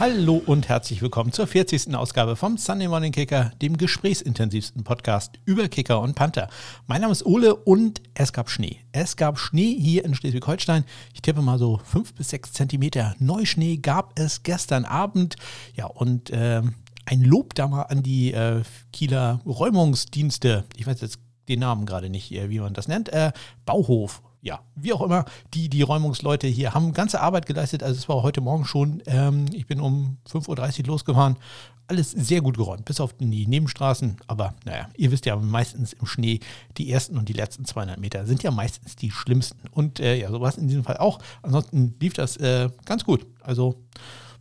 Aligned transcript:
Hallo 0.00 0.42
und 0.44 0.68
herzlich 0.68 1.02
willkommen 1.02 1.30
zur 1.30 1.46
40. 1.46 1.94
Ausgabe 1.94 2.34
vom 2.34 2.58
Sunday 2.58 2.88
Morning 2.88 3.12
Kicker, 3.12 3.52
dem 3.62 3.76
gesprächsintensivsten 3.76 4.82
Podcast 4.82 5.38
über 5.44 5.68
Kicker 5.68 6.00
und 6.00 6.16
Panther. 6.16 6.48
Mein 6.88 7.00
Name 7.00 7.12
ist 7.12 7.24
Ole 7.24 7.54
und 7.54 8.02
es 8.14 8.32
gab 8.32 8.50
Schnee. 8.50 8.80
Es 8.90 9.16
gab 9.16 9.38
Schnee 9.38 9.78
hier 9.78 10.04
in 10.04 10.16
Schleswig-Holstein. 10.16 10.84
Ich 11.14 11.22
tippe 11.22 11.42
mal 11.42 11.60
so 11.60 11.80
fünf 11.84 12.12
bis 12.12 12.30
sechs 12.30 12.52
Zentimeter 12.52 13.14
Neuschnee 13.20 13.76
gab 13.76 14.18
es 14.18 14.42
gestern 14.42 14.84
Abend. 14.84 15.36
Ja, 15.76 15.86
und 15.86 16.28
äh, 16.30 16.60
ein 17.06 17.22
Lob 17.22 17.54
da 17.54 17.68
mal 17.68 17.82
an 17.82 18.02
die 18.02 18.32
äh, 18.32 18.62
Kieler 18.92 19.40
Räumungsdienste. 19.46 20.64
Ich 20.74 20.88
weiß 20.88 21.02
jetzt 21.02 21.20
den 21.48 21.60
Namen 21.60 21.86
gerade 21.86 22.10
nicht, 22.10 22.32
äh, 22.32 22.50
wie 22.50 22.58
man 22.58 22.74
das 22.74 22.88
nennt. 22.88 23.10
Äh, 23.10 23.30
Bauhof 23.64 24.22
ja, 24.44 24.60
wie 24.76 24.92
auch 24.92 25.00
immer, 25.00 25.24
die, 25.54 25.70
die 25.70 25.80
Räumungsleute 25.80 26.46
hier 26.46 26.74
haben 26.74 26.92
ganze 26.92 27.22
Arbeit 27.22 27.46
geleistet. 27.46 27.82
Also 27.82 27.96
es 27.96 28.08
war 28.10 28.22
heute 28.22 28.42
Morgen 28.42 28.66
schon, 28.66 29.02
ähm, 29.06 29.46
ich 29.54 29.66
bin 29.66 29.80
um 29.80 30.18
5.30 30.30 30.80
Uhr 30.80 30.86
losgefahren. 30.88 31.36
Alles 31.86 32.10
sehr 32.10 32.42
gut 32.42 32.58
geräumt, 32.58 32.84
bis 32.84 33.00
auf 33.00 33.14
die 33.14 33.46
Nebenstraßen. 33.46 34.18
Aber 34.26 34.54
naja, 34.66 34.90
ihr 34.96 35.10
wisst 35.10 35.24
ja, 35.24 35.36
meistens 35.36 35.94
im 35.94 36.04
Schnee, 36.04 36.40
die 36.76 36.90
ersten 36.90 37.16
und 37.16 37.30
die 37.30 37.32
letzten 37.32 37.64
200 37.64 37.98
Meter 37.98 38.26
sind 38.26 38.42
ja 38.42 38.50
meistens 38.50 38.96
die 38.96 39.10
schlimmsten. 39.10 39.66
Und 39.70 39.98
äh, 39.98 40.16
ja, 40.16 40.30
so 40.30 40.42
war 40.42 40.50
es 40.50 40.58
in 40.58 40.68
diesem 40.68 40.84
Fall 40.84 40.98
auch. 40.98 41.20
Ansonsten 41.40 41.94
lief 41.98 42.12
das 42.12 42.36
äh, 42.36 42.68
ganz 42.84 43.04
gut. 43.04 43.26
Also 43.40 43.82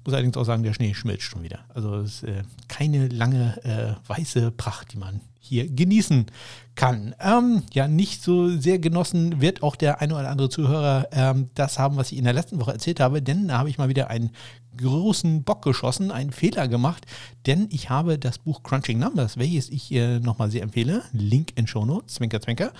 muss 0.03 0.13
allerdings 0.13 0.35
auch 0.35 0.43
sagen, 0.43 0.63
der 0.63 0.73
Schnee 0.73 0.93
schmilzt 0.93 1.23
schon 1.23 1.43
wieder. 1.43 1.59
Also 1.69 1.95
es 1.95 2.23
ist 2.23 2.23
äh, 2.23 2.43
keine 2.67 3.07
lange 3.07 3.57
äh, 3.63 4.09
weiße 4.09 4.51
Pracht, 4.51 4.91
die 4.91 4.97
man 4.97 5.21
hier 5.43 5.69
genießen 5.69 6.27
kann. 6.75 7.13
Ähm, 7.19 7.63
ja, 7.73 7.87
nicht 7.87 8.23
so 8.23 8.49
sehr 8.49 8.79
genossen 8.79 9.41
wird 9.41 9.61
auch 9.61 9.75
der 9.75 10.01
eine 10.01 10.15
oder 10.15 10.29
andere 10.29 10.49
Zuhörer 10.49 11.07
ähm, 11.11 11.49
das 11.53 11.77
haben, 11.77 11.97
was 11.97 12.11
ich 12.11 12.17
in 12.17 12.23
der 12.23 12.33
letzten 12.33 12.59
Woche 12.59 12.71
erzählt 12.71 12.99
habe, 12.99 13.21
denn 13.21 13.49
da 13.49 13.59
habe 13.59 13.69
ich 13.69 13.77
mal 13.77 13.89
wieder 13.89 14.09
einen 14.09 14.31
großen 14.77 15.43
Bock 15.43 15.61
geschossen, 15.61 16.11
einen 16.11 16.31
Fehler 16.31 16.67
gemacht, 16.67 17.05
denn 17.45 17.67
ich 17.69 17.89
habe 17.89 18.17
das 18.17 18.39
Buch 18.39 18.63
Crunching 18.63 18.97
Numbers, 18.97 19.37
welches 19.37 19.69
ich 19.69 19.91
äh, 19.91 20.19
nochmal 20.19 20.49
sehr 20.49 20.63
empfehle, 20.63 21.03
Link 21.11 21.51
in 21.55 21.67
Show 21.67 21.85
Notes, 21.85 22.15
Zwinker, 22.15 22.41
Zwinker, 22.41 22.71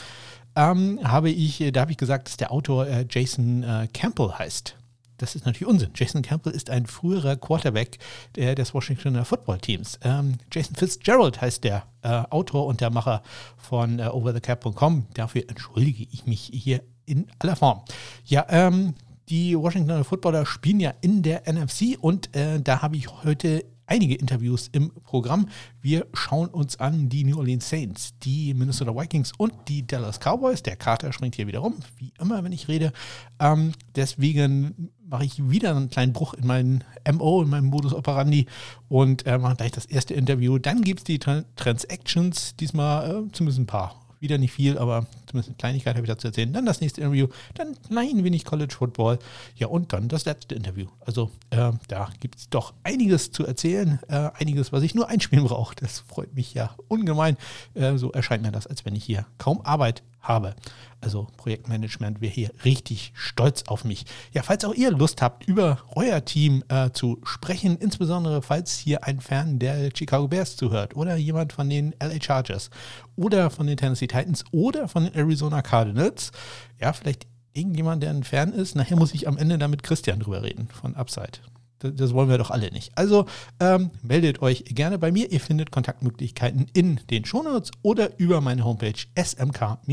ähm, 0.56 1.00
habe 1.04 1.30
ich, 1.30 1.64
da 1.74 1.82
habe 1.82 1.92
ich 1.92 1.98
gesagt, 1.98 2.30
dass 2.30 2.38
der 2.38 2.52
Autor 2.52 2.88
äh, 2.88 3.06
Jason 3.10 3.64
äh, 3.64 3.88
Campbell 3.94 4.32
heißt. 4.32 4.76
Das 5.24 5.36
ist 5.36 5.46
natürlich 5.46 5.70
Unsinn. 5.70 5.92
Jason 5.96 6.22
Campbell 6.22 6.52
ist 6.52 6.70
ein 6.70 6.86
früherer 6.86 7.38
Quarterback 7.38 7.98
der, 8.36 8.56
des 8.56 8.74
Washingtoner 8.74 9.24
Football 9.24 9.58
Teams. 9.60 9.98
Ähm, 10.04 10.34
Jason 10.52 10.76
Fitzgerald 10.76 11.40
heißt 11.40 11.64
der 11.64 11.84
äh, 12.02 12.10
Autor 12.30 12.66
und 12.66 12.82
der 12.82 12.90
Macher 12.90 13.24
von 13.56 14.00
äh, 14.00 14.08
OverTheCap.com. 14.08 15.06
Dafür 15.14 15.44
entschuldige 15.48 16.06
ich 16.12 16.26
mich 16.26 16.52
hier 16.54 16.84
in 17.06 17.28
aller 17.40 17.56
Form. 17.56 17.84
Ja, 18.26 18.46
ähm, 18.50 18.96
die 19.30 19.58
Washingtoner 19.58 20.04
Footballer 20.04 20.46
spielen 20.46 20.82
ja 20.82 20.94
in 21.00 21.24
der 21.24 21.44
NFC 21.50 21.98
und 21.98 22.36
äh, 22.36 22.60
da 22.60 22.82
habe 22.82 22.98
ich 22.98 23.08
heute 23.24 23.64
einige 23.86 24.16
Interviews 24.16 24.70
im 24.72 24.92
Programm. 25.04 25.48
Wir 25.82 26.08
schauen 26.14 26.50
uns 26.50 26.80
an 26.80 27.10
die 27.10 27.24
New 27.24 27.38
Orleans 27.38 27.70
Saints, 27.70 28.18
die 28.20 28.54
Minnesota 28.54 28.96
Vikings 28.96 29.32
und 29.38 29.54
die 29.68 29.86
Dallas 29.86 30.20
Cowboys. 30.20 30.64
Der 30.64 30.76
Kater 30.76 31.14
springt 31.14 31.36
hier 31.36 31.48
wieder 31.48 31.60
rum, 31.60 31.76
wie 31.98 32.14
immer, 32.20 32.44
wenn 32.44 32.52
ich 32.52 32.68
rede. 32.68 32.94
Ähm, 33.40 33.74
deswegen 33.96 34.92
mache 35.06 35.26
ich 35.26 35.50
wieder 35.50 35.76
einen 35.76 35.90
kleinen 35.90 36.14
Bruch 36.14 36.34
in 36.34 36.48
meinen 36.48 36.84
MO, 37.12 37.42
in 37.44 37.50
meinem 37.50 37.68
Modus 37.68 37.94
operandi 37.94 38.48
und 38.90 39.26
äh, 39.26 39.38
mache 39.38 39.58
gleich 39.58 39.72
das 39.72 39.86
erste 39.86 40.14
Interview. 40.14 40.58
Dann 40.58 40.82
gibt 40.82 41.02
es 41.02 41.04
die 41.04 41.20
Transactions, 41.20 42.56
diesmal 42.56 43.10
äh, 43.10 43.32
zumindest 43.32 43.60
ein 43.60 43.68
paar 43.68 44.03
wieder 44.24 44.40
nicht 44.40 44.54
viel, 44.54 44.78
aber 44.78 45.06
zumindest 45.28 45.50
eine 45.50 45.58
Kleinigkeit 45.58 45.96
habe 45.96 46.06
ich 46.06 46.12
dazu 46.12 46.28
erzählen. 46.28 46.52
Dann 46.52 46.66
das 46.66 46.82
nächste 46.82 47.02
Interview, 47.02 47.28
dann 47.54 47.76
klein 47.88 48.24
wenig 48.24 48.46
College 48.46 48.74
Football. 48.74 49.20
Ja, 49.56 49.68
und 49.68 49.94
dann 49.94 50.08
das 50.08 50.26
letzte 50.26 50.56
Interview. 50.56 50.88
Also 51.02 51.30
äh, 51.52 51.72
da 51.88 52.10
gibt 52.20 52.38
es 52.38 52.50
doch 52.50 52.74
einiges 52.84 53.32
zu 53.32 53.46
erzählen, 53.46 54.00
äh, 54.08 54.30
einiges, 54.34 54.72
was 54.72 54.82
ich 54.82 54.96
nur 54.96 55.10
einspielen 55.10 55.46
brauche. 55.46 55.76
Das 55.76 56.00
freut 56.00 56.34
mich 56.34 56.54
ja 56.54 56.76
ungemein. 56.88 57.38
Äh, 57.76 57.98
so 57.98 58.12
erscheint 58.12 58.42
mir 58.42 58.52
das, 58.52 58.66
als 58.66 58.86
wenn 58.86 58.96
ich 58.96 59.04
hier 59.04 59.28
kaum 59.38 59.62
Arbeit 59.62 60.02
habe. 60.24 60.56
Also 61.02 61.28
Projektmanagement 61.38 62.22
wäre 62.22 62.34
hier 62.34 62.52
richtig 62.64 63.12
stolz 63.14 63.64
auf 63.68 63.84
mich. 63.84 64.06
Ja, 64.32 64.42
falls 64.42 64.64
auch 64.66 64.74
ihr 64.74 64.90
Lust 64.92 65.22
habt, 65.22 65.48
über 65.48 65.80
euer 65.96 66.24
Team 66.24 66.64
äh, 66.70 66.92
zu 66.92 67.20
sprechen, 67.24 67.78
insbesondere 67.78 68.42
falls 68.42 68.78
hier 68.78 69.04
ein 69.04 69.20
Fan 69.20 69.60
der 69.60 69.90
Chicago 69.94 70.30
Bears 70.30 70.56
zuhört 70.56 70.96
oder 70.96 71.16
jemand 71.18 71.54
von 71.54 71.70
den 71.70 71.94
LA 72.02 72.22
Chargers 72.22 72.70
oder 73.16 73.50
von 73.50 73.68
den 73.68 73.78
Tennessee 73.78 74.08
Titans 74.08 74.46
oder 74.52 74.88
von 74.88 75.04
den 75.04 75.14
Arizona 75.14 75.62
Cardinals, 75.62 76.32
ja, 76.80 76.94
vielleicht 76.94 77.28
irgendjemand, 77.54 78.02
der 78.02 78.10
ein 78.12 78.24
Fan 78.24 78.52
ist. 78.54 78.76
Nachher 78.76 78.98
muss 78.98 79.14
ich 79.14 79.28
am 79.28 79.38
Ende 79.38 79.58
damit 79.58 79.84
Christian 79.84 80.20
drüber 80.20 80.42
reden 80.42 80.68
von 80.70 80.96
Upside. 80.96 81.40
Das 81.84 82.14
wollen 82.14 82.30
wir 82.30 82.38
doch 82.38 82.52
alle 82.52 82.72
nicht. 82.72 82.98
Also 82.98 83.26
ähm, 83.60 83.92
meldet 84.02 84.42
euch 84.42 84.64
gerne 84.66 84.98
bei 84.98 85.12
mir. 85.12 85.32
Ihr 85.32 85.40
findet 85.40 85.72
Kontaktmöglichkeiten 85.72 86.68
in 86.74 87.00
den 87.10 87.26
Shownotes 87.26 87.72
oder 87.82 88.18
über 88.20 88.42
meine 88.42 88.64
Homepage 88.64 88.94
smk-blog.de. 89.16 89.84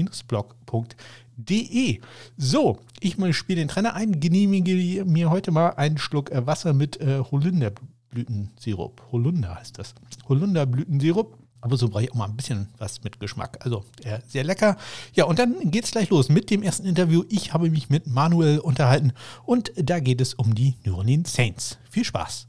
So, 2.37 2.79
ich 3.00 3.17
spiele 3.37 3.61
den 3.61 3.69
Trainer 3.69 3.95
ein, 3.95 4.21
genehmige 4.21 5.05
mir 5.05 5.31
heute 5.31 5.50
mal 5.50 5.71
einen 5.71 5.99
Schluck 5.99 6.31
äh, 6.31 6.47
Wasser 6.47 6.73
mit 6.73 7.00
äh, 7.00 7.21
Holunderblütensirup. 7.31 9.03
Holunder 9.11 9.56
heißt 9.56 9.79
das. 9.79 9.95
Holunderblütensirup. 10.29 11.40
Aber 11.60 11.76
so 11.76 11.88
brauche 11.88 12.04
ich 12.04 12.12
auch 12.12 12.16
mal 12.16 12.26
ein 12.26 12.37
bisschen 12.37 12.69
was 12.78 13.03
mit 13.04 13.21
Geschmack. 13.21 13.59
Also 13.60 13.84
äh, 14.03 14.21
sehr 14.26 14.44
lecker. 14.44 14.76
Ja, 15.15 15.25
und 15.25 15.38
dann 15.38 15.71
geht 15.71 15.84
es 15.84 15.91
gleich 15.91 16.09
los 16.10 16.28
mit 16.28 16.50
dem 16.50 16.62
ersten 16.62 16.87
Interview. 16.87 17.25
Ich 17.28 17.53
habe 17.53 17.71
mich 17.71 17.91
mit 17.91 18.06
Manuel 18.06 18.59
unterhalten 18.59 19.12
und 19.44 19.72
da 19.76 20.00
geht 20.00 20.20
es 20.20 20.34
um 20.34 20.54
die 20.54 20.76
New 20.84 20.97
Orleans 20.97 21.32
Saints. 21.32 21.78
Viel 21.91 22.04
Spaß. 22.04 22.47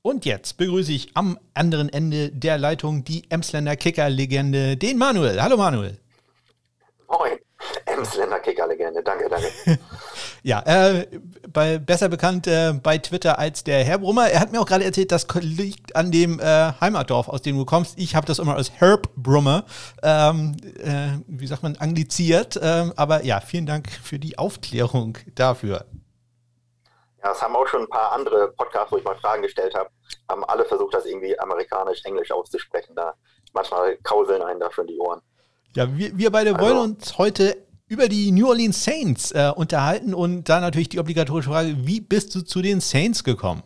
Und 0.00 0.24
jetzt 0.24 0.56
begrüße 0.56 0.92
ich 0.92 1.10
am 1.14 1.38
anderen 1.54 1.90
Ende 1.90 2.30
der 2.30 2.56
Leitung 2.56 3.04
die 3.04 3.30
Emsländer 3.30 3.76
Kicker-Legende, 3.76 4.76
den 4.76 4.96
Manuel. 4.96 5.42
Hallo 5.42 5.56
Manuel. 5.58 5.98
Moin, 7.98 8.06
Emsländer 8.06 8.38
Kicker-Legende. 8.40 9.02
Danke, 9.02 9.28
danke. 9.28 9.48
Ja, 10.44 10.62
äh, 10.66 11.06
bei, 11.52 11.78
besser 11.78 12.08
bekannt 12.08 12.46
äh, 12.46 12.72
bei 12.72 12.96
Twitter 12.98 13.40
als 13.40 13.64
der 13.64 13.84
Herr 13.84 13.98
Brummer. 13.98 14.28
Er 14.28 14.38
hat 14.38 14.52
mir 14.52 14.60
auch 14.60 14.66
gerade 14.66 14.84
erzählt, 14.84 15.10
das 15.10 15.26
liegt 15.40 15.96
an 15.96 16.12
dem 16.12 16.38
äh, 16.38 16.72
Heimatdorf, 16.80 17.28
aus 17.28 17.42
dem 17.42 17.58
du 17.58 17.64
kommst. 17.64 17.98
Ich 17.98 18.14
habe 18.14 18.24
das 18.24 18.38
immer 18.38 18.54
als 18.54 18.70
Herb 18.70 19.08
Brummer, 19.16 19.64
ähm, 20.02 20.56
äh, 20.78 21.18
wie 21.26 21.46
sagt 21.46 21.64
man, 21.64 21.76
angliziert. 21.76 22.58
Ähm, 22.62 22.92
aber 22.96 23.24
ja, 23.24 23.40
vielen 23.40 23.66
Dank 23.66 23.90
für 23.90 24.20
die 24.20 24.38
Aufklärung 24.38 25.18
dafür. 25.34 25.86
Ja, 27.22 27.32
es 27.32 27.42
haben 27.42 27.56
auch 27.56 27.66
schon 27.66 27.82
ein 27.82 27.88
paar 27.88 28.12
andere 28.12 28.52
Podcasts, 28.52 28.92
wo 28.92 28.96
ich 28.96 29.04
mal 29.04 29.16
Fragen 29.16 29.42
gestellt 29.42 29.74
habe, 29.74 29.90
haben 30.28 30.44
alle 30.44 30.64
versucht, 30.64 30.94
das 30.94 31.04
irgendwie 31.04 31.38
amerikanisch, 31.38 32.04
englisch 32.04 32.30
auszusprechen. 32.30 32.94
Da 32.94 33.14
manchmal 33.52 33.96
kauseln 33.98 34.40
einen 34.40 34.60
da 34.60 34.70
schon 34.70 34.86
die 34.86 34.98
Ohren. 34.98 35.20
Ja, 35.74 35.86
wir, 35.96 36.16
wir 36.16 36.30
beide 36.30 36.54
also, 36.54 36.64
wollen 36.64 36.78
uns 36.78 37.18
heute 37.18 37.67
über 37.88 38.08
die 38.08 38.30
New 38.30 38.48
Orleans 38.48 38.84
Saints 38.84 39.32
äh, 39.32 39.52
unterhalten 39.54 40.14
und 40.14 40.48
da 40.48 40.60
natürlich 40.60 40.90
die 40.90 40.98
obligatorische 40.98 41.50
Frage, 41.50 41.74
wie 41.86 42.00
bist 42.00 42.34
du 42.34 42.42
zu 42.42 42.60
den 42.60 42.80
Saints 42.80 43.24
gekommen? 43.24 43.62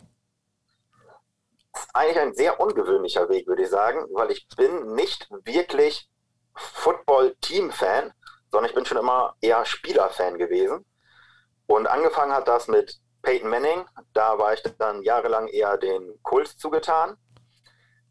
Das 1.73 1.83
ist 1.83 1.89
eigentlich 1.95 2.19
ein 2.19 2.33
sehr 2.33 2.59
ungewöhnlicher 2.59 3.27
Weg, 3.29 3.47
würde 3.47 3.63
ich 3.63 3.69
sagen, 3.69 4.05
weil 4.13 4.31
ich 4.31 4.47
bin 4.55 4.93
nicht 4.95 5.27
wirklich 5.43 6.09
Football-Team-Fan, 6.55 8.13
sondern 8.51 8.69
ich 8.69 8.75
bin 8.75 8.85
schon 8.85 8.97
immer 8.97 9.35
eher 9.41 9.65
Spieler-Fan 9.65 10.37
gewesen. 10.37 10.85
Und 11.65 11.87
angefangen 11.87 12.31
hat 12.31 12.47
das 12.47 12.67
mit 12.67 12.99
Peyton 13.23 13.49
Manning. 13.49 13.85
Da 14.13 14.37
war 14.37 14.53
ich 14.53 14.61
dann 14.77 15.01
jahrelang 15.01 15.47
eher 15.47 15.77
den 15.77 16.19
Colts 16.21 16.57
zugetan. 16.57 17.17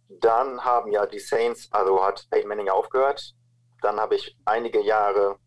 Dann 0.08 0.64
haben 0.64 0.90
ja 0.90 1.06
die 1.06 1.20
Saints, 1.20 1.68
also 1.70 2.04
hat 2.04 2.26
Peyton 2.30 2.48
Manning 2.48 2.68
aufgehört. 2.68 3.34
Dann 3.80 4.00
habe 4.00 4.16
ich 4.16 4.36
einige 4.44 4.80
Jahre 4.80 5.38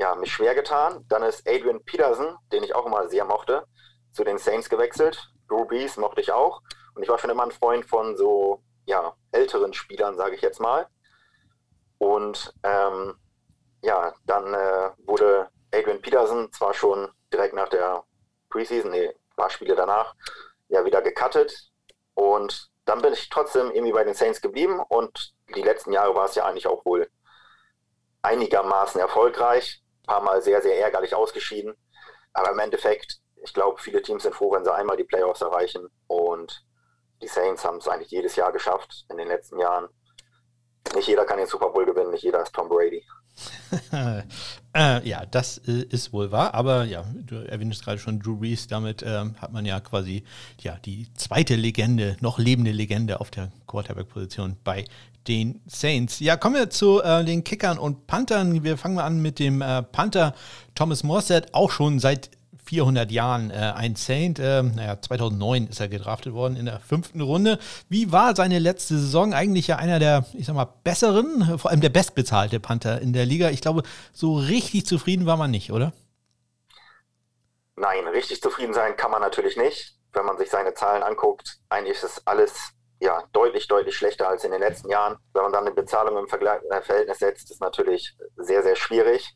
ja, 0.00 0.14
mich 0.14 0.32
schwer 0.32 0.54
getan. 0.54 1.04
Dann 1.08 1.22
ist 1.22 1.46
Adrian 1.46 1.84
Peterson, 1.84 2.34
den 2.52 2.62
ich 2.62 2.74
auch 2.74 2.86
immer 2.86 3.06
sehr 3.08 3.26
mochte, 3.26 3.66
zu 4.12 4.24
den 4.24 4.38
Saints 4.38 4.70
gewechselt. 4.70 5.30
Brees 5.46 5.98
mochte 5.98 6.22
ich 6.22 6.32
auch. 6.32 6.62
Und 6.94 7.02
ich 7.02 7.08
war 7.08 7.18
schon 7.18 7.28
immer 7.28 7.44
ein 7.44 7.50
Freund 7.50 7.84
von 7.84 8.16
so 8.16 8.62
ja, 8.86 9.14
älteren 9.30 9.74
Spielern, 9.74 10.16
sage 10.16 10.34
ich 10.36 10.40
jetzt 10.40 10.58
mal. 10.58 10.88
Und 11.98 12.54
ähm, 12.62 13.14
ja, 13.82 14.14
dann 14.24 14.54
äh, 14.54 14.90
wurde 15.04 15.50
Adrian 15.70 16.00
Peterson 16.00 16.50
zwar 16.50 16.72
schon 16.72 17.10
direkt 17.30 17.54
nach 17.54 17.68
der 17.68 18.02
Preseason, 18.48 18.90
nee, 18.90 19.08
ein 19.08 19.36
paar 19.36 19.50
Spiele 19.50 19.76
danach, 19.76 20.14
ja 20.68 20.82
wieder 20.84 21.02
gecuttet. 21.02 21.70
Und 22.14 22.70
dann 22.86 23.02
bin 23.02 23.12
ich 23.12 23.28
trotzdem 23.28 23.70
irgendwie 23.70 23.92
bei 23.92 24.04
den 24.04 24.14
Saints 24.14 24.40
geblieben 24.40 24.80
und 24.80 25.34
die 25.54 25.62
letzten 25.62 25.92
Jahre 25.92 26.14
war 26.14 26.24
es 26.24 26.36
ja 26.36 26.46
eigentlich 26.46 26.66
auch 26.66 26.86
wohl 26.86 27.10
einigermaßen 28.22 28.98
erfolgreich. 28.98 29.82
Paar 30.10 30.22
Mal 30.22 30.42
sehr, 30.42 30.60
sehr 30.60 30.76
ärgerlich 30.80 31.14
ausgeschieden. 31.14 31.76
Aber 32.32 32.50
im 32.50 32.58
Endeffekt, 32.58 33.20
ich 33.44 33.54
glaube, 33.54 33.80
viele 33.80 34.02
Teams 34.02 34.24
sind 34.24 34.34
froh, 34.34 34.50
wenn 34.50 34.64
sie 34.64 34.74
einmal 34.74 34.96
die 34.96 35.04
Playoffs 35.04 35.40
erreichen. 35.40 35.86
Und 36.08 36.64
die 37.22 37.28
Saints 37.28 37.64
haben 37.64 37.78
es 37.78 37.86
eigentlich 37.86 38.10
jedes 38.10 38.34
Jahr 38.34 38.50
geschafft 38.50 39.06
in 39.08 39.18
den 39.18 39.28
letzten 39.28 39.60
Jahren. 39.60 39.88
Nicht 40.96 41.06
jeder 41.06 41.24
kann 41.24 41.38
den 41.38 41.46
Super 41.46 41.70
Bowl 41.70 41.86
gewinnen, 41.86 42.10
nicht 42.10 42.24
jeder 42.24 42.42
ist 42.42 42.52
Tom 42.52 42.68
Brady. 42.68 43.06
äh, 44.74 45.08
ja, 45.08 45.24
das 45.26 45.58
äh, 45.58 45.84
ist 45.90 46.12
wohl 46.12 46.32
wahr, 46.32 46.54
aber 46.54 46.84
ja, 46.84 47.04
du 47.14 47.36
erwähntest 47.36 47.84
gerade 47.84 47.98
schon 47.98 48.18
Drew 48.18 48.36
Brees, 48.36 48.66
damit 48.66 49.04
ähm, 49.06 49.36
hat 49.40 49.52
man 49.52 49.64
ja 49.64 49.78
quasi 49.78 50.24
ja, 50.60 50.76
die 50.84 51.06
zweite 51.14 51.54
Legende, 51.54 52.16
noch 52.20 52.38
lebende 52.38 52.72
Legende 52.72 53.20
auf 53.20 53.30
der 53.30 53.52
Quarterback-Position 53.68 54.56
bei 54.64 54.84
den 55.28 55.60
Saints. 55.66 56.20
Ja, 56.20 56.36
kommen 56.36 56.56
wir 56.56 56.70
zu 56.70 57.02
äh, 57.02 57.24
den 57.24 57.44
Kickern 57.44 57.78
und 57.78 58.06
Panthern. 58.06 58.64
Wir 58.64 58.76
fangen 58.76 58.96
mal 58.96 59.04
an 59.04 59.20
mit 59.20 59.38
dem 59.38 59.62
äh, 59.62 59.82
Panther 59.82 60.34
Thomas 60.74 61.02
Morstead, 61.02 61.54
auch 61.54 61.70
schon 61.70 61.98
seit 61.98 62.30
400 62.70 63.10
Jahren 63.10 63.50
äh, 63.50 63.72
ein 63.74 63.96
Saint. 63.96 64.38
Äh, 64.38 64.62
naja, 64.62 65.00
2009 65.00 65.66
ist 65.66 65.80
er 65.80 65.88
gedraftet 65.88 66.32
worden 66.32 66.56
in 66.56 66.66
der 66.66 66.78
fünften 66.78 67.20
Runde. 67.20 67.58
Wie 67.88 68.12
war 68.12 68.36
seine 68.36 68.60
letzte 68.60 68.96
Saison? 68.96 69.34
Eigentlich 69.34 69.66
ja 69.66 69.76
einer 69.76 69.98
der, 69.98 70.24
ich 70.34 70.46
sag 70.46 70.54
mal, 70.54 70.68
besseren, 70.84 71.58
vor 71.58 71.70
allem 71.70 71.80
der 71.80 71.88
bestbezahlte 71.88 72.60
Panther 72.60 73.00
in 73.00 73.12
der 73.12 73.26
Liga. 73.26 73.50
Ich 73.50 73.60
glaube, 73.60 73.82
so 74.12 74.36
richtig 74.36 74.86
zufrieden 74.86 75.26
war 75.26 75.36
man 75.36 75.50
nicht, 75.50 75.72
oder? 75.72 75.92
Nein, 77.74 78.06
richtig 78.08 78.40
zufrieden 78.40 78.74
sein 78.74 78.96
kann 78.96 79.10
man 79.10 79.20
natürlich 79.20 79.56
nicht. 79.56 79.96
Wenn 80.12 80.26
man 80.26 80.38
sich 80.38 80.50
seine 80.50 80.74
Zahlen 80.74 81.02
anguckt, 81.02 81.58
eigentlich 81.70 82.00
ist 82.02 82.22
alles 82.26 82.54
ja, 83.00 83.24
deutlich, 83.32 83.66
deutlich 83.66 83.96
schlechter 83.96 84.28
als 84.28 84.44
in 84.44 84.52
den 84.52 84.60
letzten 84.60 84.90
Jahren. 84.90 85.18
Wenn 85.32 85.42
man 85.42 85.52
dann 85.52 85.66
eine 85.66 85.74
Bezahlung 85.74 86.18
im 86.18 86.28
Vergleich, 86.28 86.62
äh, 86.70 86.82
Verhältnis 86.82 87.18
setzt, 87.18 87.50
ist 87.50 87.60
natürlich 87.60 88.16
sehr, 88.36 88.62
sehr 88.62 88.76
schwierig. 88.76 89.34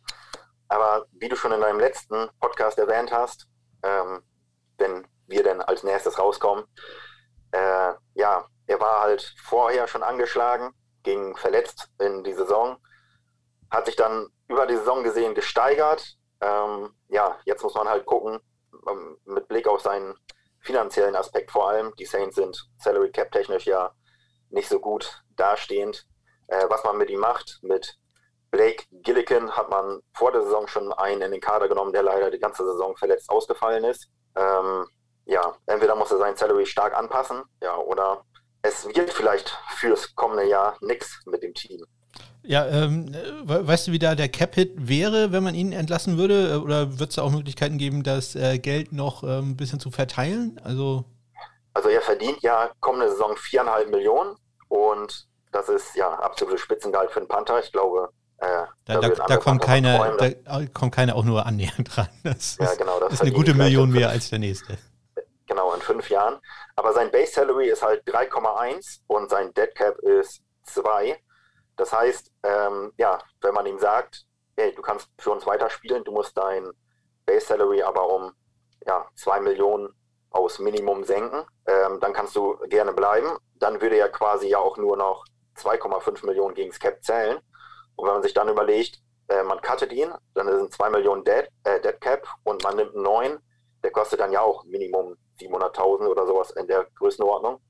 Aber 0.69 1.07
wie 1.13 1.29
du 1.29 1.37
schon 1.37 1.53
in 1.53 1.61
deinem 1.61 1.81
letzten 1.81 2.29
Podcast 2.41 2.79
erwähnt 2.79 3.11
hast, 3.11 3.47
ähm, 3.83 4.23
wenn 4.77 5.07
wir 5.27 5.43
denn 5.43 5.63
als 5.63 5.83
nächstes 5.83 6.19
rauskommen, 6.19 6.65
äh, 7.53 7.95
ja, 8.15 8.47
er 8.67 8.81
war 8.81 9.01
halt 9.01 9.35
vorher 9.43 9.89
schon 9.89 10.03
angeschlagen, 10.03 10.75
ging 11.03 11.37
verletzt 11.37 11.89
in 11.99 12.23
die 12.23 12.33
Saison, 12.35 12.77
hat 13.71 13.87
sich 13.87 13.97
dann 13.97 14.29
über 14.49 14.67
die 14.67 14.77
Saison 14.77 15.03
gesehen 15.03 15.35
gesteigert. 15.35 16.17
Ähm, 16.41 16.95
ja, 17.09 17.39
jetzt 17.45 17.63
muss 17.63 17.75
man 17.75 17.89
halt 17.89 18.05
gucken, 18.05 18.41
ähm, 18.89 19.19
mit 19.25 19.49
Blick 19.49 19.67
auf 19.69 19.81
seinen 19.81 20.15
finanziellen 20.65 21.15
Aspekt 21.15 21.51
vor 21.53 21.69
allem. 21.69 21.95
Die 21.99 22.07
Saints 22.07 22.37
sind 22.37 22.69
Salary 22.79 23.11
Cap 23.11 23.31
technisch 23.31 23.67
ja 23.67 23.93
nicht 24.51 24.69
so 24.69 24.81
gut 24.81 25.23
dastehend. 25.37 26.07
Äh, 26.49 26.67
was 26.69 26.85
man 26.85 26.99
mit 26.99 27.11
ihm 27.11 27.21
macht, 27.21 27.59
mit 27.63 27.99
Blake 28.51 28.85
Gillikin 28.91 29.51
hat 29.51 29.71
man 29.71 30.01
vor 30.13 30.33
der 30.33 30.43
Saison 30.43 30.67
schon 30.69 30.93
einen 30.93 31.23
in 31.23 31.33
den 31.33 31.41
Kader 31.41 31.69
genommen, 31.69 31.93
der 31.93 32.03
leider 32.03 32.31
die 32.31 32.39
ganze 32.39 32.65
Saison 32.65 32.97
verletzt 32.97 33.31
ausgefallen 33.31 33.85
ist. 33.85 34.09
Ähm, 34.37 34.87
ja, 35.25 35.57
entweder 35.67 35.97
muss 35.97 36.13
er 36.13 36.19
sein 36.19 36.37
Salary 36.37 36.67
stark 36.67 36.95
anpassen, 36.97 37.43
ja, 37.63 37.77
oder 37.77 38.25
es 38.63 38.87
wird 38.95 39.13
vielleicht 39.13 39.49
fürs 39.71 40.15
kommende 40.15 40.45
Jahr 40.45 40.77
nichts 40.81 41.21
mit 41.27 41.43
dem 41.43 41.55
Team. 41.55 41.85
Ja, 42.47 42.67
ähm, 42.67 43.15
weißt 43.45 43.89
du, 43.89 43.93
wie 43.93 43.99
da 43.99 44.15
der 44.15 44.29
Cap-Hit 44.29 44.73
wäre, 44.77 45.33
wenn 45.33 45.43
man 45.43 45.55
ihn 45.55 45.73
entlassen 45.73 46.19
würde? 46.19 46.61
Oder 46.63 46.99
wird 46.99 47.11
es 47.11 47.17
da 47.17 47.23
auch 47.23 47.31
Möglichkeiten 47.31 47.79
geben, 47.79 48.03
das 48.03 48.35
äh, 48.35 48.59
Geld 48.59 48.93
noch 48.93 49.23
äh, 49.23 49.39
ein 49.39 49.57
bisschen 49.57 49.81
zu 49.81 49.91
verteilen? 49.91 50.61
Also, 50.63 51.05
also 51.73 51.89
er 51.89 52.03
verdient 52.03 52.43
ja 52.43 52.71
kommende 52.81 53.11
Saison 53.11 53.35
viereinhalb 53.37 53.91
Millionen 53.91 54.37
und 54.69 55.27
das 55.53 55.69
ist 55.69 55.97
ja 55.97 56.09
absolutes 56.09 56.61
Spitzengehalt 56.61 57.11
für 57.11 57.21
einen 57.21 57.29
Panther. 57.29 57.61
Ich 57.61 57.73
glaube, 57.73 58.11
äh, 58.39 58.65
da, 58.85 59.01
da, 59.01 59.09
da 59.09 59.37
kommt 59.39 59.63
keiner, 59.63 60.17
da 60.17 60.67
kommt 60.73 60.95
keiner 60.95 61.17
auch 61.17 61.25
nur 61.25 61.47
annähernd 61.47 61.97
dran. 61.97 62.09
Das 62.25 62.59
ja, 62.61 62.75
genau, 62.75 63.01
das 63.01 63.15
ist 63.15 63.23
eine 63.23 63.33
gute 63.33 63.55
Million 63.55 63.91
mehr 63.91 64.11
als 64.11 64.29
der 64.29 64.39
nächste. 64.39 64.77
Genau, 65.47 65.73
in 65.73 65.81
fünf 65.81 66.11
Jahren. 66.11 66.39
Aber 66.77 66.93
sein 66.93 67.11
Base 67.11 67.33
Salary 67.33 67.69
ist 67.69 67.83
halt 67.83 68.03
3,1 68.07 69.01
und 69.07 69.31
sein 69.31 69.53
Dead 69.55 69.75
Cap 69.75 69.97
ist 69.99 70.43
2. 70.65 71.19
Das 71.77 71.93
heißt, 71.93 72.31
ähm, 72.43 72.93
ja, 72.97 73.19
wenn 73.41 73.55
man 73.55 73.67
ihm 73.67 73.79
sagt, 73.79 74.27
hey, 74.57 74.73
du 74.75 74.83
kannst 74.83 75.09
für 75.19 75.31
uns 75.31 75.47
weiterspielen, 75.47 76.05
du 76.05 76.13
musst 76.13 76.37
dein 76.37 76.71
Base 77.27 77.47
Salary 77.47 77.83
aber 77.83 78.09
um 78.09 78.33
ja, 78.87 79.07
2 79.17 79.41
Millionen 79.41 79.89
aus 80.31 80.59
Minimum 80.59 81.05
senken, 81.05 81.45
ähm, 81.67 82.01
dann 82.01 82.13
kannst 82.13 82.37
du 82.37 82.57
gerne 82.69 82.93
bleiben. 82.93 83.39
Dann 83.55 83.81
würde 83.81 83.97
er 83.97 84.09
quasi 84.09 84.49
ja 84.49 84.59
auch 84.59 84.77
nur 84.77 84.97
noch 84.97 85.25
2,5 85.57 86.27
Millionen 86.27 86.55
gegen 86.55 86.71
das 86.71 86.81
Cap 86.81 87.03
zählen. 87.03 87.39
Und 87.97 88.07
wenn 88.07 88.15
man 88.15 88.23
sich 88.23 88.35
dann 88.35 88.49
überlegt, 88.49 89.01
äh, 89.29 89.43
man 89.43 89.61
cuttet 89.63 89.93
ihn, 89.93 90.13
dann 90.35 90.49
sind 90.49 90.73
2 90.73 90.91
Millionen 90.91 91.25
Dead, 91.25 91.49
äh, 91.65 91.81
Dead 91.81 92.01
Cap 92.01 92.27
und 92.43 92.63
man 92.65 92.77
nimmt 92.77 92.95
einen 92.95 93.05
neuen, 93.05 93.39
der 93.83 93.93
kostet 93.93 94.21
dann 94.21 94.33
ja 94.33 94.41
auch 94.41 94.65
Minimum 94.65 95.17
700.000 95.39 96.09
oder 96.09 96.27
sowas 96.27 96.51
in 96.53 96.67
der 96.67 96.87
Größenordnung. 96.97 97.61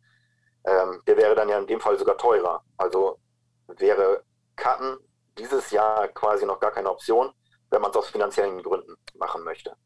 Ähm, 0.67 1.03
der 1.07 1.17
wäre 1.17 1.35
dann 1.35 1.49
ja 1.49 1.59
in 1.59 1.67
dem 1.67 1.81
Fall 1.81 1.99
sogar 1.99 2.17
teurer. 2.17 2.63
Also 2.79 3.19
wäre 3.67 4.25
Cutten 4.57 4.99
dieses 5.39 5.71
Jahr 5.71 6.09
quasi 6.09 6.47
noch 6.47 6.61
gar 6.61 6.71
keine 6.71 6.91
Option, 6.91 7.33
wenn 7.71 7.81
man 7.81 7.91
es 7.91 7.97
aus 7.97 8.09
finanziellen 8.09 8.63
Gründen 8.63 8.95
machen 9.15 9.43
möchte. 9.43 9.77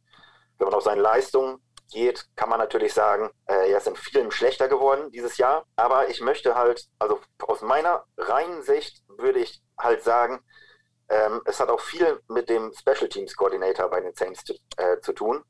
Wenn 0.58 0.66
man 0.66 0.74
auf 0.74 0.84
seine 0.84 1.00
Leistung 1.00 1.60
geht, 1.90 2.26
kann 2.36 2.48
man 2.48 2.58
natürlich 2.58 2.92
sagen, 2.92 3.30
äh, 3.46 3.70
er 3.70 3.78
ist 3.78 3.86
in 3.86 3.96
vielen 3.96 4.30
schlechter 4.30 4.68
geworden 4.68 5.10
dieses 5.10 5.38
Jahr. 5.38 5.64
Aber 5.76 6.08
ich 6.08 6.20
möchte 6.20 6.54
halt, 6.54 6.86
also 6.98 7.20
aus 7.46 7.62
meiner 7.62 8.04
reinen 8.16 8.62
Sicht 8.62 9.02
würde 9.08 9.40
ich 9.40 9.62
halt 9.78 10.02
sagen, 10.02 10.40
ähm, 11.08 11.40
es 11.46 11.60
hat 11.60 11.70
auch 11.70 11.80
viel 11.80 12.20
mit 12.28 12.48
dem 12.48 12.72
Special 12.74 13.08
Teams 13.08 13.34
Coordinator 13.34 13.88
bei 13.88 14.00
den 14.00 14.14
Saints 14.14 14.44
zu, 14.44 14.54
äh, 14.76 15.00
zu 15.00 15.12
tun. 15.12 15.42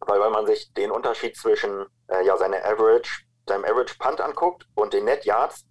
Weil 0.00 0.20
wenn 0.20 0.32
man 0.32 0.46
sich 0.46 0.72
den 0.72 0.90
Unterschied 0.90 1.36
zwischen 1.36 1.86
äh, 2.08 2.24
ja, 2.24 2.36
seine 2.38 2.64
Average, 2.64 3.24
seinem 3.46 3.64
Average 3.64 3.96
Punt 3.98 4.20
anguckt 4.20 4.66
und 4.74 4.94
den 4.94 5.04
Net 5.04 5.24
Yards, 5.26 5.66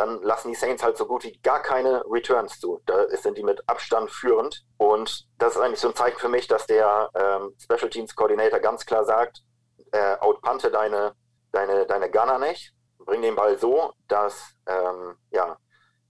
dann 0.00 0.22
lassen 0.22 0.48
die 0.48 0.54
Saints 0.54 0.82
halt 0.82 0.96
so 0.96 1.06
gut 1.06 1.24
wie 1.24 1.38
gar 1.42 1.60
keine 1.60 2.02
Returns 2.10 2.58
zu. 2.58 2.80
Da 2.86 3.06
sind 3.10 3.36
die 3.36 3.42
mit 3.42 3.62
Abstand 3.68 4.10
führend. 4.10 4.64
Und 4.78 5.28
das 5.36 5.56
ist 5.56 5.60
eigentlich 5.60 5.80
so 5.80 5.88
ein 5.88 5.94
Zeichen 5.94 6.18
für 6.18 6.30
mich, 6.30 6.48
dass 6.48 6.66
der 6.66 7.10
ähm, 7.14 7.54
Special 7.62 7.90
Teams 7.90 8.16
Coordinator 8.16 8.60
ganz 8.60 8.86
klar 8.86 9.04
sagt, 9.04 9.42
äh, 9.92 10.16
outpunte 10.20 10.70
deine, 10.70 11.14
deine, 11.52 11.84
deine 11.84 12.10
Gunner 12.10 12.38
nicht, 12.38 12.72
bring 12.98 13.20
den 13.20 13.36
Ball 13.36 13.58
so, 13.58 13.92
dass 14.08 14.54
ähm, 14.66 15.16
ja, 15.32 15.58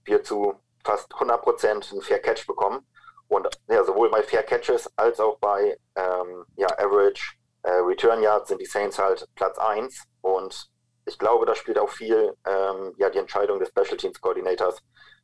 wir 0.05 0.23
zu 0.23 0.55
fast 0.85 1.11
100% 1.11 1.91
einen 1.91 2.01
Fair 2.01 2.19
Catch 2.19 2.47
bekommen. 2.47 2.87
Und 3.27 3.49
ja, 3.67 3.83
sowohl 3.83 4.09
bei 4.09 4.23
Fair 4.23 4.43
Catches 4.43 4.89
als 4.95 5.19
auch 5.19 5.37
bei 5.39 5.77
ähm, 5.95 6.45
ja, 6.55 6.67
Average 6.77 7.33
äh, 7.63 7.71
Return 7.71 8.23
Yards 8.23 8.47
sind 8.47 8.61
die 8.61 8.65
Saints 8.65 8.97
halt 8.97 9.27
Platz 9.35 9.57
1. 9.57 10.01
Und 10.21 10.70
ich 11.05 11.17
glaube, 11.17 11.45
da 11.45 11.55
spielt 11.55 11.79
auch 11.79 11.89
viel 11.89 12.33
ähm, 12.45 12.93
ja, 12.97 13.09
die 13.09 13.19
Entscheidung 13.19 13.59
des 13.59 13.69
Special 13.69 13.97
Teams 13.97 14.19
Coordinators 14.21 14.77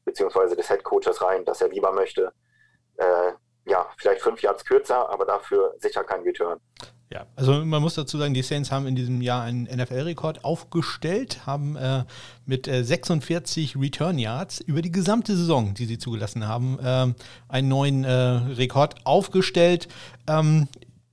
beziehungsweise 0.05 0.55
des 0.55 0.67
Head 0.67 0.83
Coaches 0.83 1.21
rein, 1.21 1.45
dass 1.45 1.61
er 1.61 1.69
lieber 1.69 1.91
möchte, 1.91 2.31
äh, 2.97 3.31
ja, 3.65 3.85
vielleicht 3.97 4.21
fünf 4.21 4.41
Yards 4.41 4.63
kürzer, 4.63 5.09
aber 5.09 5.25
dafür 5.25 5.73
sicher 5.79 6.03
kein 6.03 6.21
Return. 6.21 6.59
Ja, 7.09 7.25
also 7.37 7.63
man 7.63 7.81
muss 7.81 7.95
dazu 7.95 8.17
sagen, 8.17 8.33
die 8.33 8.41
Saints 8.41 8.69
haben 8.69 8.85
in 8.85 8.95
diesem 8.95 9.21
Jahr 9.21 9.43
einen 9.43 9.63
NFL-Rekord 9.63 10.43
aufgestellt, 10.43 11.45
haben 11.45 11.77
äh, 11.77 12.03
mit 12.45 12.67
äh, 12.67 12.83
46 12.83 13.77
Return 13.77 14.17
Yards 14.17 14.59
über 14.59 14.81
die 14.81 14.91
gesamte 14.91 15.37
Saison, 15.37 15.73
die 15.73 15.85
sie 15.85 15.97
zugelassen 15.97 16.47
haben, 16.49 16.77
äh, 16.79 17.13
einen 17.47 17.67
neuen 17.69 18.03
äh, 18.03 18.11
Rekord 18.11 19.05
aufgestellt. 19.05 19.87
Ähm, 20.27 20.67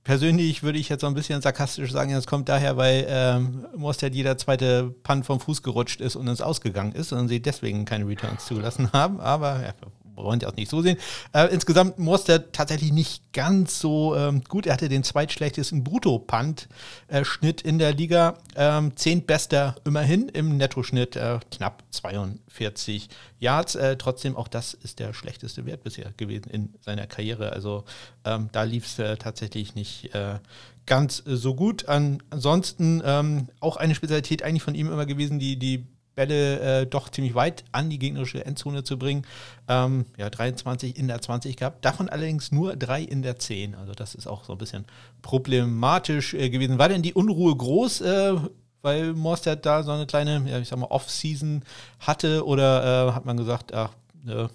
persönlich 0.05 0.63
würde 0.63 0.79
ich 0.79 0.87
jetzt 0.87 1.01
so 1.01 1.07
ein 1.07 1.13
bisschen 1.13 1.41
sarkastisch 1.41 1.91
sagen, 1.91 2.13
das 2.13 2.27
kommt 2.27 2.47
daher, 2.47 2.77
weil 2.77 3.05
ähm, 3.09 3.65
Mostert 3.75 4.15
jeder 4.15 4.37
zweite 4.37 4.95
Punt 5.03 5.25
vom 5.25 5.41
Fuß 5.41 5.63
gerutscht 5.63 5.99
ist 5.99 6.15
und 6.15 6.29
uns 6.29 6.39
ausgegangen 6.39 6.93
ist 6.93 7.11
und 7.11 7.27
sie 7.27 7.41
deswegen 7.41 7.83
keine 7.83 8.07
Returns 8.07 8.45
zugelassen 8.45 8.93
haben. 8.93 9.19
Aber 9.19 9.61
ja, 9.61 9.73
wollen 10.15 10.39
Sie 10.39 10.45
auch 10.45 10.55
nicht 10.55 10.69
so 10.69 10.81
sehen. 10.81 10.97
Äh, 11.33 11.47
insgesamt 11.53 11.99
Mostert 11.99 12.53
tatsächlich 12.53 12.91
nicht 12.91 13.33
ganz 13.33 13.79
so 13.79 14.15
ähm, 14.15 14.43
gut. 14.47 14.65
Er 14.65 14.73
hatte 14.73 14.89
den 14.89 15.03
zweitschlechtesten 15.03 15.83
Brutto-Punt-Schnitt 15.83 17.65
äh, 17.65 17.67
in 17.67 17.79
der 17.79 17.93
Liga. 17.93 18.37
Ähm, 18.55 18.95
zehntbester 18.95 19.75
immerhin 19.85 20.29
im 20.29 20.57
Nettoschnitt, 20.57 21.15
äh, 21.15 21.39
knapp 21.51 21.83
42 21.91 23.09
Yards. 23.39 23.75
Äh, 23.75 23.97
trotzdem, 23.97 24.35
auch 24.35 24.47
das 24.47 24.73
ist 24.73 24.99
der 24.99 25.13
schlechteste 25.13 25.65
Wert 25.65 25.83
bisher 25.83 26.11
gewesen 26.17 26.49
in 26.49 26.73
seiner 26.81 27.07
Karriere. 27.07 27.51
Also 27.51 27.83
ähm, 28.23 28.49
da 28.51 28.63
lief 28.63 28.85
es 28.85 28.99
äh, 28.99 29.17
tatsächlich 29.17 29.75
nicht 29.75 30.13
äh, 30.15 30.39
ganz 30.85 31.23
so 31.25 31.55
gut. 31.55 31.87
An, 31.87 32.21
ansonsten 32.29 33.01
ähm, 33.05 33.47
auch 33.59 33.77
eine 33.77 33.95
Spezialität 33.95 34.43
eigentlich 34.43 34.63
von 34.63 34.75
ihm 34.75 34.91
immer 34.91 35.05
gewesen, 35.05 35.39
die, 35.39 35.57
die 35.57 35.85
Bälle 36.15 36.81
äh, 36.81 36.85
doch 36.87 37.09
ziemlich 37.09 37.35
weit 37.35 37.63
an 37.71 37.89
die 37.89 37.99
gegnerische 37.99 38.45
Endzone 38.45 38.83
zu 38.83 38.97
bringen. 38.97 39.25
Ähm, 39.67 40.05
ja, 40.17 40.29
23 40.29 40.97
in 40.97 41.07
der 41.07 41.21
20 41.21 41.57
gehabt, 41.57 41.83
davon 41.85 42.09
allerdings 42.09 42.51
nur 42.51 42.75
drei 42.75 43.01
in 43.01 43.21
der 43.21 43.37
10. 43.37 43.75
Also 43.75 43.93
das 43.93 44.15
ist 44.15 44.27
auch 44.27 44.43
so 44.43 44.53
ein 44.53 44.57
bisschen 44.57 44.85
problematisch 45.21 46.33
äh, 46.33 46.49
gewesen. 46.49 46.79
War 46.79 46.89
denn 46.89 47.01
die 47.01 47.13
Unruhe 47.13 47.55
groß, 47.55 48.01
äh, 48.01 48.35
weil 48.81 49.13
Morstead 49.13 49.65
da 49.65 49.83
so 49.83 49.91
eine 49.91 50.05
kleine, 50.05 50.45
ja, 50.47 50.59
ich 50.59 50.69
sag 50.69 50.79
mal, 50.79 50.87
Off-Season 50.87 51.63
hatte 51.99 52.45
oder 52.45 53.09
äh, 53.09 53.11
hat 53.13 53.25
man 53.25 53.37
gesagt, 53.37 53.73
ach, 53.73 53.91
ne, 54.23 54.49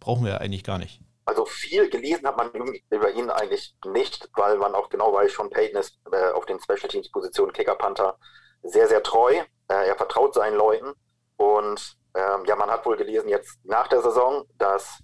brauchen 0.00 0.24
wir 0.24 0.40
eigentlich 0.40 0.64
gar 0.64 0.78
nicht? 0.78 1.00
Also 1.24 1.46
viel 1.46 1.88
gelesen 1.88 2.26
hat 2.26 2.36
man 2.36 2.50
über 2.90 3.10
ihn 3.12 3.30
eigentlich 3.30 3.74
nicht, 3.86 4.28
weil 4.34 4.58
man 4.58 4.74
auch 4.74 4.88
genau 4.88 5.12
weiß, 5.12 5.34
Sean 5.34 5.50
Payton 5.50 5.80
ist 5.80 5.98
äh, 6.10 6.32
auf 6.32 6.46
den 6.46 6.60
Special 6.60 6.88
Teams 6.88 7.10
Positionen 7.10 7.52
Kicker 7.52 7.76
Panther 7.76 8.18
sehr, 8.62 8.88
sehr 8.88 9.02
treu. 9.02 9.34
Äh, 9.68 9.88
er 9.88 9.96
vertraut 9.96 10.34
seinen 10.34 10.56
Leuten 10.56 10.92
und 11.36 11.96
ähm, 12.14 12.44
ja, 12.44 12.56
man 12.56 12.70
hat 12.70 12.84
wohl 12.84 12.96
gelesen 12.96 13.28
jetzt 13.28 13.58
nach 13.64 13.88
der 13.88 14.02
Saison, 14.02 14.44
dass 14.58 14.98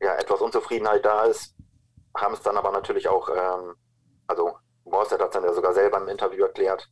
ja, 0.00 0.14
etwas 0.16 0.40
Unzufriedenheit 0.40 1.04
da 1.04 1.24
ist, 1.24 1.54
haben 2.16 2.34
es 2.34 2.42
dann 2.42 2.56
aber 2.56 2.70
natürlich 2.72 3.08
auch, 3.08 3.28
ähm, 3.28 3.76
also 4.26 4.56
Morstead 4.84 5.20
hat 5.20 5.28
es 5.28 5.34
dann 5.34 5.44
ja 5.44 5.52
sogar 5.52 5.72
selber 5.74 5.98
im 5.98 6.08
Interview 6.08 6.44
erklärt, 6.44 6.88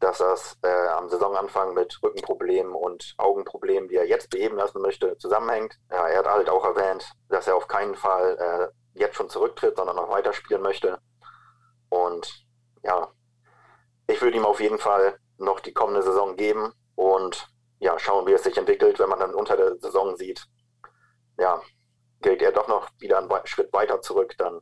dass 0.00 0.18
das 0.18 0.56
äh, 0.62 0.88
am 0.88 1.08
Saisonanfang 1.08 1.74
mit 1.74 1.98
Rückenproblemen 2.02 2.72
und 2.72 3.14
Augenproblemen, 3.18 3.88
die 3.88 3.96
er 3.96 4.06
jetzt 4.06 4.30
beheben 4.30 4.56
lassen 4.56 4.80
möchte, 4.80 5.16
zusammenhängt. 5.18 5.78
Ja, 5.90 6.06
er 6.08 6.18
hat 6.18 6.26
halt 6.26 6.48
auch 6.48 6.64
erwähnt, 6.64 7.12
dass 7.28 7.46
er 7.46 7.56
auf 7.56 7.68
keinen 7.68 7.94
Fall 7.94 8.36
äh, 8.38 8.98
jetzt 8.98 9.16
schon 9.16 9.28
zurücktritt, 9.28 9.76
sondern 9.76 9.96
noch 9.96 10.10
weiterspielen 10.10 10.62
möchte. 10.62 10.98
Und 11.88 12.46
ja, 12.82 13.08
ich 14.06 14.20
würde 14.20 14.36
ihm 14.36 14.44
auf 14.44 14.60
jeden 14.60 14.78
Fall 14.78 15.18
noch 15.38 15.60
die 15.60 15.72
kommende 15.72 16.02
Saison 16.02 16.36
geben 16.36 16.72
und 16.94 17.48
ja, 17.80 17.98
schauen, 17.98 18.26
wie 18.26 18.32
es 18.32 18.42
sich 18.42 18.56
entwickelt, 18.56 18.98
wenn 18.98 19.08
man 19.08 19.20
dann 19.20 19.34
unter 19.34 19.56
der 19.56 19.78
Saison 19.78 20.16
sieht, 20.16 20.44
ja, 21.38 21.60
geht 22.20 22.42
er 22.42 22.52
doch 22.52 22.68
noch 22.68 22.88
wieder 22.98 23.18
einen 23.18 23.30
Schritt 23.44 23.72
weiter 23.72 24.00
zurück, 24.00 24.34
dann, 24.38 24.60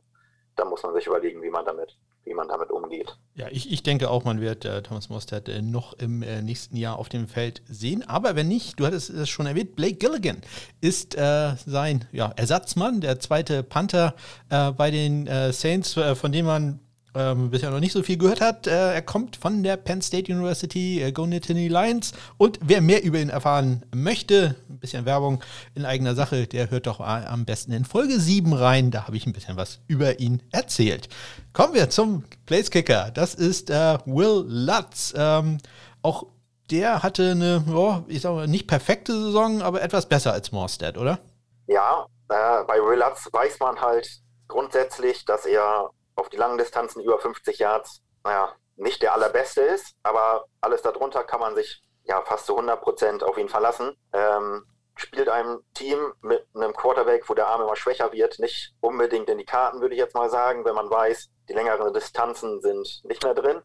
dann 0.55 0.69
muss 0.69 0.83
man 0.83 0.93
sich 0.93 1.07
überlegen, 1.07 1.41
wie 1.41 1.49
man 1.49 1.65
damit 1.65 1.97
wie 2.27 2.33
man 2.33 2.47
damit 2.47 2.69
umgeht. 2.69 3.17
Ja, 3.35 3.47
ich, 3.49 3.71
ich 3.71 3.83
denke 3.83 4.09
auch, 4.09 4.25
man 4.25 4.41
wird 4.41 4.65
äh, 4.65 4.83
Thomas 4.83 5.09
Mostert 5.09 5.47
äh, 5.47 5.61
noch 5.61 5.93
im 5.93 6.21
äh, 6.21 6.41
nächsten 6.41 6.75
Jahr 6.75 6.99
auf 6.99 7.09
dem 7.09 7.27
Feld 7.27 7.61
sehen. 7.67 8.03
Aber 8.07 8.35
wenn 8.35 8.47
nicht, 8.47 8.79
du 8.79 8.85
hattest 8.85 9.09
es 9.09 9.29
schon 9.29 9.45
erwähnt, 9.45 9.75
Blake 9.75 9.95
Gilligan 9.95 10.41
ist 10.81 11.15
äh, 11.15 11.55
sein 11.65 12.07
ja, 12.11 12.31
Ersatzmann, 12.35 13.01
der 13.01 13.19
zweite 13.19 13.63
Panther 13.63 14.13
äh, 14.49 14.71
bei 14.71 14.91
den 14.91 15.25
äh, 15.27 15.53
Saints, 15.53 15.93
von 15.93 16.31
dem 16.31 16.45
man 16.45 16.79
ähm, 17.15 17.49
bisher 17.49 17.71
noch 17.71 17.79
nicht 17.79 17.93
so 17.93 18.03
viel 18.03 18.17
gehört 18.17 18.41
hat. 18.41 18.67
Äh, 18.67 18.93
er 18.93 19.01
kommt 19.01 19.35
von 19.35 19.63
der 19.63 19.77
Penn 19.77 20.01
State 20.01 20.31
University, 20.31 21.01
äh, 21.01 21.11
Go 21.11 21.25
Nittany 21.25 21.67
Lions. 21.67 22.13
Und 22.37 22.59
wer 22.61 22.81
mehr 22.81 23.03
über 23.03 23.19
ihn 23.19 23.29
erfahren 23.29 23.83
möchte, 23.93 24.55
ein 24.69 24.79
bisschen 24.79 25.05
Werbung 25.05 25.43
in 25.73 25.85
eigener 25.85 26.15
Sache, 26.15 26.47
der 26.47 26.69
hört 26.69 26.87
doch 26.87 26.99
am 26.99 27.45
besten 27.45 27.71
in 27.71 27.85
Folge 27.85 28.19
7 28.19 28.53
rein. 28.53 28.91
Da 28.91 29.07
habe 29.07 29.17
ich 29.17 29.25
ein 29.25 29.33
bisschen 29.33 29.57
was 29.57 29.79
über 29.87 30.19
ihn 30.19 30.43
erzählt. 30.51 31.09
Kommen 31.53 31.73
wir 31.73 31.89
zum 31.89 32.23
Placekicker. 32.45 33.11
Das 33.13 33.33
ist 33.33 33.69
äh, 33.69 33.97
Will 34.05 34.45
Lutz. 34.47 35.13
Ähm, 35.17 35.57
auch 36.01 36.27
der 36.69 37.01
hatte 37.01 37.31
eine, 37.31 37.63
oh, 37.73 38.03
ich 38.07 38.21
sage 38.21 38.35
mal, 38.35 38.47
nicht 38.47 38.67
perfekte 38.67 39.13
Saison, 39.13 39.61
aber 39.61 39.81
etwas 39.81 40.07
besser 40.07 40.33
als 40.33 40.51
Morstead, 40.51 40.97
oder? 40.97 41.19
Ja, 41.67 42.05
äh, 42.29 42.63
bei 42.65 42.75
Will 42.75 42.99
Lutz 42.99 43.27
weiß 43.31 43.59
man 43.59 43.79
halt 43.79 44.21
grundsätzlich, 44.47 45.25
dass 45.25 45.45
er 45.45 45.89
auf 46.17 46.29
die 46.29 46.37
langen 46.37 46.57
Distanzen 46.57 47.01
über 47.01 47.19
50 47.19 47.59
Yards, 47.59 48.01
naja, 48.23 48.53
nicht 48.75 49.01
der 49.01 49.13
allerbeste 49.13 49.61
ist, 49.61 49.95
aber 50.03 50.45
alles 50.61 50.81
darunter 50.81 51.23
kann 51.23 51.39
man 51.39 51.55
sich 51.55 51.81
ja 52.03 52.21
fast 52.21 52.45
zu 52.45 52.53
100 52.53 52.81
Prozent 52.81 53.23
auf 53.23 53.37
ihn 53.37 53.49
verlassen. 53.49 53.95
Ähm, 54.13 54.65
spielt 54.95 55.29
einem 55.29 55.61
Team 55.73 56.13
mit 56.21 56.47
einem 56.55 56.73
Quarterback, 56.73 57.29
wo 57.29 57.33
der 57.33 57.47
Arm 57.47 57.61
immer 57.61 57.75
schwächer 57.75 58.11
wird, 58.11 58.39
nicht 58.39 58.73
unbedingt 58.81 59.29
in 59.29 59.37
die 59.37 59.45
Karten, 59.45 59.79
würde 59.79 59.93
ich 59.93 59.99
jetzt 59.99 60.15
mal 60.15 60.29
sagen, 60.29 60.65
wenn 60.65 60.75
man 60.75 60.89
weiß, 60.89 61.29
die 61.49 61.53
längeren 61.53 61.93
Distanzen 61.93 62.61
sind 62.61 63.01
nicht 63.03 63.23
mehr 63.23 63.35
drin. 63.35 63.61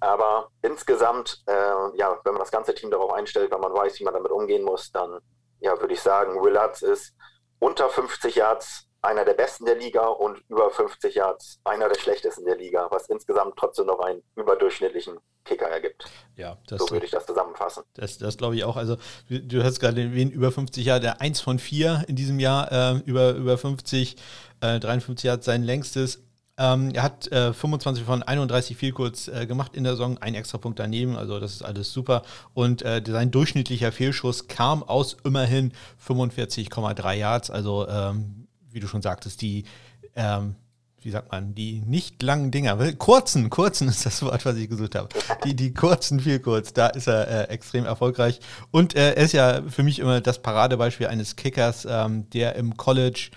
Aber 0.00 0.48
insgesamt, 0.62 1.42
äh, 1.46 1.52
ja, 1.96 2.18
wenn 2.24 2.32
man 2.32 2.40
das 2.40 2.50
ganze 2.50 2.74
Team 2.74 2.90
darauf 2.90 3.12
einstellt, 3.12 3.52
wenn 3.52 3.60
man 3.60 3.72
weiß, 3.72 4.00
wie 4.00 4.04
man 4.04 4.14
damit 4.14 4.32
umgehen 4.32 4.64
muss, 4.64 4.90
dann 4.90 5.20
ja, 5.60 5.80
würde 5.80 5.94
ich 5.94 6.00
sagen, 6.00 6.42
Willards 6.42 6.82
ist 6.82 7.14
unter 7.60 7.88
50 7.88 8.34
Yards 8.34 8.88
einer 9.02 9.24
der 9.24 9.34
besten 9.34 9.66
der 9.66 9.74
Liga 9.74 10.06
und 10.06 10.38
über 10.48 10.70
50 10.70 11.16
Yards 11.16 11.60
einer 11.64 11.88
der 11.88 11.98
schlechtesten 11.98 12.44
der 12.44 12.56
Liga, 12.56 12.86
was 12.90 13.08
insgesamt 13.08 13.56
trotzdem 13.56 13.86
noch 13.86 13.98
einen 14.00 14.22
überdurchschnittlichen 14.36 15.18
Kicker 15.44 15.66
ergibt. 15.66 16.04
Ja, 16.36 16.56
das, 16.68 16.80
so 16.80 16.90
würde 16.90 17.04
ich 17.04 17.10
das 17.10 17.26
zusammenfassen. 17.26 17.82
Das, 17.94 18.18
das 18.18 18.36
glaube 18.36 18.54
ich 18.54 18.64
auch. 18.64 18.76
Also 18.76 18.96
du 19.28 19.64
hast 19.64 19.80
gerade 19.80 20.02
erwähnt, 20.02 20.32
über 20.32 20.52
50 20.52 20.84
Jahre, 20.84 21.00
der 21.00 21.20
1 21.20 21.40
von 21.40 21.58
4 21.58 22.04
in 22.06 22.14
diesem 22.14 22.38
Jahr, 22.38 22.70
äh, 22.70 22.98
über, 23.04 23.32
über 23.32 23.58
50, 23.58 24.16
äh, 24.60 24.78
53 24.78 25.24
Yards 25.24 25.46
sein 25.46 25.64
längstes. 25.64 26.22
Ähm, 26.58 26.90
er 26.94 27.02
hat 27.02 27.26
äh, 27.32 27.52
25 27.52 28.04
von 28.04 28.22
31 28.22 28.76
viel 28.76 28.92
kurz 28.92 29.26
äh, 29.26 29.46
gemacht 29.46 29.74
in 29.74 29.84
der 29.84 29.94
Saison, 29.94 30.18
ein 30.18 30.34
extra 30.34 30.58
Punkt 30.58 30.78
daneben, 30.78 31.16
also 31.16 31.40
das 31.40 31.54
ist 31.54 31.62
alles 31.62 31.92
super. 31.92 32.22
Und 32.54 32.82
äh, 32.82 33.02
sein 33.04 33.30
durchschnittlicher 33.30 33.90
Fehlschuss 33.90 34.46
kam 34.48 34.82
aus 34.82 35.16
immerhin 35.24 35.72
45,3 36.06 37.14
Yards, 37.14 37.50
also 37.50 37.88
ähm, 37.88 38.41
wie 38.72 38.80
du 38.80 38.88
schon 38.88 39.02
sagtest, 39.02 39.40
die, 39.42 39.64
ähm, 40.16 40.56
wie 41.00 41.10
sagt 41.10 41.32
man, 41.32 41.54
die 41.54 41.80
nicht 41.80 42.22
langen 42.22 42.50
Dinger, 42.50 42.76
kurzen, 42.94 43.50
kurzen 43.50 43.88
ist 43.88 44.06
das 44.06 44.22
Wort, 44.22 44.44
was 44.44 44.56
ich 44.56 44.68
gesucht 44.68 44.94
habe. 44.94 45.08
Die, 45.44 45.54
die 45.54 45.72
kurzen, 45.72 46.20
viel 46.20 46.38
kurz, 46.38 46.72
da 46.72 46.88
ist 46.88 47.08
er 47.08 47.28
äh, 47.28 47.52
extrem 47.52 47.84
erfolgreich. 47.84 48.40
Und 48.70 48.94
äh, 48.94 49.14
er 49.14 49.24
ist 49.24 49.32
ja 49.32 49.62
für 49.68 49.82
mich 49.82 49.98
immer 49.98 50.20
das 50.20 50.40
Paradebeispiel 50.40 51.06
eines 51.06 51.36
Kickers, 51.36 51.86
ähm, 51.88 52.28
der 52.30 52.56
im 52.56 52.76
College, 52.76 53.30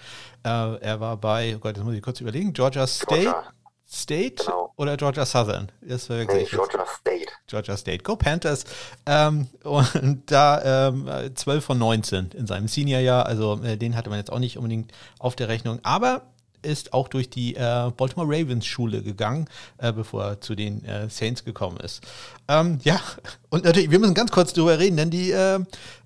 äh, 0.43 0.77
er 0.79 0.99
war 0.99 1.17
bei, 1.17 1.55
oh 1.55 1.59
Gott, 1.59 1.77
das 1.77 1.83
muss 1.83 1.95
ich 1.95 2.01
kurz 2.01 2.21
überlegen, 2.21 2.53
Georgia 2.53 2.85
State. 2.85 3.21
Georgia. 3.21 3.54
State 3.95 4.43
genau. 4.43 4.73
oder 4.75 4.97
Georgia 4.97 5.25
Southern? 5.25 5.71
Das 5.81 6.09
war 6.09 6.17
nee, 6.17 6.45
Georgia 6.49 6.85
State. 6.85 7.31
Georgia 7.47 7.77
State. 7.77 8.03
Go 8.03 8.15
Panthers. 8.15 8.65
Ähm, 9.05 9.47
und 9.63 10.23
da 10.25 10.89
ähm, 10.89 11.09
12 11.33 11.63
von 11.63 11.77
19 11.77 12.31
in 12.31 12.47
seinem 12.47 12.67
Seniorjahr. 12.67 13.25
Also 13.25 13.61
äh, 13.63 13.77
den 13.77 13.95
hatte 13.95 14.09
man 14.09 14.19
jetzt 14.19 14.31
auch 14.31 14.39
nicht 14.39 14.57
unbedingt 14.57 14.91
auf 15.19 15.35
der 15.35 15.47
Rechnung. 15.47 15.79
Aber 15.83 16.23
ist 16.65 16.93
auch 16.93 17.07
durch 17.07 17.29
die 17.29 17.55
äh, 17.55 17.91
Baltimore 17.95 18.27
Ravens 18.27 18.65
Schule 18.65 19.01
gegangen, 19.01 19.47
äh, 19.77 19.93
bevor 19.93 20.23
er 20.25 20.41
zu 20.41 20.55
den 20.55 20.83
äh, 20.83 21.09
Saints 21.09 21.45
gekommen 21.45 21.77
ist. 21.77 22.01
Ähm, 22.47 22.79
ja, 22.83 22.99
und 23.49 23.63
natürlich, 23.63 23.91
wir 23.91 23.99
müssen 23.99 24.15
ganz 24.15 24.31
kurz 24.31 24.51
drüber 24.51 24.79
reden, 24.79 24.97
denn 24.97 25.11
die, 25.11 25.31
äh, 25.31 25.59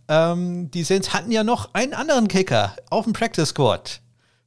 ähm, 0.07 0.69
die 0.71 0.83
Saints 0.83 1.13
hatten 1.13 1.31
ja 1.31 1.43
noch 1.43 1.73
einen 1.73 1.93
anderen 1.93 2.27
Kicker 2.27 2.75
auf 2.89 3.05
dem 3.05 3.13
Practice 3.13 3.49
Squad. 3.49 4.01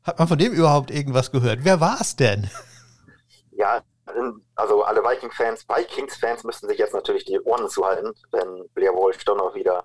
Hat 0.05 0.19
man 0.19 0.29
von 0.29 0.39
dem 0.39 0.53
überhaupt 0.53 0.91
irgendwas 0.91 1.31
gehört? 1.31 1.61
Wer 1.63 1.81
war 1.81 2.01
es 2.01 2.15
denn? 2.17 2.49
ja, 3.53 3.83
also 4.57 4.83
alle 4.83 5.03
Viking-Fans, 5.05 5.69
Vikings-Fans 5.69 6.45
müssten 6.45 6.69
sich 6.69 6.79
jetzt 6.79 6.95
natürlich 6.95 7.25
die 7.25 7.41
Ohren 7.41 7.69
zuhalten, 7.69 8.13
wenn 8.33 8.69
Blair 8.75 8.95
Walsh 8.95 9.25
doch 9.25 9.37
noch 9.37 9.55
wieder 9.55 9.85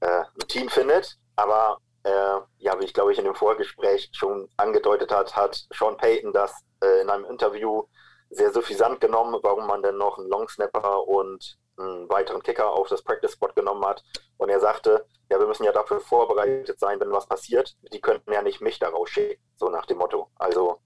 äh, 0.00 0.20
ein 0.20 0.48
Team 0.48 0.68
findet. 0.68 1.18
Aber 1.34 1.78
äh, 2.04 2.38
ja, 2.58 2.78
wie 2.78 2.84
ich 2.84 2.94
glaube 2.94 3.12
ich 3.12 3.18
in 3.18 3.24
dem 3.24 3.34
Vorgespräch 3.34 4.08
schon 4.12 4.48
angedeutet 4.56 5.12
hat, 5.12 5.34
hat 5.34 5.66
Sean 5.74 5.96
Payton 5.96 6.32
das 6.32 6.52
äh, 6.82 7.00
in 7.00 7.10
einem 7.10 7.24
Interview 7.24 7.84
sehr 8.30 8.52
suffisant 8.52 9.00
genommen, 9.00 9.38
warum 9.42 9.66
man 9.66 9.82
denn 9.82 9.96
noch 9.96 10.18
einen 10.18 10.28
Longsnapper 10.28 11.06
und 11.06 11.58
einen 11.78 12.08
weiteren 12.08 12.42
Kicker 12.42 12.70
auf 12.70 12.88
das 12.88 13.02
Practice 13.02 13.32
Spot 13.32 13.48
genommen 13.54 13.84
hat. 13.84 14.02
Und 14.36 14.48
er 14.48 14.60
sagte, 14.60 15.06
ja, 15.30 15.38
wir 15.38 15.46
müssen 15.46 15.64
ja 15.64 15.72
dafür 15.72 16.00
vorbereitet 16.00 16.78
sein, 16.78 17.00
wenn 17.00 17.12
was 17.12 17.26
passiert. 17.26 17.76
Die 17.92 18.00
könnten 18.00 18.32
ja 18.32 18.42
nicht 18.42 18.60
mich 18.60 18.78
da 18.78 18.88
rausschicken, 18.88 19.42
so 19.56 19.68
nach 19.68 19.86
dem 19.86 19.98
Motto. 19.98 20.30
Also 20.36 20.80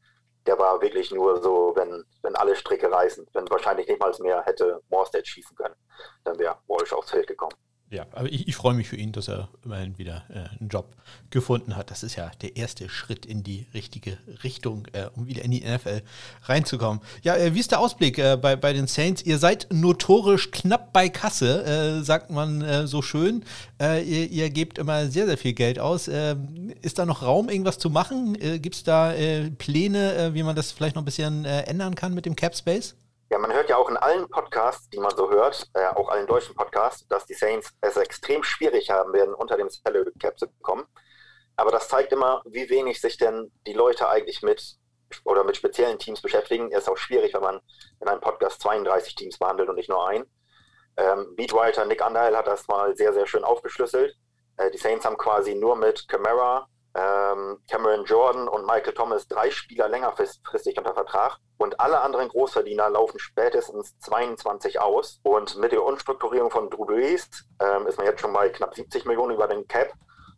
der 0.46 0.58
war 0.58 0.80
wirklich 0.80 1.10
nur 1.10 1.40
so, 1.42 1.72
wenn, 1.76 2.04
wenn 2.22 2.36
alle 2.36 2.56
Stricke 2.56 2.90
reißen, 2.90 3.26
wenn 3.32 3.50
wahrscheinlich 3.50 3.88
nicht 3.88 4.00
mal 4.00 4.12
mehr 4.20 4.42
hätte 4.42 4.82
Morstead 4.88 5.26
schießen 5.26 5.56
können, 5.56 5.74
dann 6.24 6.38
wäre 6.38 6.58
Walsh 6.66 6.92
aufs 6.92 7.10
Feld 7.10 7.26
gekommen. 7.26 7.54
Ja, 7.90 8.06
aber 8.12 8.32
ich, 8.32 8.46
ich 8.46 8.54
freue 8.54 8.74
mich 8.74 8.88
für 8.88 8.94
ihn, 8.94 9.10
dass 9.10 9.26
er 9.26 9.48
immerhin 9.64 9.98
wieder 9.98 10.22
äh, 10.28 10.60
einen 10.60 10.68
Job 10.68 10.94
gefunden 11.30 11.74
hat. 11.74 11.90
Das 11.90 12.04
ist 12.04 12.14
ja 12.14 12.30
der 12.40 12.56
erste 12.56 12.88
Schritt 12.88 13.26
in 13.26 13.42
die 13.42 13.66
richtige 13.74 14.16
Richtung, 14.44 14.86
äh, 14.92 15.06
um 15.16 15.26
wieder 15.26 15.44
in 15.44 15.50
die 15.50 15.64
NFL 15.68 16.02
reinzukommen. 16.44 17.00
Ja, 17.22 17.34
äh, 17.34 17.52
wie 17.52 17.58
ist 17.58 17.72
der 17.72 17.80
Ausblick 17.80 18.16
äh, 18.18 18.38
bei, 18.40 18.54
bei 18.54 18.72
den 18.72 18.86
Saints? 18.86 19.22
Ihr 19.22 19.38
seid 19.38 19.66
notorisch 19.72 20.52
knapp 20.52 20.92
bei 20.92 21.08
Kasse, 21.08 21.64
äh, 21.64 22.04
sagt 22.04 22.30
man 22.30 22.62
äh, 22.62 22.86
so 22.86 23.02
schön. 23.02 23.44
Ihr, 23.80 24.30
ihr, 24.30 24.50
gebt 24.50 24.76
immer 24.76 25.06
sehr, 25.06 25.26
sehr 25.26 25.38
viel 25.38 25.54
Geld 25.54 25.78
aus. 25.78 26.06
ist 26.06 26.98
da 26.98 27.06
noch 27.06 27.22
Raum, 27.22 27.48
irgendwas 27.48 27.78
zu 27.78 27.88
machen? 27.88 28.34
Gibt 28.34 28.74
es 28.74 28.82
da 28.82 29.14
Pläne, 29.56 30.30
wie 30.34 30.42
man 30.42 30.54
das 30.54 30.70
vielleicht 30.70 30.96
noch 30.96 31.02
ein 31.02 31.06
bisschen 31.06 31.46
ändern 31.46 31.94
kann 31.94 32.12
mit 32.12 32.26
dem 32.26 32.36
Cap 32.36 32.54
Space? 32.54 32.94
Ja, 33.32 33.38
man 33.38 33.52
hört 33.52 33.68
ja 33.70 33.76
auch 33.76 33.88
in 33.88 33.96
allen 33.96 34.28
Podcasts, 34.28 34.90
die 34.90 34.98
man 34.98 35.14
so 35.16 35.30
hört, 35.30 35.70
äh, 35.74 35.86
auch 35.86 36.08
allen 36.08 36.26
deutschen 36.26 36.56
Podcasts, 36.56 37.06
dass 37.06 37.26
die 37.26 37.34
Saints 37.34 37.72
es 37.80 37.96
extrem 37.96 38.42
schwierig 38.42 38.90
haben 38.90 39.12
werden, 39.12 39.34
unter 39.34 39.56
dem 39.56 39.68
Salary 39.68 40.10
Cap 40.18 40.36
zu 40.36 40.48
kommen. 40.62 40.84
Aber 41.54 41.70
das 41.70 41.88
zeigt 41.88 42.12
immer, 42.12 42.42
wie 42.44 42.68
wenig 42.70 43.00
sich 43.00 43.18
denn 43.18 43.52
die 43.68 43.72
Leute 43.72 44.08
eigentlich 44.08 44.42
mit 44.42 44.74
oder 45.24 45.44
mit 45.44 45.56
speziellen 45.56 46.00
Teams 46.00 46.20
beschäftigen. 46.20 46.72
Es 46.72 46.82
ist 46.82 46.88
auch 46.88 46.96
schwierig, 46.96 47.32
wenn 47.34 47.42
man 47.42 47.60
in 48.00 48.08
einem 48.08 48.20
Podcast 48.20 48.60
32 48.62 49.14
Teams 49.14 49.38
behandelt 49.38 49.68
und 49.68 49.76
nicht 49.76 49.88
nur 49.88 50.08
ein. 50.08 50.24
Ähm, 50.96 51.36
Beatwriter 51.36 51.84
Nick 51.84 52.04
Underhill 52.04 52.36
hat 52.36 52.48
das 52.48 52.66
mal 52.66 52.96
sehr, 52.96 53.12
sehr 53.12 53.28
schön 53.28 53.44
aufgeschlüsselt. 53.44 54.12
Äh, 54.56 54.72
die 54.72 54.78
Saints 54.78 55.04
haben 55.04 55.16
quasi 55.16 55.54
nur 55.54 55.76
mit 55.76 56.08
Camara, 56.08 56.68
Cameron 56.92 58.04
Jordan 58.04 58.48
und 58.48 58.66
Michael 58.66 58.94
Thomas 58.94 59.28
drei 59.28 59.50
Spieler 59.50 59.88
längerfristig 59.88 60.76
unter 60.76 60.94
Vertrag 60.94 61.38
und 61.58 61.78
alle 61.78 62.00
anderen 62.00 62.28
Großverdiener 62.28 62.88
laufen 62.88 63.18
spätestens 63.18 63.98
22 63.98 64.80
aus. 64.80 65.20
Und 65.22 65.56
mit 65.58 65.72
der 65.72 65.84
Umstrukturierung 65.84 66.50
von 66.50 66.70
Drew 66.70 66.86
Brees 66.86 67.28
ähm, 67.60 67.86
ist 67.86 67.98
man 67.98 68.06
jetzt 68.06 68.20
schon 68.20 68.32
bei 68.32 68.48
knapp 68.48 68.74
70 68.74 69.04
Millionen 69.04 69.34
über 69.34 69.46
den 69.46 69.68
Cap. 69.68 69.92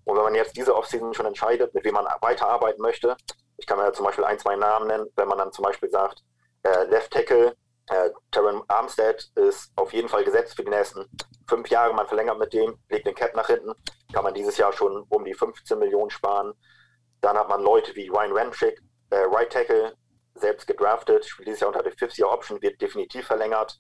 Und 0.05 0.17
wenn 0.17 0.25
man 0.25 0.35
jetzt 0.35 0.57
diese 0.57 0.75
Offseason 0.75 1.15
schon 1.15 1.27
entscheidet, 1.27 1.75
mit 1.75 1.85
wem 1.85 1.95
man 1.95 2.07
weiterarbeiten 2.21 2.83
möchte, 2.83 3.17
ich 3.57 3.67
kann 3.67 3.79
mir 3.79 3.85
ja 3.85 3.93
zum 3.93 4.05
Beispiel 4.05 4.25
ein, 4.25 4.41
zwei 4.41 4.57
Namen 4.57 4.89
nennen, 4.89 5.07
wenn 5.15 5.29
man 5.29 5.39
dann 5.39 5.53
zum 5.53 5.63
Beispiel 5.65 5.89
sagt, 5.91 6.25
äh, 6.65 6.85
Left 6.87 7.13
Tackle, 7.13 7.55
äh, 7.89 8.11
Terran 8.31 8.63
Armstead 8.69 9.31
ist 9.35 9.73
auf 9.77 9.93
jeden 9.93 10.09
Fall 10.09 10.25
gesetzt 10.25 10.57
für 10.57 10.65
die 10.65 10.71
nächsten 10.71 11.05
fünf 11.49 11.69
Jahre. 11.69 11.93
Man 11.95 12.07
verlängert 12.07 12.39
mit 12.39 12.53
dem, 12.53 12.79
legt 12.89 13.07
den 13.07 13.15
Cap 13.15 13.35
nach 13.35 13.49
hinten, 13.49 13.73
kann 14.13 14.25
man 14.25 14.35
dieses 14.35 14.57
Jahr 14.57 14.73
schon 14.73 15.05
um 15.09 15.25
die 15.25 15.35
15 15.35 15.79
Millionen 15.79 16.11
sparen. 16.11 16.53
Dann 17.21 17.37
hat 17.37 17.49
man 17.49 17.63
Leute 17.63 17.95
wie 17.95 18.09
Ryan 18.09 18.33
Ramchick, 18.33 18.81
äh, 19.11 19.25
Right 19.31 19.53
Tackle, 19.53 19.95
selbst 20.35 20.67
gedraftet, 20.67 21.25
spielt 21.25 21.49
dieses 21.49 21.61
Jahr 21.61 21.69
unter 21.69 21.83
der 21.83 21.93
Fifth-Year-Option, 21.93 22.63
wird 22.63 22.81
definitiv 22.81 23.27
verlängert. 23.27 23.79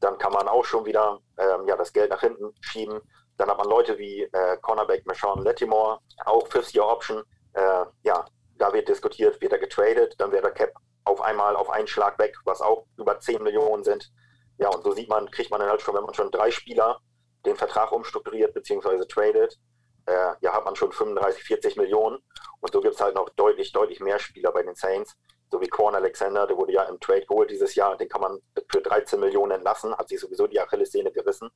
Dann 0.00 0.18
kann 0.18 0.32
man 0.32 0.48
auch 0.48 0.64
schon 0.64 0.84
wieder 0.84 1.20
ähm, 1.38 1.66
ja, 1.66 1.76
das 1.76 1.92
Geld 1.92 2.10
nach 2.10 2.20
hinten 2.20 2.52
schieben. 2.60 3.00
Dann 3.36 3.48
hat 3.48 3.58
man 3.58 3.68
Leute 3.68 3.98
wie 3.98 4.22
äh, 4.22 4.56
Cornerback 4.62 5.06
Marshawn 5.06 5.42
Lattimore, 5.42 6.00
auch 6.24 6.46
Fifth-Year-Option. 6.48 7.22
Äh, 7.52 7.84
ja, 8.02 8.24
da 8.56 8.72
wird 8.72 8.88
diskutiert, 8.88 9.40
wird 9.40 9.52
er 9.52 9.58
getradet, 9.58 10.14
dann 10.18 10.32
wird 10.32 10.44
der 10.44 10.52
Cap 10.52 10.72
auf 11.04 11.20
einmal 11.20 11.56
auf 11.56 11.70
einen 11.70 11.86
Schlag 11.86 12.18
weg, 12.18 12.36
was 12.44 12.60
auch 12.60 12.86
über 12.96 13.18
10 13.18 13.42
Millionen 13.42 13.84
sind. 13.84 14.12
Ja, 14.58 14.68
und 14.68 14.84
so 14.84 14.92
sieht 14.92 15.08
man, 15.08 15.30
kriegt 15.30 15.50
man 15.50 15.60
dann 15.60 15.70
halt 15.70 15.82
schon, 15.82 15.94
wenn 15.94 16.04
man 16.04 16.14
schon 16.14 16.30
drei 16.30 16.50
Spieler 16.50 17.00
den 17.44 17.56
Vertrag 17.56 17.90
umstrukturiert 17.92 18.54
bzw. 18.54 19.04
tradet, 19.06 19.58
äh, 20.06 20.34
ja, 20.40 20.52
hat 20.52 20.64
man 20.64 20.76
schon 20.76 20.92
35, 20.92 21.42
40 21.42 21.76
Millionen. 21.76 22.18
Und 22.60 22.72
so 22.72 22.80
gibt 22.80 22.94
es 22.94 23.00
halt 23.00 23.14
noch 23.14 23.28
deutlich, 23.30 23.72
deutlich 23.72 24.00
mehr 24.00 24.18
Spieler 24.18 24.52
bei 24.52 24.62
den 24.62 24.74
Saints. 24.74 25.16
So 25.50 25.60
wie 25.60 25.68
Quan 25.68 25.94
Alexander, 25.94 26.46
der 26.46 26.56
wurde 26.56 26.72
ja 26.72 26.84
im 26.84 26.98
Trade 26.98 27.26
geholt 27.26 27.50
dieses 27.50 27.74
Jahr, 27.74 27.96
den 27.96 28.08
kann 28.08 28.22
man 28.22 28.38
für 28.70 28.80
13 28.80 29.20
Millionen 29.20 29.52
entlassen, 29.52 29.94
hat 29.94 30.08
sich 30.08 30.20
sowieso 30.20 30.46
die 30.46 30.60
Achillessehne 30.60 31.12
gerissen. 31.12 31.50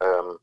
Ähm, 0.00 0.38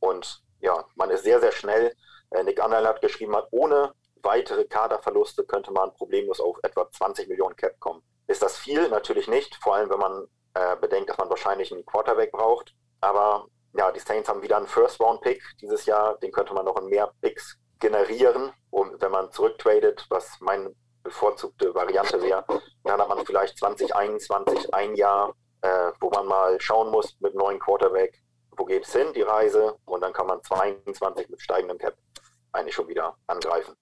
und 0.00 0.42
ja, 0.60 0.84
man 0.96 1.10
ist 1.10 1.24
sehr, 1.24 1.40
sehr 1.40 1.52
schnell. 1.52 1.94
Äh, 2.30 2.42
Nick 2.42 2.60
Anderl 2.60 2.86
hat 2.86 3.00
geschrieben, 3.00 3.34
hat, 3.34 3.48
ohne 3.50 3.94
weitere 4.22 4.64
Kaderverluste 4.64 5.44
könnte 5.44 5.72
man 5.72 5.94
problemlos 5.94 6.40
auf 6.40 6.56
etwa 6.62 6.90
20 6.90 7.28
Millionen 7.28 7.56
Cap 7.56 7.78
kommen. 7.80 8.02
Ist 8.26 8.42
das 8.42 8.58
viel? 8.58 8.88
Natürlich 8.88 9.28
nicht, 9.28 9.54
vor 9.56 9.74
allem 9.74 9.90
wenn 9.90 9.98
man 9.98 10.26
äh, 10.54 10.76
bedenkt, 10.76 11.10
dass 11.10 11.18
man 11.18 11.30
wahrscheinlich 11.30 11.72
einen 11.72 11.86
Quarterback 11.86 12.32
braucht. 12.32 12.74
Aber 13.00 13.46
ja, 13.74 13.92
die 13.92 14.00
Saints 14.00 14.28
haben 14.28 14.42
wieder 14.42 14.56
einen 14.56 14.66
First-Round-Pick 14.66 15.42
dieses 15.60 15.86
Jahr, 15.86 16.18
den 16.18 16.32
könnte 16.32 16.54
man 16.54 16.64
noch 16.64 16.76
in 16.80 16.86
mehr 16.86 17.12
Picks 17.20 17.58
generieren, 17.78 18.52
und 18.70 19.00
wenn 19.00 19.12
man 19.12 19.30
zurücktradet, 19.32 20.06
was 20.10 20.38
meine 20.40 20.74
bevorzugte 21.02 21.74
Variante 21.74 22.20
wäre, 22.22 22.44
dann 22.84 23.00
hat 23.00 23.08
man 23.08 23.24
vielleicht 23.24 23.58
2021 23.58 24.74
ein 24.74 24.94
Jahr, 24.94 25.34
äh, 25.62 25.92
wo 26.00 26.10
man 26.10 26.26
mal 26.26 26.60
schauen 26.60 26.90
muss 26.90 27.16
mit 27.20 27.34
neuen 27.34 27.58
Quarterback, 27.58 28.20
wo 28.56 28.64
geht 28.64 28.84
es 28.84 28.92
hin, 28.92 29.12
die 29.14 29.22
Reise, 29.22 29.76
und 29.84 30.02
dann 30.02 30.12
kann 30.12 30.26
man 30.26 30.42
22 30.42 31.28
mit 31.28 31.40
steigendem 31.40 31.78
Cap 31.78 31.96
eigentlich 32.52 32.74
schon 32.74 32.88
wieder 32.88 33.16
angreifen. 33.26 33.74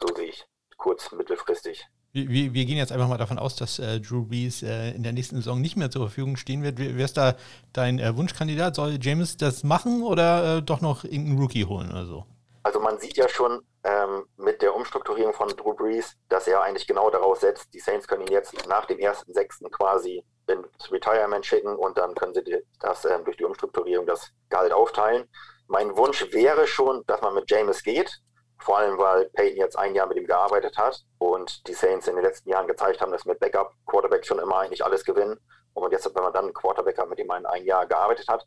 So 0.00 0.14
sehe 0.14 0.26
ich 0.26 0.46
kurz, 0.76 1.10
mittelfristig. 1.12 1.86
Wir, 2.12 2.54
wir, 2.54 2.64
gehen 2.64 2.78
jetzt 2.78 2.92
einfach 2.92 3.08
mal 3.08 3.18
davon 3.18 3.38
aus, 3.38 3.56
dass 3.56 3.78
äh, 3.78 4.00
Drew 4.00 4.24
Brees 4.24 4.62
äh, 4.62 4.92
in 4.92 5.02
der 5.02 5.12
nächsten 5.12 5.36
Saison 5.36 5.60
nicht 5.60 5.76
mehr 5.76 5.90
zur 5.90 6.06
Verfügung 6.06 6.36
stehen 6.36 6.62
wird. 6.62 6.78
Wer 6.78 7.04
ist 7.04 7.16
da 7.16 7.34
dein 7.74 7.98
äh, 7.98 8.16
Wunschkandidat? 8.16 8.74
Soll 8.74 8.98
James 9.00 9.36
das 9.36 9.64
machen 9.64 10.02
oder 10.02 10.58
äh, 10.58 10.62
doch 10.62 10.80
noch 10.80 11.04
irgendeinen 11.04 11.38
Rookie 11.38 11.66
holen 11.66 11.90
oder 11.90 12.06
so? 12.06 12.24
Also 12.62 12.80
man 12.80 12.98
sieht 12.98 13.18
ja 13.18 13.28
schon 13.28 13.60
ähm, 13.84 14.24
mit 14.38 14.62
der 14.62 14.74
Umstrukturierung 14.74 15.34
von 15.34 15.48
Drew 15.48 15.74
Brees, 15.74 16.16
dass 16.28 16.48
er 16.48 16.62
eigentlich 16.62 16.86
genau 16.86 17.10
daraus 17.10 17.40
setzt, 17.40 17.72
die 17.74 17.80
Saints 17.80 18.08
können 18.08 18.26
ihn 18.26 18.32
jetzt 18.32 18.66
nach 18.66 18.86
dem 18.86 18.98
ersten 18.98 19.32
Sechsten 19.34 19.70
quasi 19.70 20.24
ins 20.48 20.90
Retirement 20.90 21.44
schicken 21.44 21.76
und 21.76 21.98
dann 21.98 22.14
können 22.14 22.34
sie 22.34 22.42
das 22.80 23.04
ähm, 23.04 23.24
durch 23.24 23.36
die 23.36 23.44
Umstrukturierung 23.44 24.06
das 24.06 24.30
Gehalt 24.48 24.72
aufteilen. 24.72 25.28
Mein 25.68 25.96
Wunsch 25.96 26.24
wäre 26.32 26.66
schon, 26.66 27.02
dass 27.06 27.20
man 27.20 27.34
mit 27.34 27.50
James 27.50 27.82
geht, 27.82 28.20
vor 28.58 28.78
allem, 28.78 28.98
weil 28.98 29.26
Peyton 29.30 29.58
jetzt 29.58 29.78
ein 29.78 29.94
Jahr 29.94 30.06
mit 30.06 30.16
ihm 30.16 30.26
gearbeitet 30.26 30.78
hat 30.78 31.04
und 31.18 31.66
die 31.68 31.74
Saints 31.74 32.08
in 32.08 32.16
den 32.16 32.24
letzten 32.24 32.50
Jahren 32.50 32.66
gezeigt 32.66 33.00
haben, 33.00 33.12
dass 33.12 33.24
mit 33.24 33.38
Backup 33.38 33.72
Quarterback 33.86 34.26
schon 34.26 34.38
immer 34.38 34.58
eigentlich 34.58 34.84
alles 34.84 35.04
gewinnen. 35.04 35.38
Und 35.74 35.92
jetzt, 35.92 36.06
wenn 36.14 36.22
man 36.22 36.32
dann 36.32 36.46
einen 36.46 36.54
Quarterback 36.54 36.98
hat, 36.98 37.08
mit 37.08 37.18
dem 37.18 37.26
man 37.26 37.44
ein 37.44 37.64
Jahr 37.64 37.86
gearbeitet 37.86 38.28
hat. 38.28 38.46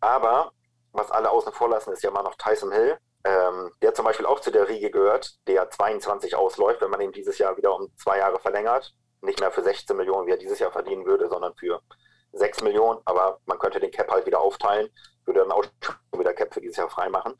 Aber 0.00 0.52
was 0.92 1.10
alle 1.10 1.30
außen 1.30 1.52
vor 1.52 1.68
lassen, 1.68 1.92
ist 1.92 2.02
ja 2.02 2.10
mal 2.10 2.22
noch 2.22 2.36
Tyson 2.36 2.72
Hill, 2.72 2.98
ähm, 3.24 3.70
der 3.82 3.94
zum 3.94 4.06
Beispiel 4.06 4.26
auch 4.26 4.40
zu 4.40 4.50
der 4.50 4.68
Riege 4.68 4.90
gehört, 4.90 5.36
der 5.46 5.68
22 5.68 6.34
ausläuft, 6.34 6.80
wenn 6.80 6.90
man 6.90 7.00
ihn 7.02 7.12
dieses 7.12 7.38
Jahr 7.38 7.56
wieder 7.56 7.76
um 7.76 7.94
zwei 7.96 8.18
Jahre 8.18 8.38
verlängert. 8.38 8.94
Nicht 9.20 9.40
mehr 9.40 9.50
für 9.50 9.62
16 9.62 9.96
Millionen, 9.96 10.26
wie 10.26 10.32
er 10.32 10.38
dieses 10.38 10.58
Jahr 10.58 10.72
verdienen 10.72 11.04
würde, 11.04 11.28
sondern 11.28 11.54
für 11.56 11.82
6 12.32 12.62
Millionen. 12.62 13.00
Aber 13.04 13.40
man 13.44 13.58
könnte 13.58 13.78
den 13.78 13.90
Cap 13.90 14.10
halt 14.10 14.24
wieder 14.24 14.40
aufteilen, 14.40 14.88
würde 15.26 15.40
dann 15.40 15.52
auch 15.52 15.64
schon 15.80 16.20
wieder 16.20 16.32
Cap 16.32 16.54
für 16.54 16.62
dieses 16.62 16.78
Jahr 16.78 16.88
freimachen. 16.88 17.34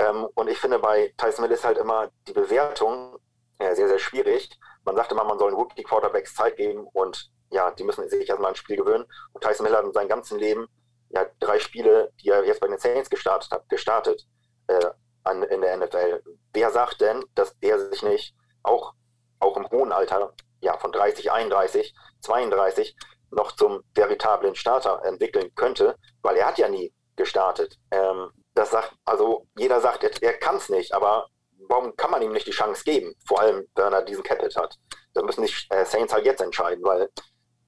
Ähm, 0.00 0.26
und 0.34 0.48
ich 0.48 0.58
finde 0.58 0.78
bei 0.78 1.12
Tyson 1.18 1.44
Hill 1.44 1.52
ist 1.52 1.64
halt 1.64 1.76
immer 1.76 2.10
die 2.26 2.32
Bewertung 2.32 3.18
ja, 3.60 3.74
sehr, 3.74 3.88
sehr 3.88 3.98
schwierig. 3.98 4.48
Man 4.84 4.96
sagt 4.96 5.12
immer, 5.12 5.24
man 5.24 5.38
soll 5.38 5.52
Rookie 5.52 5.82
Quarterbacks 5.82 6.34
Zeit 6.34 6.56
geben 6.56 6.86
und 6.94 7.30
ja, 7.50 7.70
die 7.70 7.84
müssen 7.84 8.08
sich 8.08 8.26
erstmal 8.26 8.52
ein 8.52 8.56
Spiel 8.56 8.76
gewöhnen. 8.76 9.04
Und 9.32 9.44
Tyson 9.44 9.66
Hill 9.66 9.76
hat 9.76 9.84
in 9.84 9.92
seinem 9.92 10.08
ganzen 10.08 10.38
Leben 10.38 10.68
ja 11.10 11.26
drei 11.38 11.58
Spiele, 11.58 12.12
die 12.22 12.30
er 12.30 12.44
jetzt 12.46 12.60
bei 12.60 12.68
den 12.68 12.78
Saints 12.78 13.10
gestartet 13.10 13.50
hat, 13.50 13.68
gestartet 13.68 14.26
äh, 14.68 14.86
an, 15.24 15.42
in 15.42 15.60
der 15.60 15.76
NFL. 15.76 16.22
Wer 16.54 16.70
sagt 16.70 17.02
denn, 17.02 17.22
dass 17.34 17.54
er 17.60 17.90
sich 17.90 18.02
nicht 18.02 18.34
auch, 18.62 18.94
auch 19.38 19.56
im 19.58 19.68
hohen 19.68 19.92
Alter, 19.92 20.32
ja, 20.62 20.78
von 20.78 20.92
30, 20.92 21.30
31, 21.30 21.94
32 22.20 22.96
noch 23.32 23.52
zum 23.52 23.82
veritablen 23.94 24.54
Starter 24.54 25.02
entwickeln 25.04 25.54
könnte, 25.54 25.96
weil 26.22 26.36
er 26.36 26.46
hat 26.46 26.58
ja 26.58 26.68
nie 26.68 26.94
gestartet. 27.16 27.78
Ähm, 27.90 28.30
das 28.60 28.70
sagt, 28.70 28.92
also 29.06 29.46
jeder 29.56 29.80
sagt, 29.80 30.04
er, 30.04 30.10
er 30.22 30.34
kann 30.34 30.56
es 30.56 30.68
nicht, 30.68 30.92
aber 30.92 31.28
warum 31.68 31.96
kann 31.96 32.10
man 32.10 32.20
ihm 32.20 32.32
nicht 32.32 32.46
die 32.46 32.52
Chance 32.52 32.84
geben? 32.84 33.14
Vor 33.26 33.40
allem, 33.40 33.66
wenn 33.74 33.92
er 33.92 34.02
diesen 34.02 34.22
Capit 34.22 34.54
hat. 34.54 34.76
Da 35.14 35.22
müssen 35.22 35.44
die 35.46 35.52
äh, 35.70 35.86
Saints 35.86 36.12
halt 36.12 36.26
jetzt 36.26 36.42
entscheiden, 36.42 36.84
weil 36.84 37.08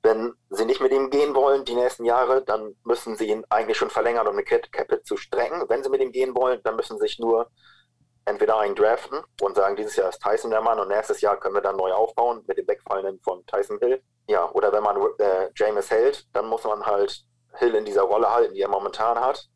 wenn 0.02 0.34
sie 0.50 0.66
nicht 0.66 0.82
mit 0.82 0.92
ihm 0.92 1.08
gehen 1.08 1.34
wollen 1.34 1.64
die 1.64 1.76
nächsten 1.76 2.04
Jahre, 2.04 2.42
dann 2.44 2.76
müssen 2.84 3.16
sie 3.16 3.28
ihn 3.28 3.44
eigentlich 3.48 3.78
schon 3.78 3.88
verlängern, 3.88 4.26
um 4.26 4.34
eine 4.34 4.44
Capit 4.44 5.06
zu 5.06 5.16
strengen. 5.16 5.64
Wenn 5.68 5.82
sie 5.82 5.88
mit 5.88 6.02
ihm 6.02 6.12
gehen 6.12 6.34
wollen, 6.34 6.60
dann 6.62 6.76
müssen 6.76 6.98
sie 6.98 7.06
sich 7.06 7.18
nur 7.18 7.48
entweder 8.26 8.58
einen 8.58 8.74
draften 8.74 9.22
und 9.40 9.56
sagen, 9.56 9.76
dieses 9.76 9.96
Jahr 9.96 10.10
ist 10.10 10.20
Tyson 10.20 10.50
der 10.50 10.60
Mann 10.60 10.78
und 10.78 10.88
nächstes 10.88 11.22
Jahr 11.22 11.40
können 11.40 11.54
wir 11.54 11.62
dann 11.62 11.76
neu 11.76 11.92
aufbauen 11.92 12.44
mit 12.46 12.58
dem 12.58 12.68
Wegfallen 12.68 13.18
von 13.20 13.46
Tyson 13.46 13.78
Hill. 13.78 14.02
Ja, 14.28 14.50
oder 14.50 14.72
wenn 14.72 14.82
man 14.82 14.96
äh, 15.18 15.48
James 15.54 15.90
hält, 15.90 16.26
dann 16.34 16.48
muss 16.48 16.64
man 16.64 16.84
halt 16.84 17.24
Hill 17.54 17.74
in 17.76 17.84
dieser 17.84 18.02
Rolle 18.02 18.30
halten, 18.30 18.54
die 18.54 18.60
er 18.60 18.68
momentan 18.68 19.18
hat. 19.18 19.48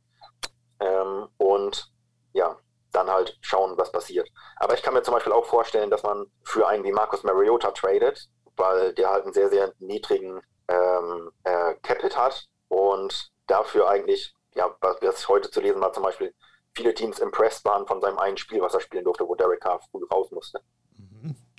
Ähm, 0.80 1.28
und 1.38 1.90
ja, 2.32 2.56
dann 2.92 3.08
halt 3.10 3.36
schauen, 3.40 3.76
was 3.76 3.92
passiert. 3.92 4.28
Aber 4.56 4.74
ich 4.74 4.82
kann 4.82 4.94
mir 4.94 5.02
zum 5.02 5.14
Beispiel 5.14 5.32
auch 5.32 5.46
vorstellen, 5.46 5.90
dass 5.90 6.02
man 6.02 6.26
für 6.42 6.66
einen 6.66 6.84
wie 6.84 6.92
Marcus 6.92 7.22
Mariota 7.22 7.70
tradet, 7.70 8.28
weil 8.56 8.94
der 8.94 9.10
halt 9.10 9.24
einen 9.24 9.34
sehr, 9.34 9.50
sehr 9.50 9.72
niedrigen 9.78 10.40
ähm, 10.68 11.30
äh, 11.44 11.74
Capit 11.82 12.16
hat 12.16 12.46
und 12.68 13.30
dafür 13.46 13.88
eigentlich, 13.88 14.34
ja, 14.54 14.74
was, 14.80 14.96
was 15.02 15.28
heute 15.28 15.50
zu 15.50 15.60
lesen 15.60 15.80
war, 15.80 15.92
zum 15.92 16.02
Beispiel 16.02 16.34
viele 16.74 16.94
Teams 16.94 17.18
impressed 17.18 17.64
waren 17.64 17.86
von 17.86 18.00
seinem 18.00 18.18
einen 18.18 18.36
Spiel, 18.36 18.60
was 18.60 18.74
er 18.74 18.80
spielen 18.80 19.04
durfte, 19.04 19.26
wo 19.26 19.34
Derek 19.34 19.60
Carr 19.60 19.80
früh 19.90 20.04
raus 20.10 20.30
musste. 20.30 20.60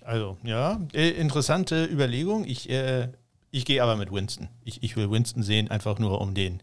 Also, 0.03 0.37
ja, 0.43 0.79
interessante 0.93 1.83
Überlegung. 1.83 2.45
Ich, 2.45 2.69
äh, 2.69 3.09
ich 3.57 3.65
gehe 3.65 3.81
aber 3.81 3.95
mit 3.95 4.11
Winston. 4.11 4.49
Ich, 4.63 4.83
ich 4.83 4.95
will 4.95 5.09
Winston 5.09 5.43
sehen, 5.43 5.69
einfach 5.71 5.99
nur 5.99 6.21
um 6.21 6.33
den 6.33 6.61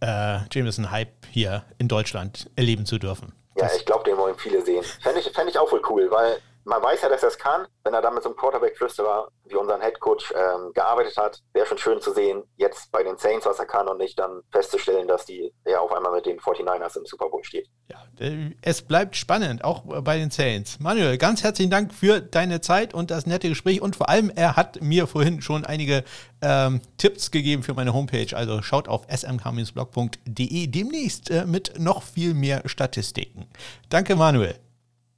äh, 0.00 0.38
Jameson-Hype 0.50 1.26
hier 1.30 1.64
in 1.78 1.88
Deutschland 1.88 2.50
erleben 2.56 2.86
zu 2.86 2.98
dürfen. 2.98 3.32
Ja, 3.56 3.68
ich 3.76 3.84
glaube, 3.84 4.04
den 4.04 4.16
wollen 4.16 4.36
viele 4.36 4.64
sehen. 4.64 4.84
Fände 5.02 5.20
ich, 5.20 5.28
fänd 5.30 5.50
ich 5.50 5.58
auch 5.58 5.70
wohl 5.72 5.82
cool, 5.90 6.08
weil 6.10 6.38
man 6.68 6.82
weiß 6.82 7.00
ja, 7.02 7.08
dass 7.08 7.22
er 7.22 7.28
es 7.28 7.38
kann. 7.38 7.66
Wenn 7.82 7.94
er 7.94 8.02
dann 8.02 8.14
mit 8.14 8.22
so 8.22 8.28
einem 8.28 8.36
Quarterback-Flüsterer 8.36 9.28
wie 9.46 9.54
unseren 9.54 9.80
Headcoach 9.80 10.32
ähm, 10.34 10.72
gearbeitet 10.74 11.16
hat, 11.16 11.40
wäre 11.54 11.66
schon 11.66 11.78
schön 11.78 12.00
zu 12.00 12.12
sehen, 12.12 12.42
jetzt 12.56 12.92
bei 12.92 13.02
den 13.02 13.16
Saints, 13.16 13.46
was 13.46 13.58
er 13.58 13.64
kann 13.64 13.88
und 13.88 13.98
nicht 13.98 14.18
dann 14.18 14.42
festzustellen, 14.52 15.08
dass 15.08 15.24
die 15.24 15.52
ja 15.66 15.80
auf 15.80 15.90
einmal 15.92 16.12
mit 16.12 16.26
den 16.26 16.38
49ers 16.38 16.98
im 16.98 17.06
Super 17.06 17.30
Bowl 17.30 17.42
steht. 17.42 17.68
Ja, 17.88 18.04
äh, 18.20 18.50
es 18.60 18.82
bleibt 18.82 19.16
spannend, 19.16 19.64
auch 19.64 19.82
bei 20.02 20.18
den 20.18 20.30
Saints. 20.30 20.78
Manuel, 20.78 21.16
ganz 21.16 21.42
herzlichen 21.42 21.70
Dank 21.70 21.94
für 21.94 22.20
deine 22.20 22.60
Zeit 22.60 22.92
und 22.92 23.10
das 23.10 23.24
nette 23.24 23.48
Gespräch 23.48 23.80
und 23.80 23.96
vor 23.96 24.10
allem, 24.10 24.30
er 24.34 24.56
hat 24.56 24.82
mir 24.82 25.06
vorhin 25.06 25.40
schon 25.40 25.64
einige 25.64 26.04
ähm, 26.42 26.82
Tipps 26.98 27.30
gegeben 27.30 27.62
für 27.62 27.72
meine 27.72 27.94
Homepage. 27.94 28.36
Also 28.36 28.60
schaut 28.60 28.88
auf 28.88 29.06
smk-blog.de 29.08 30.66
demnächst 30.66 31.30
äh, 31.30 31.46
mit 31.46 31.78
noch 31.78 32.02
viel 32.02 32.34
mehr 32.34 32.62
Statistiken. 32.66 33.48
Danke, 33.88 34.14
Manuel. 34.14 34.54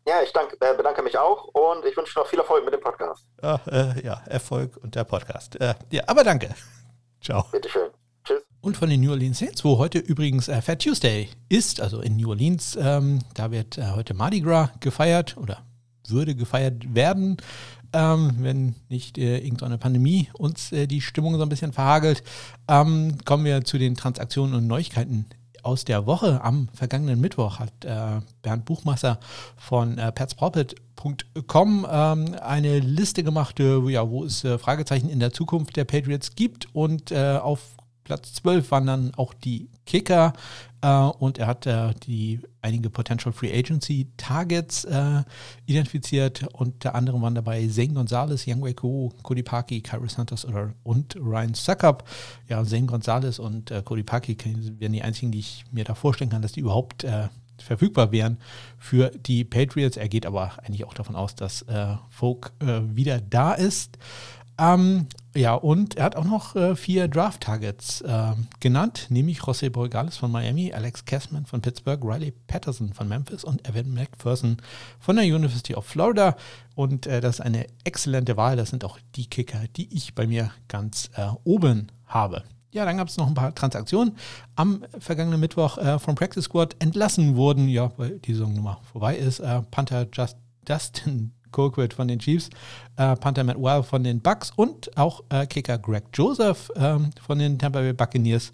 Ja, 0.06 0.22
ich 0.22 0.32
danke, 0.32 0.56
äh, 0.60 0.76
bedanke 0.76 1.02
mich 1.02 1.18
auch 1.18 1.44
und 1.48 1.84
ich 1.84 1.96
wünsche 1.96 2.18
noch 2.18 2.26
viel 2.26 2.38
Erfolg 2.38 2.64
mit 2.64 2.74
dem 2.74 2.80
Podcast. 2.80 3.26
Ach, 3.42 3.66
äh, 3.66 4.04
ja, 4.04 4.22
Erfolg 4.26 4.76
und 4.82 4.94
der 4.94 5.04
Podcast. 5.04 5.60
Äh, 5.60 5.74
ja, 5.90 6.02
aber 6.06 6.24
danke. 6.24 6.54
Ciao. 7.20 7.44
Bitteschön. 7.52 7.90
Tschüss. 8.24 8.42
Und 8.60 8.76
von 8.76 8.88
den 8.88 9.00
New 9.00 9.10
Orleans 9.10 9.38
Saints, 9.38 9.64
wo 9.64 9.78
heute 9.78 9.98
übrigens 9.98 10.48
äh, 10.48 10.60
Fat 10.62 10.82
Tuesday 10.82 11.28
ist, 11.48 11.80
also 11.80 12.00
in 12.00 12.16
New 12.16 12.30
Orleans, 12.30 12.76
ähm, 12.80 13.20
da 13.34 13.50
wird 13.50 13.78
äh, 13.78 13.92
heute 13.94 14.14
Mardi 14.14 14.40
Gras 14.40 14.70
gefeiert 14.80 15.36
oder 15.36 15.62
würde 16.08 16.34
gefeiert 16.34 16.94
werden, 16.94 17.36
ähm, 17.92 18.36
wenn 18.38 18.74
nicht 18.88 19.18
äh, 19.18 19.38
irgendeine 19.38 19.78
Pandemie 19.78 20.30
uns 20.34 20.72
äh, 20.72 20.86
die 20.86 21.00
Stimmung 21.00 21.36
so 21.36 21.42
ein 21.42 21.48
bisschen 21.48 21.72
verhagelt. 21.72 22.22
Ähm, 22.68 23.18
kommen 23.24 23.44
wir 23.44 23.64
zu 23.64 23.78
den 23.78 23.96
Transaktionen 23.96 24.54
und 24.54 24.66
Neuigkeiten 24.66 25.26
aus 25.62 25.84
der 25.84 26.06
Woche 26.06 26.42
am 26.42 26.68
vergangenen 26.74 27.20
Mittwoch 27.20 27.58
hat 27.58 27.84
äh, 27.84 28.20
Bernd 28.42 28.64
Buchmasser 28.64 29.18
von 29.56 29.98
äh, 29.98 30.12
PatsProppet.com 30.12 31.86
ähm, 31.90 32.36
eine 32.40 32.78
Liste 32.78 33.22
gemacht, 33.22 33.60
äh, 33.60 33.78
ja, 33.90 34.08
wo 34.08 34.24
es 34.24 34.44
äh, 34.44 34.58
Fragezeichen 34.58 35.08
in 35.08 35.20
der 35.20 35.32
Zukunft 35.32 35.76
der 35.76 35.84
Patriots 35.84 36.34
gibt. 36.34 36.68
Und 36.74 37.10
äh, 37.10 37.38
auf 37.40 37.60
Platz 38.04 38.34
12 38.34 38.70
waren 38.70 38.86
dann 38.86 39.14
auch 39.16 39.34
die 39.34 39.68
Kicker 39.86 40.32
und 40.86 41.38
er 41.38 41.46
hat 41.46 41.66
äh, 41.66 41.92
die 42.06 42.40
einige 42.62 42.88
Potential 42.88 43.32
Free 43.32 43.52
Agency 43.52 44.08
Targets 44.16 44.84
äh, 44.84 45.22
identifiziert. 45.66 46.46
Unter 46.52 46.94
anderem 46.94 47.22
waren 47.22 47.34
dabei 47.34 47.66
Zane 47.68 47.92
Gonzalez, 47.92 48.46
Young 48.46 48.62
Wei 48.62 48.72
Ko, 48.72 49.12
Cody 49.22 49.42
Parkey, 49.42 49.82
Kyrie 49.82 50.08
Santos 50.08 50.44
oder, 50.44 50.72
und 50.82 51.16
Ryan 51.16 51.54
Suckup. 51.54 52.04
Ja, 52.48 52.64
Zane 52.64 52.86
Gonzalez 52.86 53.38
und 53.38 53.70
äh, 53.70 53.82
Cody 53.82 54.02
Parkey 54.02 54.36
wären 54.78 54.92
die 54.92 55.02
einzigen, 55.02 55.32
die 55.32 55.40
ich 55.40 55.64
mir 55.70 55.84
da 55.84 55.94
vorstellen 55.94 56.30
kann, 56.30 56.42
dass 56.42 56.52
die 56.52 56.60
überhaupt 56.60 57.04
äh, 57.04 57.28
verfügbar 57.62 58.12
wären 58.12 58.38
für 58.78 59.10
die 59.10 59.44
Patriots. 59.44 59.96
Er 59.96 60.08
geht 60.08 60.26
aber 60.26 60.52
eigentlich 60.64 60.84
auch 60.84 60.94
davon 60.94 61.16
aus, 61.16 61.34
dass 61.34 61.62
äh, 61.62 61.96
Folk 62.08 62.52
äh, 62.60 62.80
wieder 62.94 63.20
da 63.20 63.52
ist. 63.52 63.98
Ähm, 64.60 65.06
ja, 65.34 65.54
und 65.54 65.96
er 65.96 66.04
hat 66.04 66.16
auch 66.16 66.24
noch 66.24 66.54
äh, 66.54 66.76
vier 66.76 67.08
Draft-Targets 67.08 68.02
äh, 68.02 68.32
genannt, 68.58 69.06
nämlich 69.08 69.40
José 69.40 69.70
Borregales 69.70 70.18
von 70.18 70.30
Miami, 70.30 70.72
Alex 70.72 71.04
Kessman 71.06 71.46
von 71.46 71.62
Pittsburgh, 71.62 72.04
Riley 72.04 72.32
Patterson 72.46 72.92
von 72.92 73.08
Memphis 73.08 73.42
und 73.42 73.66
Evan 73.66 73.94
McPherson 73.94 74.58
von 74.98 75.16
der 75.16 75.24
University 75.24 75.74
of 75.74 75.86
Florida. 75.86 76.36
Und 76.74 77.06
äh, 77.06 77.22
das 77.22 77.36
ist 77.36 77.40
eine 77.40 77.66
exzellente 77.84 78.36
Wahl. 78.36 78.56
Das 78.56 78.68
sind 78.68 78.84
auch 78.84 78.98
die 79.14 79.30
Kicker, 79.30 79.60
die 79.76 79.88
ich 79.96 80.14
bei 80.14 80.26
mir 80.26 80.50
ganz 80.68 81.08
äh, 81.16 81.28
oben 81.44 81.86
habe. 82.06 82.42
Ja, 82.72 82.84
dann 82.84 82.98
gab 82.98 83.08
es 83.08 83.16
noch 83.16 83.28
ein 83.28 83.34
paar 83.34 83.54
Transaktionen. 83.54 84.16
Am 84.56 84.84
vergangenen 84.98 85.40
Mittwoch 85.40 85.78
äh, 85.78 85.98
vom 85.98 86.16
Practice 86.16 86.44
Squad 86.44 86.76
entlassen 86.80 87.36
wurden, 87.36 87.68
ja, 87.68 87.92
weil 87.96 88.18
die 88.18 88.34
Saison 88.34 88.52
Nummer 88.52 88.80
vorbei 88.92 89.16
ist, 89.16 89.40
äh, 89.40 89.62
Panther 89.70 90.06
Just, 90.12 90.36
Dustin 90.64 91.32
Colquitt 91.50 91.94
von 91.94 92.08
den 92.08 92.18
Chiefs, 92.18 92.50
äh, 92.96 93.16
Panther 93.16 93.44
Matt 93.44 93.60
Well 93.60 93.82
von 93.82 94.04
den 94.04 94.20
Bucks 94.20 94.52
und 94.54 94.96
auch 94.96 95.22
äh, 95.30 95.46
Kicker 95.46 95.78
Greg 95.78 96.04
Joseph 96.14 96.70
ähm, 96.76 97.10
von 97.20 97.38
den 97.38 97.58
Tampa 97.58 97.80
Bay 97.80 97.92
Buccaneers. 97.92 98.52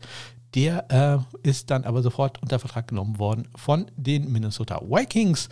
Der 0.55 1.25
äh, 1.43 1.49
ist 1.49 1.71
dann 1.71 1.85
aber 1.85 2.03
sofort 2.03 2.41
unter 2.43 2.59
Vertrag 2.59 2.89
genommen 2.89 3.19
worden 3.19 3.49
von 3.57 3.91
den 3.97 4.33
Minnesota 4.33 4.81
Vikings. 4.83 5.49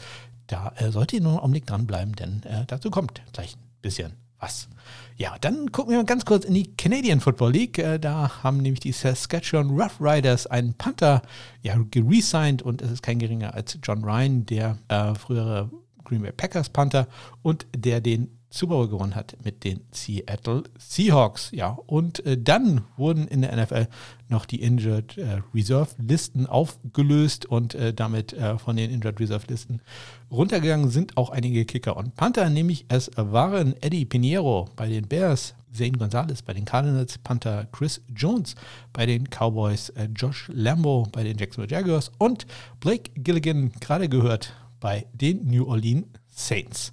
Da 0.46 0.72
äh, 0.76 0.90
sollte 0.90 1.16
ihr 1.16 1.22
nur 1.22 1.33
einen 1.33 1.40
Augenblick 1.40 1.66
dranbleiben, 1.66 2.14
denn 2.14 2.42
äh, 2.44 2.64
dazu 2.66 2.90
kommt 2.90 3.22
gleich 3.33 3.57
ein 3.57 3.83
bisschen 3.83 4.12
was. 4.38 4.68
Ja, 5.16 5.37
dann 5.40 5.72
gucken 5.72 5.92
wir 5.92 5.98
mal 5.98 6.04
ganz 6.04 6.24
kurz 6.24 6.44
in 6.44 6.54
die 6.54 6.74
Canadian 6.76 7.20
Football 7.20 7.52
League. 7.52 7.78
Äh, 7.78 7.98
da 7.98 8.42
haben 8.42 8.59
nämlich 8.59 8.80
die 8.80 8.92
Saskatchewan 8.92 9.70
Rough 9.70 10.00
Riders 10.00 10.46
einen 10.46 10.74
Panther 10.74 11.22
ja, 11.62 11.76
geresigned 11.90 12.62
und 12.62 12.83
es 12.83 12.90
ist 12.90 13.02
kein 13.02 13.18
geringer 13.18 13.54
als 13.54 13.78
John 13.83 14.04
Ryan, 14.04 14.44
der 14.46 14.78
äh, 14.88 15.14
frühere 15.14 15.70
Green 16.04 16.22
Bay 16.22 16.32
Packers 16.32 16.68
Panther 16.68 17.08
und 17.42 17.66
der 17.74 18.00
den 18.00 18.38
Super 18.54 18.74
Bowl 18.74 18.88
gewonnen 18.88 19.16
hat 19.16 19.36
mit 19.44 19.64
den 19.64 19.80
Seattle 19.90 20.62
Seahawks. 20.78 21.50
Ja, 21.50 21.76
und 21.86 22.24
äh, 22.24 22.38
dann 22.40 22.82
wurden 22.96 23.26
in 23.26 23.42
der 23.42 23.56
NFL 23.56 23.88
noch 24.28 24.46
die 24.46 24.62
Injured 24.62 25.18
äh, 25.18 25.42
Reserve 25.52 25.90
Listen 25.98 26.46
aufgelöst 26.46 27.46
und 27.46 27.74
äh, 27.74 27.92
damit 27.92 28.32
äh, 28.32 28.56
von 28.56 28.76
den 28.76 28.92
Injured 28.92 29.18
Reserve 29.18 29.46
Listen 29.48 29.82
runtergegangen 30.30 30.88
sind 30.90 31.16
auch 31.16 31.30
einige 31.30 31.64
Kicker 31.64 31.96
und 31.96 32.14
Panther, 32.14 32.48
nämlich 32.48 32.86
es 32.88 33.10
waren 33.16 33.74
Eddie 33.82 34.04
Pinheiro 34.04 34.68
bei 34.76 34.88
den 34.88 35.08
Bears, 35.08 35.56
Zane 35.72 35.92
Gonzalez 35.92 36.42
bei 36.42 36.54
den 36.54 36.64
Cardinals, 36.64 37.18
Panther 37.18 37.66
Chris 37.72 38.02
Jones 38.14 38.54
bei 38.92 39.04
den 39.04 39.24
Cowboys, 39.30 39.88
äh, 39.90 40.08
Josh 40.14 40.48
Lambo 40.54 41.08
bei 41.10 41.24
den 41.24 41.36
Jacksonville 41.36 41.74
Jaguars 41.74 42.12
und 42.18 42.46
Blake 42.78 43.10
Gilligan, 43.16 43.72
gerade 43.80 44.08
gehört, 44.08 44.54
bei 44.84 45.06
den 45.14 45.46
New 45.46 45.66
Orleans 45.66 46.04
Saints. 46.28 46.92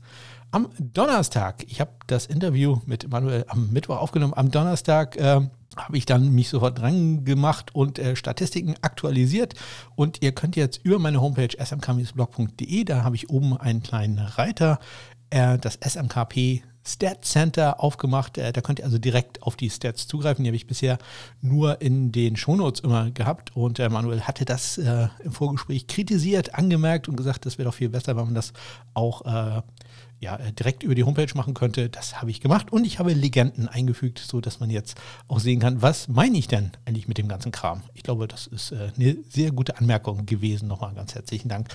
Am 0.52 0.70
Donnerstag, 0.80 1.66
ich 1.68 1.82
habe 1.82 1.92
das 2.08 2.26
Interview 2.26 2.78
mit 2.86 3.12
Manuel 3.12 3.44
am 3.50 3.70
Mittwoch 3.72 3.98
aufgenommen, 3.98 4.34
am 4.34 4.50
Donnerstag 4.50 5.18
äh, 5.18 5.42
habe 5.76 5.98
ich 5.98 6.06
dann 6.06 6.34
mich 6.34 6.48
sofort 6.48 6.80
dran 6.80 7.26
gemacht 7.26 7.76
und 7.76 8.00
äh, 8.00 8.16
Statistiken 8.16 8.76
aktualisiert. 8.82 9.56
Und 9.96 10.24
ihr 10.24 10.32
könnt 10.32 10.56
jetzt 10.56 10.80
über 10.86 11.00
meine 11.00 11.20
Homepage 11.20 11.50
smkblog.de, 11.62 12.86
da 12.86 13.04
habe 13.04 13.18
ich 13.18 13.30
oben 13.30 13.58
einen 13.58 13.84
kleinen 13.84 14.20
Reiter, 14.20 14.80
äh, 15.30 15.58
das 15.58 15.78
SMKP 15.86 16.64
Stat 16.86 17.26
Center 17.26 17.80
aufgemacht. 17.80 18.38
Äh, 18.38 18.52
da 18.54 18.62
könnt 18.62 18.80
ihr 18.80 18.86
also 18.86 18.98
direkt 18.98 19.44
auf 19.44 19.56
die 19.56 19.70
Stats 19.70 20.08
zugreifen. 20.08 20.44
Die 20.44 20.50
habe 20.50 20.56
ich 20.56 20.68
bisher 20.68 20.98
nur 21.42 21.82
in 21.82 22.12
den 22.12 22.36
Shownotes 22.36 22.82
immer 22.82 23.12
gehabt. 23.12 23.56
Und 23.56 23.80
äh, 23.80 23.90
Manuel 23.90 24.22
hatte 24.22 24.46
das 24.46 24.78
äh, 24.78 25.08
im 25.24 25.32
Vorgespräch 25.32 25.88
kritisiert, 25.88 26.56
angemerkt 26.56 27.08
und 27.08 27.16
gesagt, 27.16 27.46
das 27.46 27.58
wäre 27.58 27.70
doch 27.70 27.76
viel 27.76 27.90
besser, 27.90 28.16
wenn 28.16 28.26
man 28.26 28.36
das 28.36 28.54
auch 28.94 29.26
äh, 29.26 29.62
ja, 30.20 30.36
äh, 30.38 30.54
direkt 30.54 30.84
über 30.84 30.96
die 30.96 31.04
Homepage 31.04 31.32
machen 31.36 31.54
könnte. 31.54 31.90
Das 31.90 32.22
habe 32.22 32.32
ich 32.32 32.42
gemacht. 32.42 32.72
Und 32.72 32.86
ich 32.86 33.00
habe 33.00 33.14
Legenden 33.14 33.68
eingefügt, 33.68 34.20
sodass 34.20 34.60
man 34.60 34.70
jetzt 34.70 35.00
auch 35.28 35.40
sehen 35.40 35.60
kann, 35.60 35.82
was 35.82 36.08
meine 36.08 36.38
ich 36.38 36.48
denn 36.48 36.72
eigentlich 36.86 37.08
mit 37.08 37.18
dem 37.18 37.28
ganzen 37.28 37.52
Kram. 37.52 37.82
Ich 37.94 38.04
glaube, 38.04 38.28
das 38.28 38.48
ist 38.48 38.72
äh, 38.72 38.92
eine 38.96 39.18
sehr 39.30 39.52
gute 39.52 39.78
Anmerkung 39.78 40.26
gewesen. 40.26 40.68
Nochmal 40.68 40.94
ganz 40.94 41.16
herzlichen 41.16 41.50
Dank 41.50 41.70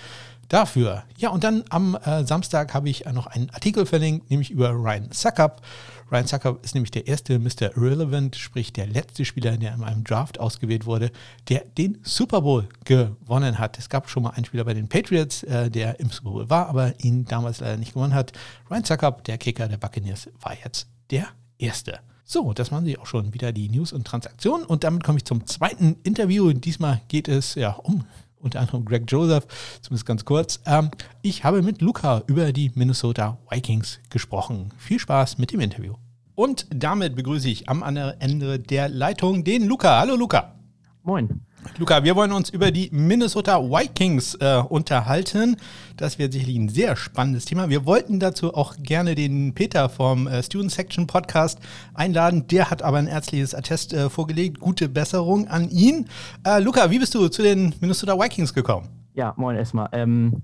dafür. 0.49 1.03
Ja, 1.19 1.31
und 1.31 1.43
dann 1.43 1.65
am 1.71 1.99
Samstag 2.25 2.73
habe 2.73 2.89
ich 2.89 3.05
noch 3.07 3.27
einen 3.27 3.51
Artikel 3.51 3.85
verlinkt, 3.85 4.31
nämlich 4.31 4.53
über 4.53 4.71
Ryan 4.71 4.96
Suckup. 5.13 5.63
Ryan 6.11 6.27
Suckup 6.27 6.65
ist 6.65 6.75
nämlich 6.75 6.91
der 6.91 7.07
erste 7.07 7.39
Mr. 7.39 7.77
Irrelevant, 7.77 8.37
sprich 8.37 8.73
der 8.73 8.87
letzte 8.87 9.25
Spieler, 9.25 9.57
der 9.57 9.75
in 9.75 9.83
einem 9.83 10.05
Draft 10.05 10.39
ausgewählt 10.39 10.87
wurde, 10.87 11.11
der 11.49 11.65
den 11.65 11.99
Super 12.03 12.43
Bowl 12.43 12.69
gewonnen 12.85 13.59
hat. 13.59 13.79
Es 13.79 13.89
gab 13.89 14.09
schon 14.09 14.23
mal 14.23 14.31
einen 14.31 14.45
Spieler 14.45 14.65
bei 14.65 14.75
den 14.75 14.89
Patriots, 14.89 15.43
äh, 15.43 15.71
der 15.71 15.99
im 15.99 16.11
Super 16.11 16.31
Bowl 16.31 16.51
war, 16.51 16.69
aber 16.69 16.95
ihn 17.03 17.25
damals 17.25 17.61
leider 17.61 17.77
nicht 17.77 17.95
gewonnen 17.95 18.15
hat. 18.15 18.33
Ryan 18.71 18.85
Suckup, 18.85 19.25
der 19.25 19.39
Kicker 19.39 19.69
der 19.69 19.79
Buccaneers, 19.79 20.29
war 20.41 20.57
jetzt 20.63 20.87
der 21.11 21.29
erste. 21.59 22.01
So, 22.29 22.53
das 22.53 22.73
waren 22.73 22.85
sie 22.85 22.99
auch 22.99 23.07
schon 23.07 23.35
wieder 23.35 23.53
die 23.53 23.69
News 23.69 23.93
und 23.93 24.05
Transaktionen. 24.05 24.67
Und 24.67 24.83
damit 24.83 25.05
komme 25.05 25.19
ich 25.19 25.25
zum 25.25 25.47
zweiten 25.47 25.97
Interview. 26.03 26.53
Diesmal 26.53 27.01
geht 27.07 27.29
es 27.29 27.55
ja 27.55 27.71
um 27.71 28.05
unter 28.47 28.61
anderem 28.61 28.85
Greg 28.85 29.05
Joseph, 29.07 29.47
zumindest 29.83 30.07
ganz 30.07 30.25
kurz. 30.25 30.61
Ähm, 30.65 30.91
ich 31.21 31.45
habe 31.45 31.63
mit 31.63 31.83
Luca 31.83 32.23
über 32.27 32.53
die 32.53 32.73
Minnesota 32.75 33.39
Vikings 33.51 34.01
gesprochen. 34.09 34.71
Viel 34.79 34.99
Spaß 34.99 35.39
mit 35.39 35.53
dem 35.53 35.61
Interview. 35.61 35.95
Und 36.35 36.67
damit 36.71 37.17
begrüße 37.17 37.49
ich 37.49 37.69
am 37.69 37.83
anderen 37.83 38.21
Ende 38.21 38.59
der 38.59 38.89
Leitung 38.89 39.45
den 39.45 39.67
Luca. 39.67 40.01
Hallo 40.01 40.17
Luca. 40.17 40.55
Moin. 41.03 41.46
Luca, 41.79 42.05
wir 42.05 42.17
wollen 42.17 42.33
uns 42.33 42.51
über 42.51 42.71
die 42.71 42.89
Minnesota 42.93 43.61
Vikings 43.61 44.35
äh, 44.37 44.63
unterhalten. 44.69 45.57
Das 45.97 46.19
wird 46.19 46.33
sicherlich 46.33 46.57
ein 46.57 46.69
sehr 46.69 46.97
spannendes 46.97 47.45
Thema. 47.45 47.69
Wir 47.69 47.85
wollten 47.85 48.19
dazu 48.19 48.55
auch 48.55 48.77
gerne 48.83 49.15
den 49.15 49.55
Peter 49.55 49.89
vom 49.89 50.27
äh, 50.27 50.43
Student 50.43 50.73
Section 50.73 51.07
Podcast 51.07 51.59
einladen. 51.95 52.47
Der 52.49 52.71
hat 52.71 52.83
aber 52.83 52.99
ein 52.99 53.07
ärztliches 53.07 53.55
Attest 53.55 53.93
äh, 53.93 54.09
vorgelegt. 54.09 54.61
Gute 54.61 54.89
Besserung 54.89 55.49
an 55.49 55.69
ihn. 55.71 56.09
Äh, 56.45 56.61
Luca, 56.61 56.91
wie 56.91 56.99
bist 56.99 57.15
du 57.15 57.29
zu 57.29 57.43
den 57.43 57.75
Minnesota 57.81 58.19
Vikings 58.19 58.55
gekommen? 58.55 58.89
Ja, 59.15 59.35
moin 59.37 59.57
erstmal. 59.57 59.89
Ähm, 59.93 60.43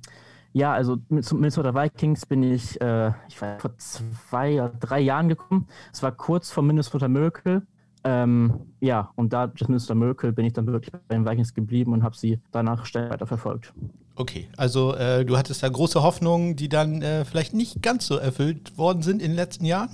ja, 0.53 0.73
also 0.73 0.97
zum 1.23 1.41
Minnesota 1.41 1.75
Vikings 1.75 2.27
bin 2.27 2.43
ich, 2.43 2.79
äh, 2.81 3.13
ich 3.29 3.41
war 3.41 3.59
vor 3.59 3.77
zwei 3.79 4.55
oder 4.55 4.69
drei 4.69 5.01
Jahren 5.01 5.29
gekommen. 5.29 5.67
Es 5.93 6.03
war 6.03 6.13
kurz 6.13 6.51
vor 6.51 6.63
Minnesota 6.63 7.09
Miracle. 7.09 7.63
Ähm, 8.05 8.73
ja, 8.81 9.11
und 9.15 9.33
da 9.33 9.47
das 9.47 9.69
Mr. 9.69 9.95
Merkel 9.95 10.33
bin 10.33 10.45
ich 10.45 10.53
dann 10.53 10.67
wirklich 10.67 10.93
bei 10.93 11.15
den 11.15 11.25
Vikings 11.27 11.55
geblieben 11.55 11.93
und 11.93 12.03
habe 12.03 12.17
sie 12.17 12.41
danach 12.51 12.85
schnell 12.85 13.11
weiter 13.11 13.27
verfolgt. 13.27 13.73
Okay, 14.17 14.49
also 14.57 14.95
äh, 14.95 15.25
du 15.25 15.39
hattest 15.39 15.63
da 15.63 15.69
große 15.69 16.03
Hoffnungen, 16.03 16.57
die 16.57 16.69
dann 16.69 17.01
äh, 17.01 17.25
vielleicht 17.25 17.55
nicht 17.55 17.83
ganz 17.83 18.07
so 18.07 18.17
erfüllt 18.17 18.77
worden 18.77 19.03
sind 19.03 19.23
in 19.23 19.31
den 19.31 19.37
letzten 19.37 19.65
Jahren? 19.65 19.91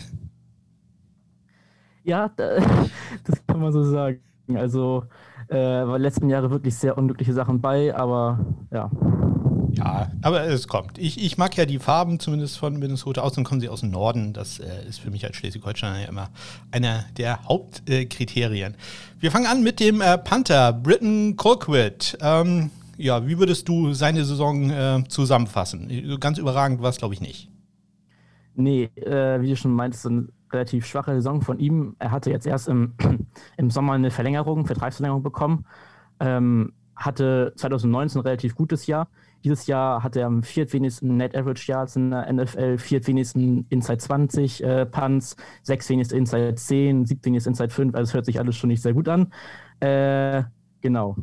Ja, 2.02 2.28
das 2.36 3.46
kann 3.46 3.60
man 3.60 3.72
so 3.72 3.84
sagen. 3.84 4.20
Also 4.54 5.04
äh, 5.48 5.56
war 5.56 5.98
letzten 5.98 6.30
Jahre 6.30 6.50
wirklich 6.50 6.74
sehr 6.74 6.96
unglückliche 6.96 7.34
Sachen 7.34 7.60
bei, 7.60 7.94
aber 7.94 8.38
ja. 8.70 8.90
Ja, 9.78 10.10
aber 10.22 10.42
es 10.44 10.66
kommt. 10.66 10.98
Ich, 10.98 11.22
ich 11.24 11.38
mag 11.38 11.56
ja 11.56 11.64
die 11.64 11.78
Farben 11.78 12.18
zumindest 12.18 12.58
von 12.58 12.78
Minnesota. 12.78 13.20
Außerdem 13.22 13.44
kommen 13.44 13.60
sie 13.60 13.68
aus 13.68 13.80
dem 13.80 13.90
Norden. 13.90 14.32
Das 14.32 14.58
äh, 14.58 14.88
ist 14.88 14.98
für 14.98 15.10
mich 15.10 15.24
als 15.24 15.36
Schleswig-Holsteiner 15.36 16.00
ja 16.00 16.08
immer 16.08 16.30
einer 16.72 17.04
der 17.16 17.44
Hauptkriterien. 17.44 18.74
Äh, 18.74 18.76
Wir 19.20 19.30
fangen 19.30 19.46
an 19.46 19.62
mit 19.62 19.78
dem 19.78 20.00
äh, 20.00 20.18
Panther, 20.18 20.72
Britton 20.72 21.36
Colquitt. 21.36 22.18
Ähm, 22.20 22.70
ja, 22.96 23.24
wie 23.26 23.38
würdest 23.38 23.68
du 23.68 23.92
seine 23.92 24.24
Saison 24.24 24.70
äh, 24.70 25.04
zusammenfassen? 25.08 26.18
Ganz 26.18 26.38
überragend 26.38 26.82
war 26.82 26.90
es, 26.90 26.96
glaube 26.96 27.14
ich, 27.14 27.20
nicht. 27.20 27.48
Nee, 28.56 28.90
äh, 28.96 29.40
wie 29.40 29.50
du 29.50 29.56
schon 29.56 29.72
meintest, 29.72 30.06
eine 30.06 30.26
relativ 30.52 30.86
schwache 30.86 31.14
Saison 31.14 31.40
von 31.40 31.60
ihm. 31.60 31.94
Er 32.00 32.10
hatte 32.10 32.30
jetzt 32.30 32.46
erst 32.46 32.66
im, 32.66 32.94
im 33.56 33.70
Sommer 33.70 33.92
eine 33.92 34.10
Verlängerung, 34.10 34.66
Vertragsverlängerung 34.66 35.22
bekommen. 35.22 35.64
Ähm, 36.18 36.72
hatte 36.96 37.52
2019 37.54 38.20
ein 38.20 38.24
relativ 38.24 38.56
gutes 38.56 38.88
Jahr 38.88 39.06
dieses 39.44 39.66
Jahr 39.66 40.02
hat 40.02 40.16
er 40.16 40.26
am 40.26 40.42
viertwenigsten 40.42 41.16
Net 41.16 41.36
Average 41.36 41.70
Yards 41.70 41.96
in 41.96 42.10
der 42.10 42.32
NFL, 42.32 42.78
viertwenigsten 42.78 43.66
Inside 43.68 43.98
20 43.98 44.64
äh, 44.64 44.86
Punts, 44.86 45.36
sechswenigste 45.62 46.16
Inside 46.16 46.54
10, 46.54 47.06
siebtwenigste 47.06 47.50
Inside 47.50 47.70
5. 47.70 47.94
Also 47.94 48.10
es 48.10 48.14
hört 48.14 48.26
sich 48.26 48.38
alles 48.38 48.56
schon 48.56 48.68
nicht 48.68 48.82
sehr 48.82 48.94
gut 48.94 49.08
an. 49.08 49.32
Äh, 49.80 50.42
genau. 50.80 51.16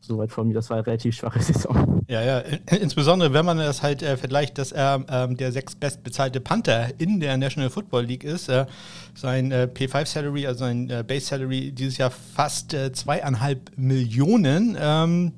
soweit 0.00 0.32
von 0.32 0.48
mir. 0.48 0.54
Das 0.54 0.68
war 0.70 0.78
eine 0.78 0.86
relativ 0.86 1.14
schwache 1.14 1.40
Saison. 1.42 2.04
Ja, 2.08 2.22
ja, 2.22 2.38
insbesondere 2.70 3.32
wenn 3.32 3.46
man 3.46 3.58
das 3.58 3.82
halt 3.82 4.02
äh, 4.02 4.16
vergleicht, 4.16 4.58
dass 4.58 4.72
er 4.72 5.04
ähm, 5.08 5.36
der 5.36 5.52
sechs 5.52 5.74
bestbezahlte 5.74 6.40
Panther 6.40 6.88
in 6.98 7.20
der 7.20 7.36
National 7.36 7.70
Football 7.70 8.04
League 8.04 8.24
ist. 8.24 8.48
Äh, 8.48 8.66
sein 9.14 9.52
äh, 9.52 9.68
P5-Salary, 9.72 10.46
also 10.46 10.60
sein 10.60 10.90
äh, 10.90 11.04
Base-Salary 11.06 11.72
dieses 11.72 11.98
Jahr 11.98 12.10
fast 12.10 12.74
äh, 12.74 12.92
zweieinhalb 12.92 13.70
Millionen. 13.76 14.76
Ähm, 14.78 15.32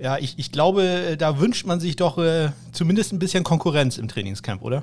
ja, 0.00 0.18
ich, 0.18 0.38
ich 0.38 0.50
glaube, 0.50 1.16
da 1.18 1.38
wünscht 1.38 1.66
man 1.66 1.78
sich 1.78 1.96
doch 1.96 2.18
äh, 2.18 2.50
zumindest 2.72 3.12
ein 3.12 3.18
bisschen 3.18 3.44
Konkurrenz 3.44 3.98
im 3.98 4.08
Trainingscamp, 4.08 4.62
oder? 4.62 4.82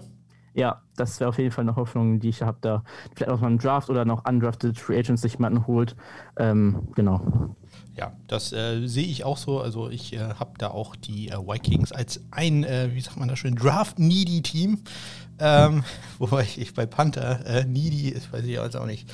Ja, 0.54 0.82
das 0.96 1.20
wäre 1.20 1.30
auf 1.30 1.38
jeden 1.38 1.52
Fall 1.52 1.66
eine 1.66 1.76
Hoffnung, 1.76 2.20
die 2.20 2.30
ich 2.30 2.42
habe, 2.42 2.58
da 2.62 2.84
vielleicht 3.16 3.32
auch 3.32 3.40
mal 3.40 3.48
einen 3.48 3.60
Draft 3.60 3.92
oder 3.92 4.06
noch 4.06 4.28
undrafted 4.28 4.80
Free 4.80 4.98
Agents 4.98 5.22
sich 5.22 5.34
jemanden 5.34 5.68
holt. 5.68 5.96
Ähm, 6.36 6.88
genau. 6.96 7.56
Ja, 7.96 8.14
das 8.28 8.54
äh, 8.54 8.88
sehe 8.88 9.06
ich 9.06 9.24
auch 9.24 9.38
so. 9.38 9.60
Also 9.62 9.90
ich 9.90 10.14
äh, 10.14 10.20
habe 10.20 10.54
da 10.58 10.70
auch 10.70 10.96
die 10.96 11.30
äh, 11.30 11.38
Vikings 11.38 11.92
als 11.92 12.24
ein, 12.32 12.64
äh, 12.64 12.90
wie 12.94 13.02
sagt 13.02 13.18
man 13.18 13.28
das 13.28 13.38
schön, 13.38 13.56
Draft-Needy-Team. 13.56 14.80
Ähm, 15.40 15.84
wobei 16.20 16.48
ich, 16.56 16.74
bei 16.74 16.86
Panther 16.86 17.46
äh, 17.46 17.66
Needy, 17.66 18.14
ich 18.14 18.32
weiß 18.32 18.44
ich 18.44 18.52
jetzt 18.52 18.76
auch 18.76 18.86
nicht 18.86 19.08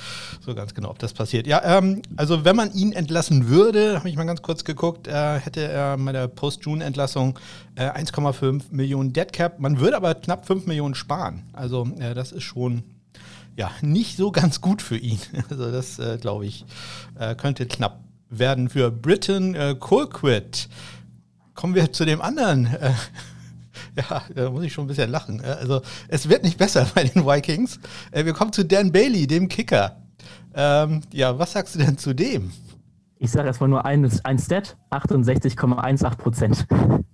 so 0.46 0.56
ganz 0.56 0.74
genau, 0.74 0.90
ob 0.90 1.00
das 1.00 1.14
passiert. 1.14 1.48
Ja, 1.48 1.62
ähm, 1.64 2.02
also 2.16 2.46
wenn 2.46 2.56
man 2.56 2.74
ihn 2.74 2.94
entlassen 2.94 3.50
würde, 3.50 3.98
habe 3.98 4.10
ich 4.10 4.16
mal 4.16 4.26
ganz 4.26 4.42
kurz 4.42 4.64
geguckt, 4.64 5.08
äh, 5.08 5.40
hätte 5.40 5.62
er 5.62 5.98
bei 5.98 6.12
der 6.12 6.28
Post-June-Entlassung 6.28 7.40
1,5 7.76 8.66
Millionen 8.72 9.14
Deadcap. 9.14 9.60
Man 9.60 9.80
würde 9.80 9.98
aber 9.98 10.16
knapp 10.16 10.46
5 10.46 10.68
Millionen 10.68 10.96
sparen. 10.96 11.44
Also 11.54 11.86
das 11.86 12.32
ist 12.32 12.44
schon 12.44 12.84
ja, 13.56 13.72
nicht 13.82 14.16
so 14.16 14.32
ganz 14.32 14.62
gut 14.62 14.82
für 14.82 14.98
ihn. 14.98 15.20
Also 15.50 15.72
das, 15.72 16.00
glaube 16.22 16.46
ich, 16.46 16.66
könnte 17.38 17.66
knapp 17.66 18.04
werden 18.40 18.70
für 18.70 18.92
Britain 18.92 19.56
äh, 19.56 19.76
Colquitt. 19.80 20.70
Kommen 21.54 21.76
wir 21.76 21.92
zu 21.92 22.06
dem 22.06 22.22
anderen. 22.22 22.68
Ja, 24.10 24.24
da 24.34 24.50
muss 24.50 24.64
ich 24.64 24.74
schon 24.74 24.86
ein 24.86 24.88
bisschen 24.88 25.10
lachen. 25.10 25.40
Äh, 25.40 25.48
also, 25.48 25.82
es 26.08 26.30
wird 26.30 26.44
nicht 26.44 26.58
besser 26.58 26.88
bei 26.96 27.04
den 27.04 27.26
Vikings. 27.26 27.80
Äh, 28.12 28.26
wir 28.26 28.34
kommen 28.34 28.54
zu 28.54 28.66
Dan 28.66 28.92
Bailey, 28.92 29.28
dem 29.28 29.48
Kicker. 29.48 29.98
Ähm, 30.56 31.02
ja, 31.12 31.38
was 31.38 31.54
sagst 31.54 31.76
du 31.76 31.80
denn 31.80 31.98
zu 31.98 32.14
dem? 32.14 32.52
Ich 33.18 33.32
sage 33.32 33.48
erstmal 33.48 33.70
nur 33.70 33.86
ein, 33.86 34.10
ein 34.24 34.40
Stat: 34.40 34.78
68,18 34.92 36.16
Prozent. 36.16 36.68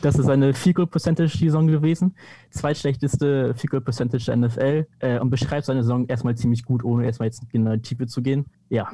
Das 0.00 0.16
ist 0.16 0.28
eine 0.28 0.54
Field 0.54 0.76
Goal 0.76 0.86
Percentage 0.86 1.36
Saison 1.36 1.66
gewesen. 1.66 2.14
Zweitschlechteste 2.50 3.52
Field 3.56 3.70
Goal 3.72 3.80
Percentage 3.80 4.26
der 4.26 4.36
NFL 4.36 4.86
äh, 5.00 5.18
und 5.18 5.28
beschreibt 5.28 5.66
seine 5.66 5.82
Saison 5.82 6.06
erstmal 6.06 6.36
ziemlich 6.36 6.62
gut, 6.62 6.84
ohne 6.84 7.04
erstmal 7.04 7.26
jetzt 7.26 7.42
in 7.50 7.64
die 7.64 7.80
Tiefe 7.80 8.06
zu 8.06 8.22
gehen. 8.22 8.46
Ja 8.68 8.88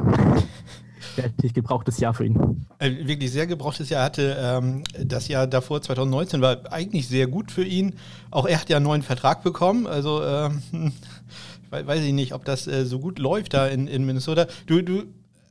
relativ 1.16 1.52
gebrauchtes 1.52 1.98
Jahr 1.98 2.14
für 2.14 2.26
ihn. 2.26 2.66
Äh, 2.78 3.06
wirklich 3.06 3.30
sehr 3.30 3.46
gebrauchtes 3.46 3.88
Jahr. 3.88 4.04
hatte 4.04 4.36
ähm, 4.38 4.82
das 5.02 5.28
Jahr 5.28 5.46
davor, 5.46 5.82
2019, 5.82 6.40
war 6.40 6.72
eigentlich 6.72 7.08
sehr 7.08 7.26
gut 7.26 7.50
für 7.50 7.64
ihn. 7.64 7.94
Auch 8.30 8.46
er 8.46 8.60
hat 8.60 8.68
ja 8.68 8.76
einen 8.76 8.86
neuen 8.86 9.02
Vertrag 9.02 9.42
bekommen. 9.42 9.86
Also 9.86 10.22
ähm, 10.22 10.62
weiß 11.70 12.02
ich 12.02 12.12
nicht, 12.12 12.34
ob 12.34 12.44
das 12.44 12.66
äh, 12.66 12.84
so 12.84 12.98
gut 12.98 13.18
läuft 13.18 13.54
da 13.54 13.66
in, 13.66 13.86
in 13.86 14.04
Minnesota. 14.04 14.46
Du, 14.66 14.82
du 14.82 15.04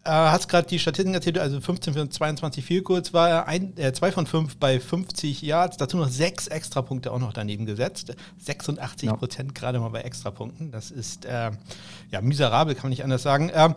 äh, 0.06 0.10
hast 0.10 0.50
gerade 0.50 0.68
die 0.68 0.80
Statistiken 0.80 1.14
erzählt, 1.14 1.40
also 1.40 1.62
15 1.62 1.94
von 1.94 2.12
22 2.12 2.66
viel 2.66 2.82
kurz 2.82 3.14
war 3.14 3.30
er, 3.30 3.48
ein, 3.48 3.78
äh, 3.78 3.94
zwei 3.94 4.12
von 4.12 4.28
fünf 4.28 4.58
bei 4.58 4.80
50 4.80 5.42
Yards, 5.42 5.78
dazu 5.78 5.96
noch 5.96 6.10
sechs 6.10 6.48
Extrapunkte 6.48 7.12
auch 7.12 7.20
noch 7.20 7.32
daneben 7.32 7.66
gesetzt. 7.66 8.14
86 8.40 9.10
Prozent 9.14 9.50
ja. 9.52 9.54
gerade 9.54 9.80
mal 9.80 9.90
bei 9.90 10.02
Extrapunkten. 10.02 10.72
Das 10.72 10.92
ist 10.92 11.26
äh, 11.26 11.52
ja 12.12 12.22
miserabel, 12.22 12.76
kann 12.76 12.84
man 12.84 12.90
nicht 12.90 13.04
anders 13.04 13.24
sagen. 13.24 13.50
Ähm, 13.54 13.76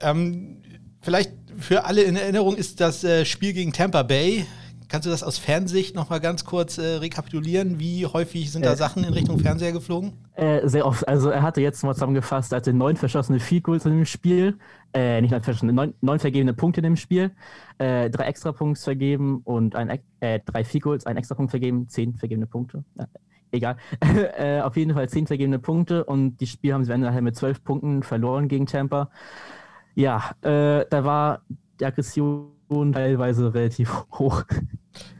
ähm, 0.00 0.62
Vielleicht 1.00 1.32
für 1.56 1.84
alle 1.84 2.02
in 2.02 2.16
Erinnerung 2.16 2.56
ist 2.56 2.80
das 2.80 3.04
äh, 3.04 3.24
Spiel 3.24 3.54
gegen 3.54 3.72
Tampa 3.72 4.02
Bay. 4.02 4.44
Kannst 4.90 5.06
du 5.06 5.10
das 5.10 5.22
aus 5.22 5.38
Fernsicht 5.38 5.94
nochmal 5.94 6.20
ganz 6.20 6.44
kurz 6.44 6.76
äh, 6.76 6.96
rekapitulieren? 6.96 7.78
Wie 7.78 8.04
häufig 8.06 8.50
sind 8.50 8.64
da 8.66 8.72
äh, 8.72 8.76
Sachen 8.76 9.04
in 9.04 9.12
Richtung 9.12 9.38
Fernseher 9.38 9.72
geflogen? 9.72 10.12
Äh, 10.34 10.66
sehr 10.68 10.84
oft. 10.84 11.06
Also 11.08 11.30
er 11.30 11.42
hatte 11.42 11.60
jetzt 11.60 11.82
mal 11.84 11.94
zusammengefasst, 11.94 12.52
er 12.52 12.56
hatte 12.56 12.74
neun 12.74 12.96
verschossene 12.96 13.38
Field 13.38 13.62
Goals 13.62 13.86
in 13.86 13.92
dem 13.92 14.04
Spiel. 14.04 14.58
Äh, 14.92 15.20
nicht 15.20 15.30
neun 15.30 15.42
verschossene, 15.42 15.72
neun, 15.72 15.94
neun, 16.00 16.18
vergebene 16.18 16.54
Punkte 16.54 16.80
in 16.80 16.84
dem 16.84 16.96
Spiel. 16.96 17.30
Äh, 17.78 18.10
drei 18.10 18.24
Extrapunkte 18.24 18.82
vergeben 18.82 19.42
und 19.44 19.76
ein, 19.76 20.00
drei 20.20 20.64
Field 20.64 20.82
Goals, 20.82 21.06
ein 21.06 21.16
Extrapunkt 21.16 21.50
vergeben, 21.50 21.88
zehn 21.88 22.16
vergebene 22.16 22.46
Punkte. 22.46 22.84
egal. 23.52 23.76
auf 24.62 24.76
jeden 24.76 24.92
Fall 24.92 25.08
zehn 25.08 25.26
vergebene 25.26 25.60
Punkte 25.60 26.04
und 26.04 26.38
die 26.40 26.46
Spiel 26.46 26.74
haben 26.74 26.84
sie 26.84 26.92
am 26.92 27.04
Ende 27.04 27.22
mit 27.22 27.36
zwölf 27.36 27.62
Punkten 27.62 28.02
verloren 28.02 28.48
gegen 28.48 28.66
Tampa. 28.66 29.08
Ja, 30.00 30.30
äh, 30.40 30.86
da 30.88 31.04
war 31.04 31.42
die 31.78 31.84
Aggression 31.84 32.48
teilweise 32.92 33.52
relativ 33.52 33.92
hoch. 34.12 34.44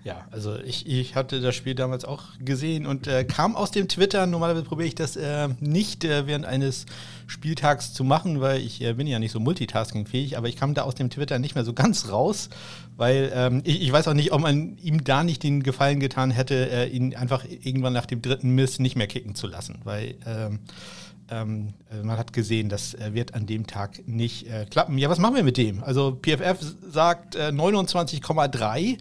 Ja, 0.05 0.27
also 0.31 0.57
ich, 0.57 0.89
ich 0.89 1.15
hatte 1.15 1.43
das 1.43 1.55
Spiel 1.55 1.75
damals 1.75 2.07
auch 2.07 2.23
gesehen 2.39 2.87
und 2.87 3.07
äh, 3.07 3.25
kam 3.25 3.57
aus 3.57 3.71
dem 3.71 3.89
Twitter. 3.89 4.27
Normalerweise 4.27 4.65
probiere 4.65 4.89
ich 4.89 4.95
das 4.95 5.17
äh, 5.17 5.49
nicht 5.61 6.05
äh, 6.05 6.27
während 6.27 6.47
eines 6.47 6.87
Spieltags 7.27 7.93
zu 7.93 8.05
machen, 8.05 8.41
weil 8.41 8.63
ich 8.63 8.81
äh, 8.81 8.95
bin 8.95 9.07
ja 9.07 9.19
nicht 9.19 9.33
so 9.33 9.39
multitaskingfähig, 9.39 10.39
aber 10.39 10.49
ich 10.49 10.57
kam 10.57 10.73
da 10.73 10.83
aus 10.83 10.95
dem 10.95 11.11
Twitter 11.11 11.39
nicht 11.39 11.55
mehr 11.55 11.65
so 11.65 11.75
ganz 11.75 12.11
raus, 12.11 12.49
weil 12.97 13.31
ähm, 13.35 13.61
ich, 13.65 13.83
ich, 13.83 13.93
weiß 13.93 14.09
auch 14.09 14.15
nicht, 14.15 14.33
ob 14.33 14.41
man 14.41 14.79
ihm 14.79 15.05
da 15.05 15.23
nicht 15.25 15.43
den 15.43 15.63
Gefallen 15.63 16.01
getan 16.01 16.31
hätte, 16.31 16.71
äh, 16.71 16.89
ihn 16.89 17.15
einfach 17.15 17.45
irgendwann 17.45 17.93
nach 17.93 18.07
dem 18.07 18.23
dritten 18.23 18.55
Miss 18.55 18.79
nicht 18.79 18.97
mehr 18.97 19.07
kicken 19.07 19.35
zu 19.35 19.47
lassen, 19.47 19.81
weil 19.85 20.15
ähm, 20.25 20.61
ähm, 21.31 21.75
äh, 21.91 22.03
man 22.03 22.19
hat 22.19 22.33
gesehen, 22.33 22.69
das 22.69 22.95
äh, 22.95 23.15
wird 23.15 23.35
an 23.35 23.47
dem 23.47 23.67
Tag 23.67 24.07
nicht 24.07 24.47
äh, 24.49 24.67
klappen. 24.67 24.99
Ja, 24.99 25.09
was 25.09 25.19
machen 25.19 25.37
wir 25.37 25.45
mit 25.45 25.57
dem? 25.57 25.83
Also 25.83 26.19
PFF 26.21 26.59
sagt 26.89 27.37
äh, 27.37 27.49
29,3. 27.49 28.99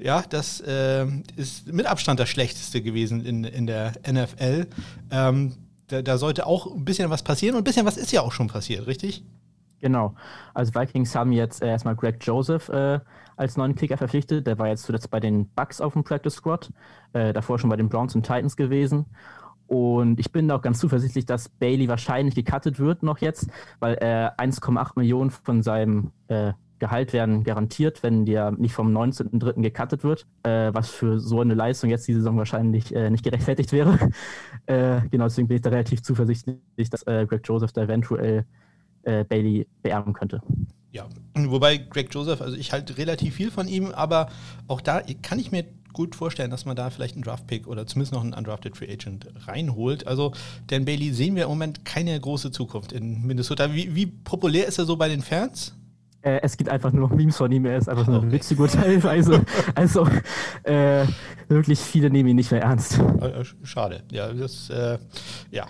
Ja, 0.00 0.22
das 0.28 0.60
äh, 0.60 1.06
ist 1.36 1.72
mit 1.72 1.86
Abstand 1.86 2.20
das 2.20 2.28
schlechteste 2.28 2.82
gewesen 2.82 3.24
in, 3.24 3.44
in 3.44 3.66
der 3.66 3.92
NFL. 4.06 4.66
Ähm, 5.10 5.56
da, 5.88 6.02
da, 6.02 6.18
sollte 6.18 6.46
auch 6.46 6.74
ein 6.74 6.84
bisschen 6.84 7.10
was 7.10 7.22
passieren 7.22 7.56
und 7.56 7.62
ein 7.62 7.64
bisschen 7.64 7.86
was 7.86 7.96
ist 7.96 8.10
ja 8.10 8.22
auch 8.22 8.32
schon 8.32 8.48
passiert, 8.48 8.86
richtig? 8.86 9.24
Genau. 9.80 10.14
Also 10.54 10.74
Vikings 10.74 11.14
haben 11.14 11.32
jetzt 11.32 11.62
äh, 11.62 11.68
erstmal 11.68 11.94
Greg 11.94 12.16
Joseph 12.20 12.70
als 13.36 13.56
neuen 13.56 13.74
Kicker 13.74 13.96
verpflichtet. 13.96 14.46
Der 14.46 14.58
war 14.58 14.68
jetzt 14.68 14.84
zuletzt 14.84 15.10
bei 15.10 15.18
den 15.20 15.48
Bucks 15.48 15.80
auf 15.80 15.92
dem 15.92 16.04
Practice 16.04 16.34
Squad, 16.34 16.70
davor 17.12 17.58
schon 17.58 17.68
bei 17.68 17.76
den 17.76 17.88
Browns 17.88 18.14
und 18.14 18.22
Titans 18.22 18.56
gewesen. 18.56 19.06
Und 19.66 20.20
ich 20.20 20.30
bin 20.30 20.50
auch 20.50 20.62
ganz 20.62 20.78
zuversichtlich, 20.78 21.26
dass 21.26 21.48
Bailey 21.48 21.88
wahrscheinlich 21.88 22.34
gecuttet 22.34 22.78
wird 22.78 23.02
noch 23.02 23.18
jetzt, 23.18 23.48
weil 23.80 23.94
äh, 23.94 24.30
1,8 24.36 24.92
Millionen 24.96 25.30
von 25.30 25.62
seinem 25.62 26.12
äh, 26.28 26.52
Gehalt 26.80 27.12
werden 27.12 27.44
garantiert, 27.44 28.02
wenn 28.02 28.26
der 28.26 28.50
nicht 28.50 28.74
vom 28.74 28.94
19.03. 28.94 29.62
gecuttet 29.62 30.04
wird, 30.04 30.26
äh, 30.42 30.74
was 30.74 30.90
für 30.90 31.18
so 31.18 31.40
eine 31.40 31.54
Leistung 31.54 31.88
jetzt 31.88 32.06
die 32.08 32.14
Saison 32.14 32.36
wahrscheinlich 32.36 32.94
äh, 32.94 33.10
nicht 33.10 33.24
gerechtfertigt 33.24 33.72
wäre. 33.72 33.98
Äh, 34.66 35.02
genau, 35.10 35.24
deswegen 35.24 35.46
bin 35.46 35.56
ich 35.56 35.62
da 35.62 35.68
relativ 35.68 36.02
zuversichtlich, 36.02 36.88
dass 36.88 37.02
äh, 37.02 37.26
Greg 37.26 37.46
Joseph 37.46 37.72
da 37.72 37.82
eventuell 37.82 38.46
Bailey 39.02 39.66
beerben 39.82 40.14
könnte. 40.14 40.40
Ja, 40.90 41.06
wobei 41.34 41.76
Greg 41.76 42.14
Joseph, 42.14 42.40
also 42.40 42.56
ich 42.56 42.72
halte 42.72 42.96
relativ 42.96 43.34
viel 43.34 43.50
von 43.50 43.68
ihm, 43.68 43.90
aber 43.90 44.28
auch 44.68 44.80
da 44.80 45.02
kann 45.20 45.38
ich 45.38 45.52
mir 45.52 45.66
gut 45.94 46.14
vorstellen, 46.14 46.50
dass 46.50 46.66
man 46.66 46.76
da 46.76 46.90
vielleicht 46.90 47.14
einen 47.14 47.24
Draft-Pick 47.24 47.66
oder 47.66 47.86
zumindest 47.86 48.12
noch 48.12 48.22
einen 48.22 48.34
Undrafted 48.34 48.76
Free 48.76 48.92
Agent 48.92 49.26
reinholt. 49.46 50.06
Also 50.06 50.32
Dan 50.66 50.84
Bailey 50.84 51.12
sehen 51.12 51.36
wir 51.36 51.44
im 51.44 51.48
Moment 51.48 51.86
keine 51.86 52.20
große 52.20 52.50
Zukunft 52.50 52.92
in 52.92 53.26
Minnesota. 53.26 53.72
Wie, 53.72 53.94
wie 53.94 54.06
populär 54.06 54.66
ist 54.66 54.78
er 54.78 54.84
so 54.84 54.96
bei 54.96 55.08
den 55.08 55.22
Fans? 55.22 55.74
Äh, 56.24 56.40
es 56.42 56.56
gibt 56.56 56.70
einfach 56.70 56.90
nur 56.90 57.08
noch 57.08 57.14
Memes 57.14 57.36
von 57.36 57.52
ihm, 57.52 57.66
er 57.66 57.76
ist 57.76 57.88
einfach 57.88 58.06
nur 58.06 58.18
okay. 58.18 58.32
witzig 58.32 58.58
teilweise. 58.72 59.44
Also 59.74 60.08
äh, 60.62 61.06
wirklich 61.48 61.78
viele 61.78 62.10
nehmen 62.10 62.30
ihn 62.30 62.36
nicht 62.36 62.50
mehr 62.50 62.62
ernst. 62.62 62.98
Äh, 62.98 63.44
schade. 63.62 64.02
Ja, 64.10 64.32
das, 64.32 64.70
äh, 64.70 64.98
ja. 65.50 65.66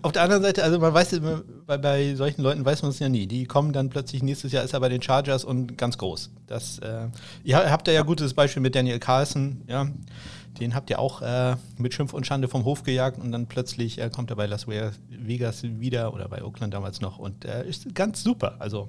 Auf 0.00 0.12
der 0.12 0.22
anderen 0.22 0.42
Seite, 0.42 0.64
also 0.64 0.78
man 0.78 0.94
weiß, 0.94 1.20
bei, 1.66 1.78
bei 1.78 2.14
solchen 2.14 2.42
Leuten 2.42 2.64
weiß 2.64 2.82
man 2.82 2.90
es 2.90 2.98
ja 2.98 3.08
nie. 3.08 3.26
Die 3.26 3.44
kommen 3.44 3.72
dann 3.72 3.90
plötzlich, 3.90 4.22
nächstes 4.22 4.52
Jahr 4.52 4.64
ist 4.64 4.72
er 4.72 4.80
bei 4.80 4.88
den 4.88 5.02
Chargers 5.02 5.44
und 5.44 5.76
ganz 5.76 5.98
groß. 5.98 6.30
Das, 6.46 6.78
äh, 6.78 7.08
ihr 7.44 7.70
habt 7.70 7.88
ja, 7.88 7.94
ja 7.94 8.02
gutes 8.02 8.34
Beispiel 8.34 8.62
mit 8.62 8.74
Daniel 8.74 8.98
Carlson, 8.98 9.62
ja. 9.66 9.88
Den 10.60 10.74
habt 10.74 10.90
ihr 10.90 10.98
auch 10.98 11.22
äh, 11.22 11.56
mit 11.78 11.94
Schimpf 11.94 12.12
und 12.12 12.26
Schande 12.26 12.46
vom 12.46 12.64
Hof 12.64 12.82
gejagt 12.82 13.18
und 13.18 13.32
dann 13.32 13.46
plötzlich 13.46 13.98
äh, 13.98 14.10
kommt 14.10 14.28
er 14.30 14.36
bei 14.36 14.46
Las 14.46 14.66
Vegas 14.68 15.62
wieder 15.62 16.12
oder 16.12 16.28
bei 16.28 16.44
Oakland 16.44 16.74
damals 16.74 17.00
noch 17.00 17.18
und 17.18 17.46
äh, 17.46 17.66
ist 17.66 17.94
ganz 17.94 18.22
super. 18.22 18.56
Also 18.58 18.88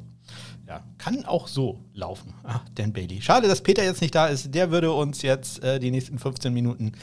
ja, 0.68 0.84
kann 0.98 1.26
auch 1.26 1.48
so 1.48 1.80
laufen. 1.94 2.34
Ah, 2.44 2.62
Dan 2.76 2.94
Bailey. 2.94 3.22
Schade, 3.22 3.48
dass 3.48 3.62
Peter 3.62 3.84
jetzt 3.84 4.02
nicht 4.02 4.16
da 4.16 4.28
ist. 4.28 4.54
Der 4.54 4.72
würde 4.72 4.92
uns 4.92 5.22
jetzt 5.22 5.63
äh, 5.63 5.80
die 5.80 5.92
nächsten 5.92 6.20
15 6.20 6.54
Minuten 6.54 6.94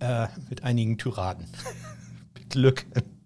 äh, 0.00 0.26
mit 0.48 0.64
einigen 0.64 0.98
Tyraden 0.98 1.46
beglücken. 2.34 3.19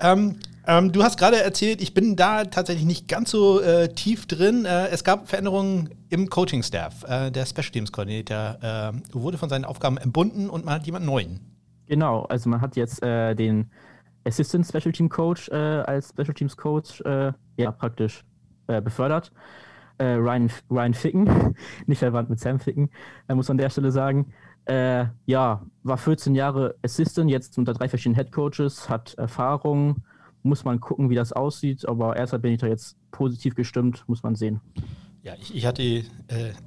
Ähm, 0.00 0.38
ähm, 0.66 0.92
du 0.92 1.02
hast 1.02 1.18
gerade 1.18 1.42
erzählt, 1.42 1.82
ich 1.82 1.92
bin 1.92 2.16
da 2.16 2.44
tatsächlich 2.44 2.86
nicht 2.86 3.06
ganz 3.06 3.30
so 3.30 3.60
äh, 3.60 3.88
tief 3.88 4.26
drin. 4.26 4.64
Äh, 4.64 4.88
es 4.88 5.04
gab 5.04 5.28
Veränderungen 5.28 5.90
im 6.08 6.30
Coaching-Staff. 6.30 7.04
Äh, 7.06 7.30
der 7.30 7.44
Special 7.44 7.70
Teams 7.70 7.92
Coordinator 7.92 8.58
äh, 8.62 8.92
wurde 9.12 9.36
von 9.36 9.48
seinen 9.50 9.66
Aufgaben 9.66 9.98
entbunden 9.98 10.48
und 10.48 10.64
man 10.64 10.74
hat 10.74 10.86
jemanden 10.86 11.06
neuen. 11.06 11.40
Genau, 11.86 12.22
also 12.24 12.48
man 12.48 12.62
hat 12.62 12.76
jetzt 12.76 13.02
äh, 13.02 13.34
den 13.34 13.70
Assistant 14.26 14.66
Special 14.66 14.92
Team 14.92 15.10
Coach 15.10 15.50
äh, 15.50 15.54
als 15.54 16.10
Special 16.10 16.32
Teams 16.32 16.56
Coach 16.56 17.02
ja, 17.56 17.70
praktisch 17.70 18.24
befördert. 18.66 19.30
Ryan, 20.00 20.50
Ryan 20.70 20.94
Ficken, 20.94 21.54
nicht 21.86 21.98
verwandt 21.98 22.30
mit 22.30 22.40
Sam 22.40 22.58
Ficken, 22.58 22.90
muss 23.28 23.46
man 23.46 23.54
an 23.54 23.58
der 23.58 23.70
Stelle 23.70 23.92
sagen. 23.92 24.32
Äh, 24.66 25.06
ja, 25.26 25.62
war 25.82 25.98
14 25.98 26.34
Jahre 26.34 26.74
Assistant, 26.82 27.30
jetzt 27.30 27.58
unter 27.58 27.74
drei 27.74 27.88
verschiedenen 27.88 28.16
Head 28.16 28.32
Coaches, 28.32 28.88
hat 28.88 29.14
Erfahrung, 29.14 30.02
muss 30.42 30.64
man 30.64 30.80
gucken, 30.80 31.10
wie 31.10 31.14
das 31.14 31.32
aussieht, 31.32 31.86
aber 31.86 32.16
erstmal 32.16 32.40
bin 32.40 32.52
ich 32.52 32.60
da 32.60 32.66
jetzt 32.66 32.96
positiv 33.10 33.54
gestimmt, 33.54 34.04
muss 34.06 34.22
man 34.22 34.34
sehen. 34.34 34.60
Ja, 35.24 35.32
ich, 35.40 35.56
ich 35.56 35.64
hatte 35.64 35.82
äh, 35.82 36.02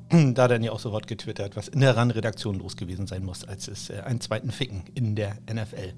da 0.34 0.48
dann 0.48 0.64
ja 0.64 0.72
auch 0.72 0.80
sofort 0.80 1.06
getwittert, 1.06 1.56
was 1.56 1.68
in 1.68 1.80
der 1.80 1.96
RAN-Redaktion 1.96 2.58
los 2.58 2.76
gewesen 2.76 3.06
sein 3.06 3.24
muss, 3.24 3.44
als 3.44 3.68
es 3.68 3.92
äh, 3.92 4.02
einen 4.04 4.20
zweiten 4.20 4.50
Ficken 4.50 4.82
in 4.96 5.16
der 5.16 5.38
NFL 5.48 5.94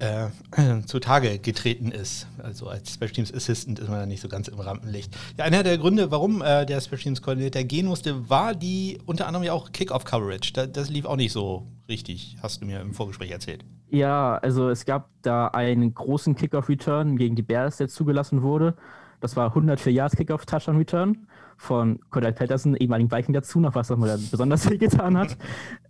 äh, 0.00 0.82
zutage 0.86 1.38
getreten 1.38 1.90
ist. 1.90 2.26
Also 2.42 2.68
als 2.68 2.92
Special 2.92 3.10
Teams 3.10 3.32
Assistant 3.32 3.78
ist 3.78 3.88
man 3.88 4.00
da 4.00 4.06
nicht 4.06 4.20
so 4.20 4.28
ganz 4.28 4.48
im 4.48 4.60
Rampenlicht. 4.60 5.16
Ja, 5.38 5.46
einer 5.46 5.62
der 5.62 5.78
Gründe, 5.78 6.10
warum 6.10 6.42
äh, 6.42 6.66
der 6.66 6.82
Special 6.82 7.00
Teams 7.00 7.22
Koordinator 7.22 7.62
gehen 7.62 7.86
musste, 7.86 8.28
war 8.28 8.54
die 8.54 8.98
unter 9.06 9.26
anderem 9.26 9.44
ja 9.44 9.54
auch 9.54 9.72
Kickoff-Coverage. 9.72 10.52
Da, 10.52 10.66
das 10.66 10.90
lief 10.90 11.06
auch 11.06 11.16
nicht 11.16 11.32
so 11.32 11.66
richtig, 11.88 12.36
hast 12.42 12.60
du 12.60 12.66
mir 12.66 12.82
im 12.82 12.92
Vorgespräch 12.92 13.30
erzählt. 13.30 13.64
Ja, 13.88 14.36
also 14.36 14.68
es 14.68 14.84
gab 14.84 15.08
da 15.22 15.46
einen 15.48 15.94
großen 15.94 16.34
Kickoff-Return 16.34 17.16
gegen 17.16 17.34
die 17.34 17.42
Bears, 17.42 17.78
der 17.78 17.88
zugelassen 17.88 18.42
wurde. 18.42 18.76
Das 19.24 19.36
war 19.36 19.46
104 19.48 19.90
Yards 19.90 20.16
Kickoff 20.16 20.44
Touchdown 20.44 20.76
Return 20.76 21.26
von 21.56 21.98
Cordell 22.10 22.34
Patterson, 22.34 22.76
ehemaligen 22.76 23.10
Viking 23.10 23.32
dazu, 23.32 23.58
noch 23.58 23.74
was, 23.74 23.88
mir 23.88 24.18
besonders 24.30 24.68
viel 24.68 24.76
getan 24.78 25.16
hat. 25.16 25.38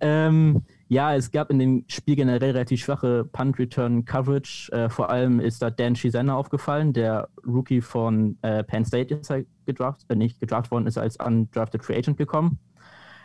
ähm, 0.00 0.62
ja, 0.86 1.16
es 1.16 1.32
gab 1.32 1.50
in 1.50 1.58
dem 1.58 1.84
Spiel 1.88 2.14
generell 2.14 2.52
relativ 2.52 2.84
schwache 2.84 3.24
Punt-Return-Coverage. 3.24 4.70
Äh, 4.70 4.88
vor 4.88 5.10
allem 5.10 5.40
ist 5.40 5.62
da 5.62 5.70
Dan 5.70 5.96
Shizana 5.96 6.36
aufgefallen, 6.36 6.92
der 6.92 7.28
Rookie 7.44 7.80
von 7.80 8.38
äh, 8.42 8.62
Penn 8.62 8.84
State 8.84 9.12
ist 9.12 9.32
er 9.32 9.42
gedraft, 9.66 10.02
äh, 10.08 10.14
nicht 10.14 10.38
gedraft 10.38 10.70
worden, 10.70 10.86
ist 10.86 10.96
als 10.96 11.16
undrafted 11.16 11.82
Free 11.82 11.96
Agent 11.96 12.16
gekommen. 12.16 12.60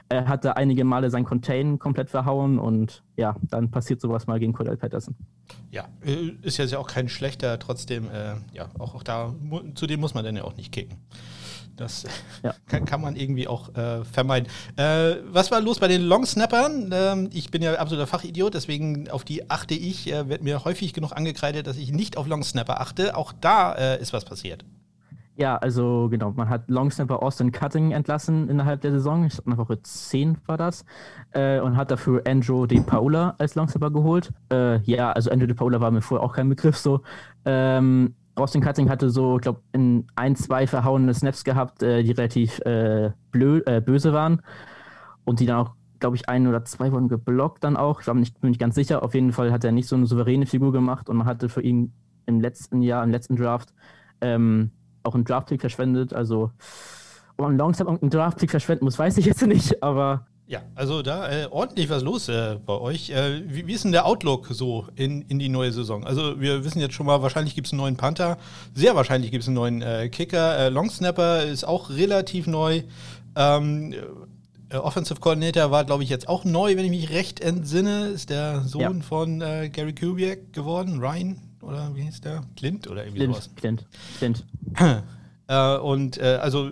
Er 0.10 0.28
hat 0.28 0.44
da 0.44 0.54
einige 0.54 0.84
Male 0.84 1.12
sein 1.12 1.24
Contain 1.24 1.78
komplett 1.78 2.10
verhauen 2.10 2.58
und 2.58 3.04
ja, 3.16 3.36
dann 3.44 3.70
passiert 3.70 4.02
sowas 4.02 4.26
mal 4.26 4.40
gegen 4.40 4.54
Cordell 4.54 4.76
Patterson. 4.76 5.16
Ja, 5.70 5.88
äh, 6.04 6.32
ist 6.42 6.58
ja 6.58 6.80
auch 6.80 6.88
kein 6.88 7.10
schlechter, 7.10 7.60
trotzdem, 7.60 8.10
äh, 8.10 8.34
ja, 8.54 8.70
auch, 8.80 8.96
auch 8.96 9.04
da, 9.04 9.36
zu 9.76 9.86
dem 9.86 10.00
muss 10.00 10.16
man 10.16 10.26
dann 10.26 10.36
ja 10.36 10.44
auch 10.44 10.56
nicht 10.56 10.72
kicken. 10.72 10.98
Das 11.80 12.06
ja. 12.44 12.56
kann, 12.68 12.86
kann, 12.86 13.02
man 13.02 13.16
irgendwie 13.16 13.48
auch 13.48 13.74
äh, 13.76 14.04
vermeiden. 14.04 14.50
Äh, 14.78 15.18
was 15.28 15.52
war 15.52 15.62
los 15.62 15.80
bei 15.80 15.88
den 15.88 16.02
Longsnappern? 16.02 16.90
Ähm, 16.92 17.30
ich 17.32 17.52
bin 17.52 17.62
ja 17.62 17.76
absoluter 17.76 18.08
Fachidiot, 18.08 18.54
deswegen 18.54 19.10
auf 19.10 19.24
die 19.24 19.50
achte 19.50 19.76
ich. 19.76 20.12
Äh, 20.12 20.28
wird 20.28 20.44
mir 20.44 20.66
häufig 20.66 20.94
genug 20.94 21.14
angekreidet, 21.14 21.68
dass 21.68 21.78
ich 21.78 21.92
nicht 21.92 22.18
auf 22.18 22.28
Longsnapper 22.28 22.82
achte. 22.82 23.16
Auch 23.16 23.32
da 23.32 23.74
äh, 23.74 24.02
ist 24.02 24.12
was 24.12 24.26
passiert. 24.26 24.66
Ja, 25.40 25.56
also 25.56 26.10
genau, 26.12 26.32
man 26.32 26.50
hat 26.50 26.70
Longsnapper 26.70 27.24
Austin 27.24 27.54
Cutting 27.54 27.92
entlassen 27.92 28.50
innerhalb 28.50 28.82
der 28.82 28.92
Saison. 28.92 29.24
Ich 29.24 29.42
glaube, 29.42 29.58
Woche 29.58 29.82
10 29.82 30.38
war 30.46 30.58
das. 30.58 30.84
Äh, 31.32 31.62
und 31.62 31.78
hat 31.78 31.92
dafür 31.92 32.24
Andrew 32.28 32.66
De 32.66 32.82
Paula 32.82 33.36
als 33.38 33.56
Longsnapper 33.56 33.90
geholt. 33.90 34.34
Äh, 34.52 34.80
ja, 34.82 35.14
also 35.14 35.32
Andrew 35.32 35.48
De 35.48 35.56
Paula 35.56 35.80
war 35.80 35.92
mir 35.92 36.02
vorher 36.02 36.26
auch 36.26 36.34
kein 36.34 36.50
Begriff 36.50 36.76
so. 36.76 37.04
Ähm, 37.46 38.16
Austin 38.36 38.62
Cutting 38.62 38.90
hatte 38.90 39.10
so, 39.10 39.38
ich 39.38 39.44
glaube, 39.44 39.62
in 39.72 40.08
ein, 40.16 40.36
zwei 40.36 40.68
verhauene 40.68 41.14
Snaps 41.14 41.46
gehabt, 41.46 41.84
äh, 41.84 42.04
die 42.04 42.12
relativ 42.12 42.60
äh, 42.66 43.12
blö, 43.32 43.62
äh, 43.66 43.80
böse 43.80 44.12
waren. 44.12 44.42
Und 45.24 45.40
die 45.40 45.46
dann 45.46 45.56
auch, 45.60 45.72
glaube 46.00 46.18
ich, 46.18 46.28
ein 46.28 46.48
oder 46.48 46.66
zwei 46.66 46.92
wurden 46.92 47.08
geblockt 47.08 47.64
dann 47.64 47.78
auch. 47.78 48.02
Ich 48.02 48.08
bin 48.08 48.20
nicht, 48.20 48.42
bin 48.42 48.50
nicht 48.50 48.60
ganz 48.60 48.76
sicher. 48.76 49.04
Auf 49.04 49.14
jeden 49.14 49.32
Fall 49.32 49.54
hat 49.54 49.64
er 49.64 49.72
nicht 49.72 49.88
so 49.88 49.96
eine 49.96 50.06
souveräne 50.06 50.48
Figur 50.48 50.74
gemacht 50.74 51.08
und 51.08 51.16
man 51.16 51.28
hatte 51.28 51.48
für 51.48 51.62
ihn 51.62 51.94
im 52.26 52.42
letzten 52.42 52.82
Jahr, 52.82 53.06
im 53.06 53.12
letzten 53.12 53.38
Draft, 53.38 53.74
ähm, 54.20 54.72
auch 55.04 55.16
einen 55.16 55.26
Draft-Pick 55.26 55.62
verschwendet. 55.62 56.14
Also, 56.14 56.52
ob 57.38 57.46
man 57.46 57.58
Longsnap 57.58 57.88
einen 57.88 58.10
Draft-Pick 58.10 58.52
verschwenden 58.52 58.86
muss, 58.86 59.00
weiß 59.00 59.18
ich 59.18 59.26
jetzt 59.26 59.46
nicht, 59.46 59.82
aber 59.82 60.26
ja, 60.50 60.64
also 60.74 61.04
da 61.04 61.30
äh, 61.30 61.46
ordentlich 61.52 61.92
was 61.92 62.02
los 62.02 62.28
äh, 62.28 62.58
bei 62.66 62.74
euch. 62.74 63.12
Äh, 63.12 63.44
wie, 63.48 63.68
wie, 63.68 63.74
ist 63.74 63.84
denn 63.84 63.92
der 63.92 64.08
Outlook 64.08 64.48
so 64.50 64.88
in, 64.96 65.22
in 65.22 65.38
die 65.38 65.48
neue 65.48 65.72
Saison? 65.72 66.04
Also 66.04 66.42
wir 66.42 66.64
wissen 66.64 66.80
jetzt 66.80 66.96
schon 66.96 67.06
mal, 67.06 67.22
wahrscheinlich 67.22 67.54
gibt 67.54 67.68
es 67.68 67.74
einen 67.74 67.82
neuen 67.82 67.98
Panther, 67.98 68.40
sehr 68.74 68.96
wahrscheinlich 68.96 69.30
gibt 69.30 69.44
es 69.44 69.48
einen 69.48 69.54
neuen 69.54 69.84
äh, 69.84 70.10
Kicker. 70.10 70.58
Äh, 70.58 70.70
Longsnapper 70.70 71.44
ist 71.44 71.66
auch 71.66 71.92
relativ 71.92 72.48
neu. 72.48 72.82
Ähm, 73.36 73.94
äh, 74.70 74.78
Offensive 74.78 75.20
Coordinator 75.20 75.70
war, 75.70 75.86
glaube 75.86 76.02
ich, 76.02 76.10
jetzt 76.10 76.28
auch 76.28 76.46
neu, 76.46 76.76
wenn 76.76 76.86
ich 76.86 76.90
mich 76.90 77.12
recht 77.12 77.42
entsinne. 77.42 78.08
Ist 78.08 78.32
der 78.32 78.62
Sohn 78.62 78.82
ja. 78.82 79.04
von 79.04 79.40
Gary 79.40 79.94
Kubiak 79.94 80.52
geworden, 80.52 81.00
Ryan 81.00 81.49
oder 81.62 81.96
wie 81.96 82.04
hieß 82.04 82.22
der? 82.22 82.42
Clint 82.56 82.88
oder 82.88 83.04
irgendwie 83.04 83.20
Clint, 83.20 83.36
sowas? 83.36 83.56
Clint. 83.56 83.88
Clint. 84.18 84.46
und 85.84 86.20
also 86.20 86.72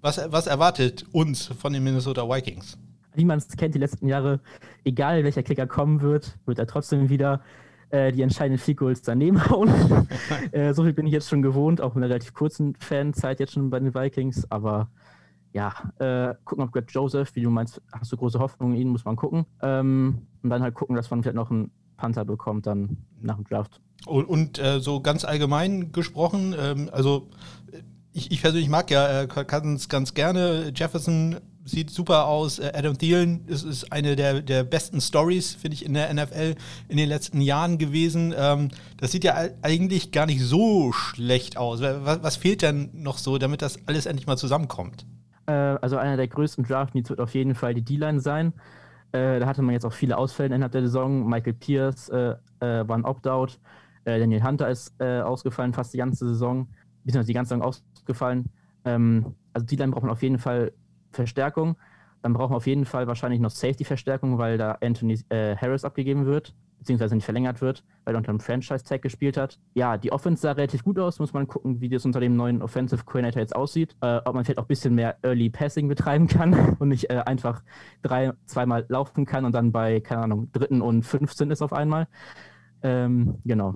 was, 0.00 0.20
was 0.30 0.46
erwartet 0.46 1.06
uns 1.12 1.46
von 1.46 1.72
den 1.72 1.82
Minnesota 1.84 2.28
Vikings? 2.28 2.76
wie 3.14 3.24
man 3.24 3.38
es 3.38 3.48
kennt, 3.48 3.74
die 3.74 3.78
letzten 3.78 4.06
Jahre, 4.06 4.40
egal 4.84 5.24
welcher 5.24 5.42
Kicker 5.42 5.66
kommen 5.66 6.00
wird, 6.00 6.36
wird 6.46 6.58
er 6.58 6.66
trotzdem 6.66 7.08
wieder 7.08 7.40
äh, 7.90 8.12
die 8.12 8.22
entscheidenden 8.22 8.58
Field 8.58 8.78
Goals 8.78 9.02
daneben 9.02 9.44
hauen. 9.50 9.70
äh, 10.52 10.74
so 10.74 10.82
viel 10.82 10.92
bin 10.92 11.06
ich 11.06 11.12
jetzt 11.12 11.28
schon 11.28 11.42
gewohnt, 11.42 11.80
auch 11.80 11.94
in 11.96 12.02
einer 12.02 12.10
relativ 12.10 12.34
kurzen 12.34 12.74
Fanzeit 12.76 13.40
jetzt 13.40 13.52
schon 13.52 13.70
bei 13.70 13.78
den 13.78 13.94
Vikings. 13.94 14.50
Aber 14.50 14.90
ja, 15.52 15.72
äh, 15.98 16.34
gucken, 16.44 16.64
ob 16.64 16.72
Greg 16.72 16.86
Joseph, 16.90 17.34
wie 17.34 17.42
du 17.42 17.50
meinst, 17.50 17.80
hast 17.92 18.10
du 18.12 18.16
große 18.16 18.38
Hoffnung 18.38 18.72
in 18.72 18.80
ihn, 18.80 18.88
muss 18.88 19.04
man 19.04 19.16
gucken. 19.16 19.46
Ähm, 19.62 20.26
und 20.42 20.50
dann 20.50 20.62
halt 20.62 20.74
gucken, 20.74 20.96
dass 20.96 21.10
man 21.10 21.22
vielleicht 21.22 21.36
noch 21.36 21.50
einen 21.50 21.70
Panther 21.96 22.24
bekommt, 22.24 22.66
dann 22.66 22.96
nach 23.20 23.36
dem 23.36 23.44
Draft. 23.44 23.80
Und, 24.06 24.24
und 24.26 24.58
äh, 24.58 24.80
so 24.80 25.00
ganz 25.00 25.24
allgemein 25.24 25.92
gesprochen, 25.92 26.54
ähm, 26.58 26.90
also 26.92 27.28
ich, 28.12 28.30
ich, 28.30 28.42
persönlich 28.42 28.68
mag 28.68 28.90
ja 28.90 29.22
äh, 29.22 29.26
Cousins 29.26 29.88
ganz 29.88 30.14
gerne. 30.14 30.72
Jefferson 30.74 31.36
sieht 31.64 31.90
super 31.90 32.26
aus. 32.26 32.58
Äh, 32.58 32.72
Adam 32.74 32.96
Thielen 32.96 33.46
ist, 33.46 33.64
ist 33.64 33.92
eine 33.92 34.16
der, 34.16 34.40
der 34.40 34.62
besten 34.62 35.00
Stories, 35.00 35.54
finde 35.54 35.74
ich, 35.74 35.84
in 35.84 35.94
der 35.94 36.12
NFL 36.12 36.54
in 36.88 36.96
den 36.96 37.08
letzten 37.08 37.40
Jahren 37.40 37.78
gewesen. 37.78 38.34
Ähm, 38.36 38.68
das 38.98 39.12
sieht 39.12 39.24
ja 39.24 39.36
eigentlich 39.62 40.12
gar 40.12 40.26
nicht 40.26 40.42
so 40.42 40.92
schlecht 40.92 41.56
aus. 41.56 41.80
Was, 41.80 42.22
was, 42.22 42.36
fehlt 42.36 42.62
denn 42.62 42.90
noch 42.92 43.18
so, 43.18 43.38
damit 43.38 43.62
das 43.62 43.78
alles 43.86 44.06
endlich 44.06 44.26
mal 44.26 44.36
zusammenkommt? 44.36 45.06
Äh, 45.46 45.52
also 45.52 45.96
einer 45.96 46.16
der 46.16 46.28
größten 46.28 46.64
Draft-Needs 46.64 47.10
wird 47.10 47.20
auf 47.20 47.34
jeden 47.34 47.54
Fall 47.54 47.74
die 47.74 47.82
D-Line 47.82 48.20
sein. 48.20 48.52
Äh, 49.12 49.40
da 49.40 49.46
hatte 49.46 49.62
man 49.62 49.72
jetzt 49.72 49.86
auch 49.86 49.92
viele 49.92 50.18
Ausfälle 50.18 50.54
innerhalb 50.54 50.72
der 50.72 50.82
Saison. 50.82 51.28
Michael 51.28 51.54
Pierce 51.54 52.10
äh, 52.10 52.36
war 52.60 52.96
ein 52.96 53.04
Opt-out. 53.04 53.58
Äh, 54.04 54.18
Daniel 54.18 54.42
Hunter 54.42 54.68
ist 54.68 55.00
ausgefallen 55.00 55.72
fast 55.72 55.92
die 55.92 55.98
ganze 55.98 56.26
Saison, 56.26 56.68
beziehungsweise 57.04 57.26
die 57.28 57.34
ganze 57.34 57.48
Saison 57.50 57.62
ausgefallen. 57.62 58.50
Ähm, 58.84 59.34
also 59.52 59.66
D-Line 59.66 59.92
braucht 59.92 60.02
man 60.02 60.12
auf 60.12 60.22
jeden 60.22 60.38
Fall 60.38 60.72
Verstärkung. 61.10 61.76
Dann 62.22 62.32
brauchen 62.32 62.52
wir 62.52 62.56
auf 62.56 62.66
jeden 62.66 62.86
Fall 62.86 63.06
wahrscheinlich 63.06 63.40
noch 63.40 63.50
Safety-Verstärkung, 63.50 64.38
weil 64.38 64.56
da 64.56 64.78
Anthony 64.80 65.20
äh, 65.28 65.56
Harris 65.56 65.84
abgegeben 65.84 66.24
wird, 66.24 66.54
beziehungsweise 66.78 67.14
nicht 67.14 67.26
verlängert 67.26 67.60
wird, 67.60 67.84
weil 68.04 68.14
er 68.14 68.18
unter 68.18 68.30
einem 68.30 68.40
Franchise-Tag 68.40 69.02
gespielt 69.02 69.36
hat. 69.36 69.58
Ja, 69.74 69.98
die 69.98 70.10
Offense 70.10 70.40
sah 70.40 70.52
relativ 70.52 70.84
gut 70.84 70.98
aus, 70.98 71.18
muss 71.18 71.34
man 71.34 71.46
gucken, 71.46 71.82
wie 71.82 71.90
das 71.90 72.06
unter 72.06 72.20
dem 72.20 72.34
neuen 72.34 72.62
Offensive 72.62 73.04
Coordinator 73.04 73.42
jetzt 73.42 73.54
aussieht. 73.54 73.94
Äh, 74.00 74.20
ob 74.24 74.34
man 74.34 74.44
vielleicht 74.44 74.58
auch 74.58 74.64
ein 74.64 74.68
bisschen 74.68 74.94
mehr 74.94 75.18
Early 75.22 75.50
Passing 75.50 75.86
betreiben 75.86 76.26
kann 76.26 76.76
und 76.78 76.88
nicht 76.88 77.10
äh, 77.10 77.22
einfach 77.26 77.62
drei, 78.00 78.32
zweimal 78.46 78.86
laufen 78.88 79.26
kann 79.26 79.44
und 79.44 79.52
dann 79.52 79.70
bei, 79.70 80.00
keine 80.00 80.22
Ahnung, 80.22 80.50
dritten 80.52 80.80
und 80.80 81.02
15 81.02 81.50
ist 81.50 81.60
auf 81.60 81.74
einmal. 81.74 82.08
Ähm, 82.84 83.38
genau. 83.46 83.74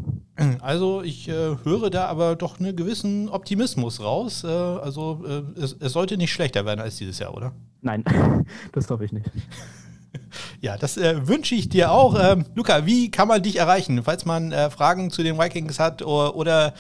Also 0.61 1.01
ich 1.03 1.31
äh, 1.31 1.57
höre 1.65 1.89
da 1.89 2.05
aber 2.05 2.37
doch 2.37 2.61
einen 2.61 2.77
gewissen 2.77 3.31
Optimismus 3.31 4.03
raus. 4.03 4.45
Äh, 4.45 4.49
also 4.49 5.25
äh, 5.27 5.59
es, 5.59 5.75
es, 5.81 5.95
sollte 5.95 6.19
nicht 6.19 6.31
schlechter 6.31 6.67
werden 6.67 6.81
als 6.81 6.97
dieses 6.97 7.19
Jahr, 7.19 7.35
oder? 7.35 7.53
Nein, 7.81 8.05
das 8.73 8.89
hoffe 8.91 9.07
ich 9.07 9.13
nicht. 9.13 9.31
Ja, 10.61 10.77
das 10.77 10.97
äh, 10.97 11.29
wünsche 11.29 11.55
ich 11.55 11.69
dir 11.69 11.93
auch. 11.93 12.19
Ähm, 12.19 12.45
Luca, 12.55 12.87
wie 12.87 13.11
kann 13.11 13.29
man 13.29 13.43
dich 13.43 13.57
erreichen, 13.57 14.03
falls 14.03 14.25
man 14.25 14.53
äh, 14.53 14.71
Fragen 14.71 15.11
zu 15.11 15.23
den 15.23 15.39
Vikings 15.39 15.79
hat 15.79 16.03
oder, 16.03 16.35
oder 16.35 16.75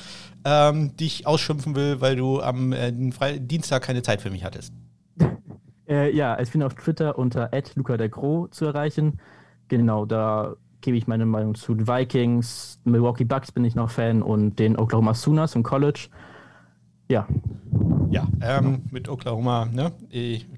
ähm, 0.45 0.97
dich 0.97 1.27
ausschimpfen 1.27 1.77
will, 1.77 2.01
weil 2.01 2.17
du 2.17 2.41
am 2.41 2.73
äh, 2.73 2.91
Dienstag 3.38 3.83
keine 3.83 4.03
Zeit 4.03 4.23
für 4.23 4.31
mich 4.31 4.45
hattest? 4.45 4.73
ja, 5.87 6.41
ich 6.41 6.51
bin 6.51 6.62
auf 6.62 6.75
Twitter 6.75 7.19
unter 7.19 7.51
Luca 7.75 7.97
der 7.97 8.09
Gro 8.09 8.49
zu 8.49 8.64
erreichen. 8.64 9.19
Genau, 9.69 10.07
da 10.07 10.57
gebe 10.81 10.97
ich 10.97 11.07
meine 11.07 11.27
Meinung 11.27 11.55
zu 11.55 11.75
den 11.75 11.87
Vikings, 11.87 12.81
Milwaukee 12.85 13.25
Bucks 13.25 13.53
bin 13.53 13.64
ich 13.64 13.75
noch 13.75 13.91
Fan 13.91 14.23
und 14.23 14.59
den 14.59 14.77
Oklahoma 14.77 15.14
Sooners 15.14 15.55
im 15.55 15.62
College. 15.62 16.09
Ja. 17.11 17.27
Ja, 18.11 18.26
ähm, 18.41 18.85
mit 18.91 19.09
Oklahoma, 19.09 19.66
ne? 19.66 19.93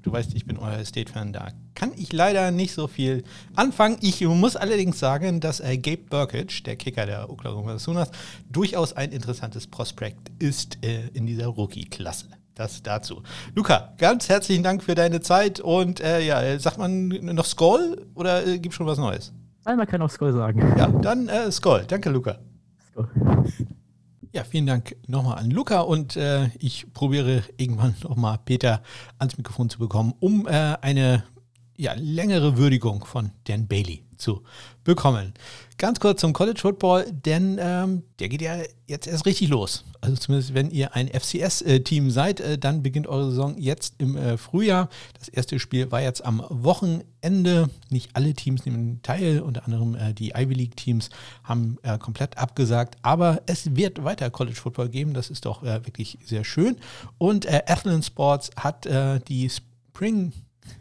Du 0.03 0.11
weißt, 0.11 0.33
ich 0.35 0.45
bin 0.45 0.57
euer 0.57 0.83
State-Fan, 0.85 1.33
da 1.33 1.49
kann 1.75 1.91
ich 1.97 2.13
leider 2.13 2.51
nicht 2.51 2.73
so 2.73 2.87
viel 2.87 3.23
anfangen. 3.55 3.97
Ich 4.01 4.21
muss 4.21 4.55
allerdings 4.55 4.99
sagen, 4.99 5.41
dass 5.41 5.59
äh, 5.59 5.77
Gabe 5.77 6.03
Burkage, 6.09 6.63
der 6.65 6.77
Kicker 6.77 7.05
der 7.05 7.29
Oklahoma 7.29 7.77
Sooners, 7.77 8.11
durchaus 8.49 8.93
ein 8.93 9.11
interessantes 9.11 9.67
Prospekt 9.67 10.31
ist 10.39 10.77
äh, 10.85 11.07
in 11.13 11.25
dieser 11.25 11.47
Rookie-Klasse. 11.47 12.27
Das 12.55 12.83
dazu. 12.83 13.23
Luca, 13.55 13.93
ganz 13.97 14.29
herzlichen 14.29 14.63
Dank 14.63 14.83
für 14.83 14.95
deine 14.95 15.21
Zeit 15.21 15.59
und 15.59 15.99
äh, 16.01 16.21
ja, 16.21 16.59
sagt 16.59 16.77
man 16.77 17.07
noch 17.07 17.45
Skoll 17.45 18.05
oder 18.13 18.45
äh, 18.45 18.59
gibt 18.59 18.75
schon 18.75 18.85
was 18.85 18.97
Neues? 18.97 19.33
Einmal 19.63 19.85
kann 19.87 20.01
auch 20.01 20.09
Skoll 20.09 20.33
sagen. 20.33 20.61
Ja, 20.77 20.87
dann 20.87 21.27
äh, 21.27 21.51
Skoll. 21.51 21.85
Danke, 21.87 22.09
Luca. 22.09 22.39
Skoll. 22.91 23.09
Ja, 24.33 24.43
vielen 24.45 24.65
Dank 24.65 24.95
nochmal 25.07 25.37
an 25.37 25.51
Luca 25.51 25.81
und 25.81 26.15
äh, 26.15 26.47
ich 26.57 26.93
probiere 26.93 27.43
irgendwann 27.57 27.95
nochmal 28.01 28.39
Peter 28.45 28.81
ans 29.19 29.37
Mikrofon 29.37 29.69
zu 29.69 29.77
bekommen, 29.77 30.13
um 30.19 30.47
äh, 30.47 30.77
eine 30.81 31.23
ja, 31.75 31.93
längere 31.97 32.57
Würdigung 32.57 33.03
von 33.03 33.31
Dan 33.43 33.67
Bailey 33.67 34.05
zu 34.15 34.43
bekommen. 34.83 35.33
Ganz 35.77 35.99
kurz 35.99 36.21
zum 36.21 36.33
College 36.33 36.59
Football, 36.59 37.05
denn 37.11 37.57
ähm, 37.59 38.03
der 38.19 38.29
geht 38.29 38.41
ja 38.41 38.57
jetzt 38.85 39.07
erst 39.07 39.25
richtig 39.25 39.49
los. 39.49 39.83
Also 39.99 40.15
zumindest 40.15 40.53
wenn 40.53 40.69
ihr 40.69 40.95
ein 40.95 41.07
FCS-Team 41.07 42.11
seid, 42.11 42.39
äh, 42.39 42.57
dann 42.57 42.83
beginnt 42.83 43.07
eure 43.07 43.31
Saison 43.31 43.57
jetzt 43.57 43.95
im 43.97 44.15
äh, 44.15 44.37
Frühjahr. 44.37 44.89
Das 45.17 45.27
erste 45.27 45.59
Spiel 45.59 45.91
war 45.91 46.01
jetzt 46.01 46.23
am 46.23 46.43
Wochenende. 46.49 47.69
Nicht 47.89 48.15
alle 48.15 48.33
Teams 48.33 48.65
nehmen 48.65 48.99
teil, 49.01 49.39
unter 49.39 49.65
anderem 49.65 49.95
äh, 49.95 50.13
die 50.13 50.33
Ivy 50.35 50.53
League-Teams 50.53 51.09
haben 51.43 51.77
äh, 51.83 51.97
komplett 51.97 52.37
abgesagt. 52.37 52.97
Aber 53.01 53.41
es 53.47 53.75
wird 53.75 54.03
weiter 54.03 54.29
College 54.29 54.57
Football 54.57 54.89
geben. 54.89 55.13
Das 55.13 55.29
ist 55.29 55.45
doch 55.45 55.63
äh, 55.63 55.85
wirklich 55.85 56.19
sehr 56.25 56.43
schön. 56.43 56.77
Und 57.17 57.45
äh, 57.45 57.61
Athlon 57.67 58.03
Sports 58.03 58.51
hat 58.55 58.87
die 59.27 59.49
Spring 59.49 60.33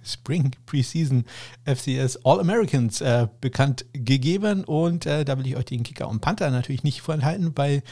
Spring 0.04 0.50
Preseason 0.66 1.24
FCS 1.64 2.24
All-Americans 2.24 3.00
äh, 3.00 3.28
bekannt 3.40 3.84
gegeben. 3.92 4.64
Und 4.64 5.06
äh, 5.06 5.24
da 5.24 5.38
will 5.38 5.46
ich 5.46 5.56
euch 5.56 5.66
den 5.66 5.82
Kicker 5.82 6.08
und 6.08 6.20
Panther 6.20 6.50
natürlich 6.50 6.84
nicht 6.84 7.00
vorenthalten, 7.02 7.52
weil 7.56 7.82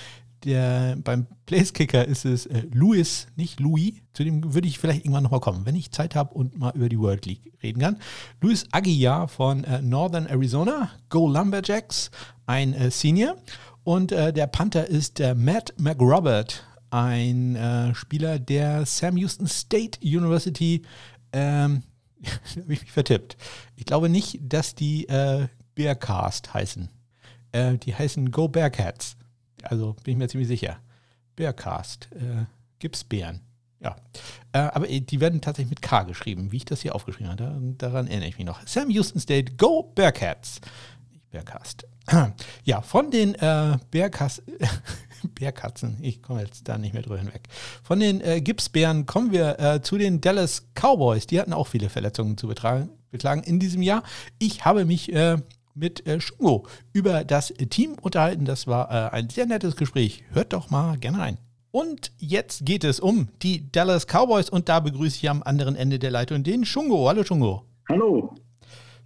der, 0.45 0.97
beim 1.03 1.26
Place-Kicker 1.47 2.07
ist 2.07 2.24
es 2.24 2.47
äh, 2.47 2.62
Louis, 2.72 3.26
nicht 3.36 3.61
Louis. 3.61 3.95
Zu 4.12 4.24
dem 4.24 4.55
würde 4.55 4.68
ich 4.68 4.78
vielleicht 4.78 5.05
irgendwann 5.05 5.24
nochmal 5.24 5.41
kommen, 5.41 5.66
wenn 5.66 5.74
ich 5.74 5.91
Zeit 5.91 6.14
habe 6.14 6.34
und 6.34 6.59
mal 6.59 6.72
über 6.74 6.89
die 6.89 6.99
World 6.99 7.26
League 7.26 7.53
reden 7.62 7.80
kann. 7.80 7.99
Louis 8.41 8.66
Aguilar 8.70 9.28
von 9.28 9.64
äh, 9.64 9.82
Northern 9.82 10.26
Arizona, 10.26 10.91
Go 11.09 11.28
Lumberjacks, 11.28 12.11
ein 12.47 12.72
äh, 12.74 12.91
Senior. 12.91 13.36
Und 13.82 14.12
äh, 14.12 14.32
der 14.32 14.47
Panther 14.47 14.86
ist 14.86 15.22
Matt 15.34 15.72
McRobert, 15.78 16.62
ein 16.91 17.57
äh, 17.57 17.95
Spieler 17.95 18.39
der 18.39 18.84
Sam 18.86 19.16
Houston 19.16 19.47
State 19.47 19.99
University 20.03 20.82
ähm, 21.33 21.83
habe 22.57 22.72
ich 22.72 22.83
mich 22.83 22.93
vertippt. 22.93 23.37
Ich 23.76 23.85
glaube 23.85 24.09
nicht, 24.09 24.41
dass 24.43 24.74
die 24.74 25.09
äh, 25.09 25.49
Bearcast 25.74 26.53
heißen. 26.53 26.89
Äh, 27.53 27.79
die 27.79 27.95
heißen 27.95 28.31
Go 28.31 28.49
Bearcats. 28.49 29.16
Also 29.62 29.95
bin 30.05 30.12
ich 30.12 30.18
mir 30.18 30.29
ziemlich 30.29 30.49
sicher. 30.49 30.79
Bearcast. 31.37 32.09
Äh, 32.12 32.47
Gipsbären. 32.79 33.41
Ja. 33.81 33.97
Äh, 34.53 34.59
aber 34.59 34.89
äh, 34.89 35.01
die 35.01 35.20
werden 35.20 35.41
tatsächlich 35.41 35.70
mit 35.70 35.83
K 35.83 36.03
geschrieben, 36.03 36.53
wie 36.53 36.59
ich 36.59 36.64
das 36.64 36.81
hier 36.81 36.95
aufgeschrieben 36.95 37.31
habe. 37.31 37.74
daran 37.79 38.09
erinnere 38.09 38.29
ich 38.29 38.39
mich 38.39 38.47
noch. 38.47 38.66
Sam 38.66 38.91
Houston 38.91 39.20
State, 39.20 39.55
Go 39.57 39.85
Bearcats. 39.95 40.61
Nicht 41.11 41.31
Bearcast. 41.31 41.87
Ja, 42.64 42.81
von 42.81 43.11
den 43.11 43.35
äh, 43.35 43.79
Bearcast. 43.91 44.43
Bärkatzen, 45.34 45.98
ich 46.00 46.22
komme 46.22 46.42
jetzt 46.42 46.68
da 46.68 46.78
nicht 46.78 46.94
mehr 46.94 47.02
drüber 47.02 47.18
hinweg. 47.18 47.42
Von 47.82 48.00
den 48.00 48.20
äh, 48.20 48.40
Gipsbären 48.40 49.06
kommen 49.06 49.32
wir 49.32 49.58
äh, 49.58 49.82
zu 49.82 49.98
den 49.98 50.20
Dallas 50.20 50.68
Cowboys. 50.74 51.26
Die 51.26 51.40
hatten 51.40 51.52
auch 51.52 51.66
viele 51.66 51.88
Verletzungen 51.88 52.36
zu 52.36 52.46
betragen, 52.46 52.90
beklagen 53.10 53.42
in 53.42 53.58
diesem 53.58 53.82
Jahr. 53.82 54.02
Ich 54.38 54.64
habe 54.64 54.84
mich 54.84 55.12
äh, 55.12 55.38
mit 55.74 56.06
äh, 56.06 56.20
Shungo 56.20 56.66
über 56.92 57.24
das 57.24 57.48
Team 57.70 57.96
unterhalten. 58.00 58.44
Das 58.44 58.66
war 58.66 58.90
äh, 58.90 59.16
ein 59.16 59.30
sehr 59.30 59.46
nettes 59.46 59.76
Gespräch. 59.76 60.24
Hört 60.32 60.52
doch 60.52 60.70
mal 60.70 60.98
gerne 60.98 61.18
rein. 61.18 61.38
Und 61.70 62.12
jetzt 62.18 62.64
geht 62.64 62.82
es 62.84 62.98
um 62.98 63.28
die 63.42 63.70
Dallas 63.70 64.06
Cowboys 64.06 64.48
und 64.48 64.68
da 64.68 64.80
begrüße 64.80 65.16
ich 65.16 65.30
am 65.30 65.42
anderen 65.42 65.76
Ende 65.76 65.98
der 65.98 66.10
Leitung 66.10 66.42
den 66.42 66.64
Shungo. 66.64 67.08
Hallo 67.08 67.24
Shungo. 67.24 67.64
Hallo. 67.88 68.34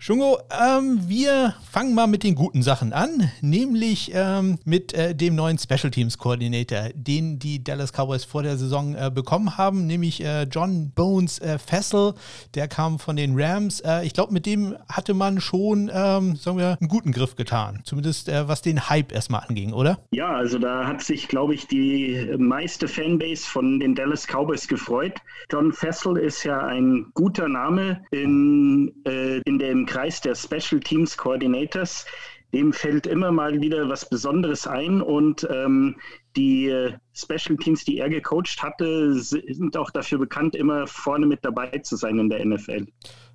Schungo, 0.05 0.41
ähm, 0.51 0.99
wir 1.07 1.55
fangen 1.71 1.95
mal 1.95 2.09
mit 2.09 2.25
den 2.25 2.35
guten 2.35 2.65
Sachen 2.65 2.93
an, 2.93 3.31
nämlich 3.41 4.11
ähm, 4.13 4.59
mit 4.65 4.93
äh, 4.95 5.15
dem 5.15 5.37
neuen 5.37 5.59
Special 5.59 5.93
Teams 5.93 6.19
Coordinator, 6.19 6.89
den 6.93 7.39
die 7.39 7.63
Dallas 7.63 7.93
Cowboys 7.93 8.25
vor 8.25 8.43
der 8.43 8.57
Saison 8.57 8.97
äh, 8.97 9.13
bekommen 9.15 9.57
haben, 9.59 9.87
nämlich 9.87 10.21
äh, 10.25 10.43
John 10.51 10.91
Bones 10.93 11.39
äh, 11.39 11.57
Fessel, 11.57 12.15
der 12.57 12.67
kam 12.67 12.99
von 12.99 13.15
den 13.15 13.41
Rams. 13.41 13.79
Äh, 13.79 14.05
ich 14.05 14.13
glaube, 14.13 14.33
mit 14.33 14.45
dem 14.45 14.75
hatte 14.89 15.15
man 15.15 15.41
schon, 15.41 15.89
ähm, 15.95 16.35
sagen 16.35 16.59
wir, 16.59 16.79
einen 16.81 16.89
guten 16.89 17.13
Griff 17.13 17.37
getan, 17.37 17.83
zumindest 17.85 18.29
äh, 18.29 18.49
was 18.49 18.61
den 18.61 18.89
Hype 18.89 19.13
erstmal 19.13 19.45
anging, 19.47 19.73
oder? 19.73 20.01
Ja, 20.11 20.35
also 20.35 20.59
da 20.59 20.85
hat 20.85 21.01
sich, 21.01 21.29
glaube 21.29 21.55
ich, 21.55 21.69
die 21.69 22.29
meiste 22.39 22.89
Fanbase 22.89 23.49
von 23.49 23.79
den 23.79 23.95
Dallas 23.95 24.27
Cowboys 24.27 24.67
gefreut. 24.67 25.21
John 25.53 25.73
Fessel 25.73 26.17
ist 26.17 26.43
ja 26.43 26.59
ein 26.59 27.07
guter 27.15 27.47
Name 27.47 28.03
in, 28.11 28.89
in 29.05 29.59
dem 29.61 29.87
Kreis 29.93 30.23
der 30.23 30.35
Special 30.35 30.81
Teams 30.81 31.19
Coordinators. 31.19 32.07
Dem 32.55 32.73
fällt 32.73 33.07
immer 33.07 33.31
mal 33.31 33.61
wieder 33.61 33.89
was 33.91 34.09
Besonderes 34.09 34.67
ein 34.67 35.03
und 35.03 35.47
ähm, 35.51 35.97
die 36.35 36.69
äh, 36.69 36.95
Special 37.13 37.59
Teams, 37.59 37.85
die 37.85 37.99
er 37.99 38.09
gecoacht 38.09 38.63
hatte, 38.63 39.15
sind 39.21 39.77
auch 39.77 39.91
dafür 39.91 40.19
bekannt, 40.19 40.57
immer 40.57 40.87
vorne 40.87 41.27
mit 41.27 41.45
dabei 41.45 41.79
zu 41.79 41.97
sein 41.97 42.19
in 42.19 42.31
der 42.31 42.45
NFL. 42.45 42.87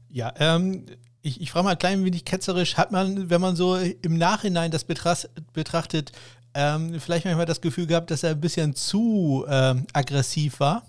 Ja, 0.09 0.33
ähm, 0.39 0.85
ich, 1.21 1.41
ich 1.41 1.51
frage 1.51 1.65
mal 1.65 1.71
ein 1.71 1.77
klein 1.77 2.03
wenig 2.03 2.25
ketzerisch, 2.25 2.75
hat 2.77 2.91
man, 2.91 3.29
wenn 3.29 3.41
man 3.41 3.55
so 3.55 3.75
im 3.75 4.17
Nachhinein 4.17 4.71
das 4.71 4.83
betrachtet, 4.83 6.11
ähm, 6.55 6.99
vielleicht 6.99 7.25
manchmal 7.25 7.45
das 7.45 7.61
Gefühl 7.61 7.85
gehabt, 7.85 8.09
dass 8.09 8.23
er 8.23 8.31
ein 8.31 8.41
bisschen 8.41 8.73
zu 8.73 9.45
ähm, 9.47 9.85
aggressiv 9.93 10.59
war? 10.59 10.83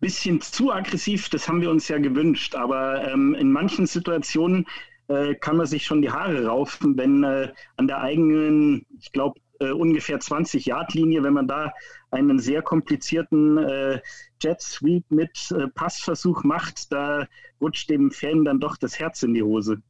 Bisschen 0.00 0.40
zu 0.40 0.72
aggressiv, 0.72 1.28
das 1.28 1.48
haben 1.48 1.60
wir 1.60 1.70
uns 1.70 1.88
ja 1.88 1.98
gewünscht. 1.98 2.54
Aber 2.54 3.06
ähm, 3.08 3.34
in 3.34 3.50
manchen 3.52 3.86
Situationen 3.86 4.66
äh, 5.08 5.34
kann 5.34 5.56
man 5.56 5.66
sich 5.66 5.84
schon 5.84 6.02
die 6.02 6.10
Haare 6.10 6.46
raufen, 6.46 6.96
wenn 6.96 7.24
äh, 7.24 7.52
an 7.76 7.86
der 7.86 8.00
eigenen, 8.00 8.86
ich 8.98 9.12
glaube, 9.12 9.40
äh, 9.62 9.70
ungefähr 9.70 10.18
20 10.18 10.66
Yard 10.66 10.94
Linie, 10.94 11.22
wenn 11.22 11.32
man 11.32 11.46
da 11.46 11.72
einen 12.10 12.38
sehr 12.38 12.62
komplizierten 12.62 13.58
äh, 13.58 14.00
Jet 14.40 14.60
Sweep 14.60 15.10
mit 15.10 15.50
äh, 15.52 15.68
Passversuch 15.68 16.42
macht, 16.42 16.92
da 16.92 17.26
rutscht 17.60 17.88
dem 17.88 18.10
Fan 18.10 18.44
dann 18.44 18.58
doch 18.58 18.76
das 18.76 18.98
Herz 18.98 19.22
in 19.22 19.34
die 19.34 19.42
Hose. 19.42 19.80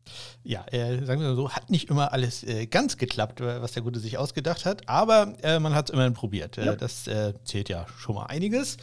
Ja, 0.44 0.64
äh, 0.70 1.04
sagen 1.04 1.22
wir 1.22 1.28
mal 1.28 1.36
so, 1.36 1.50
hat 1.50 1.70
nicht 1.70 1.88
immer 1.88 2.12
alles 2.12 2.44
äh, 2.44 2.66
ganz 2.66 2.98
geklappt, 2.98 3.40
was 3.40 3.72
der 3.72 3.82
Gute 3.82 3.98
sich 3.98 4.18
ausgedacht 4.18 4.66
hat, 4.66 4.88
aber 4.88 5.34
äh, 5.42 5.58
man 5.58 5.74
hat 5.74 5.88
es 5.88 5.94
immerhin 5.94 6.12
probiert. 6.12 6.58
Äh, 6.58 6.66
ja. 6.66 6.76
Das 6.76 7.08
zählt 7.44 7.68
ja 7.68 7.86
schon 7.98 8.14
mal 8.14 8.26
einiges. 8.26 8.76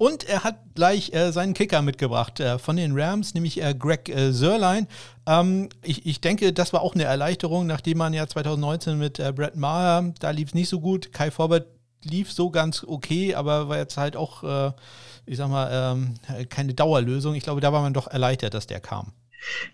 Und 0.00 0.24
er 0.24 0.44
hat 0.44 0.56
gleich 0.74 1.12
seinen 1.30 1.52
Kicker 1.52 1.82
mitgebracht 1.82 2.42
von 2.56 2.76
den 2.76 2.98
Rams, 2.98 3.34
nämlich 3.34 3.60
Greg 3.78 4.08
äh, 4.08 4.32
Sörlein. 4.32 4.88
Ähm, 5.26 5.68
ich, 5.82 6.06
ich 6.06 6.22
denke, 6.22 6.54
das 6.54 6.72
war 6.72 6.80
auch 6.80 6.94
eine 6.94 7.04
Erleichterung, 7.04 7.66
nachdem 7.66 7.98
man 7.98 8.14
ja 8.14 8.26
2019 8.26 8.96
mit 8.96 9.18
Brett 9.34 9.56
Maher, 9.56 10.14
da 10.18 10.30
lief 10.30 10.48
es 10.48 10.54
nicht 10.54 10.70
so 10.70 10.80
gut. 10.80 11.12
Kai 11.12 11.30
Forbert 11.30 11.66
lief 12.02 12.32
so 12.32 12.48
ganz 12.48 12.82
okay, 12.82 13.34
aber 13.34 13.68
war 13.68 13.76
jetzt 13.76 13.98
halt 13.98 14.16
auch, 14.16 14.42
äh, 14.42 14.72
ich 15.26 15.36
sag 15.36 15.50
mal, 15.50 15.68
ähm, 15.70 16.14
keine 16.48 16.72
Dauerlösung. 16.72 17.34
Ich 17.34 17.42
glaube, 17.42 17.60
da 17.60 17.70
war 17.70 17.82
man 17.82 17.92
doch 17.92 18.06
erleichtert, 18.06 18.54
dass 18.54 18.66
der 18.66 18.80
kam. 18.80 19.12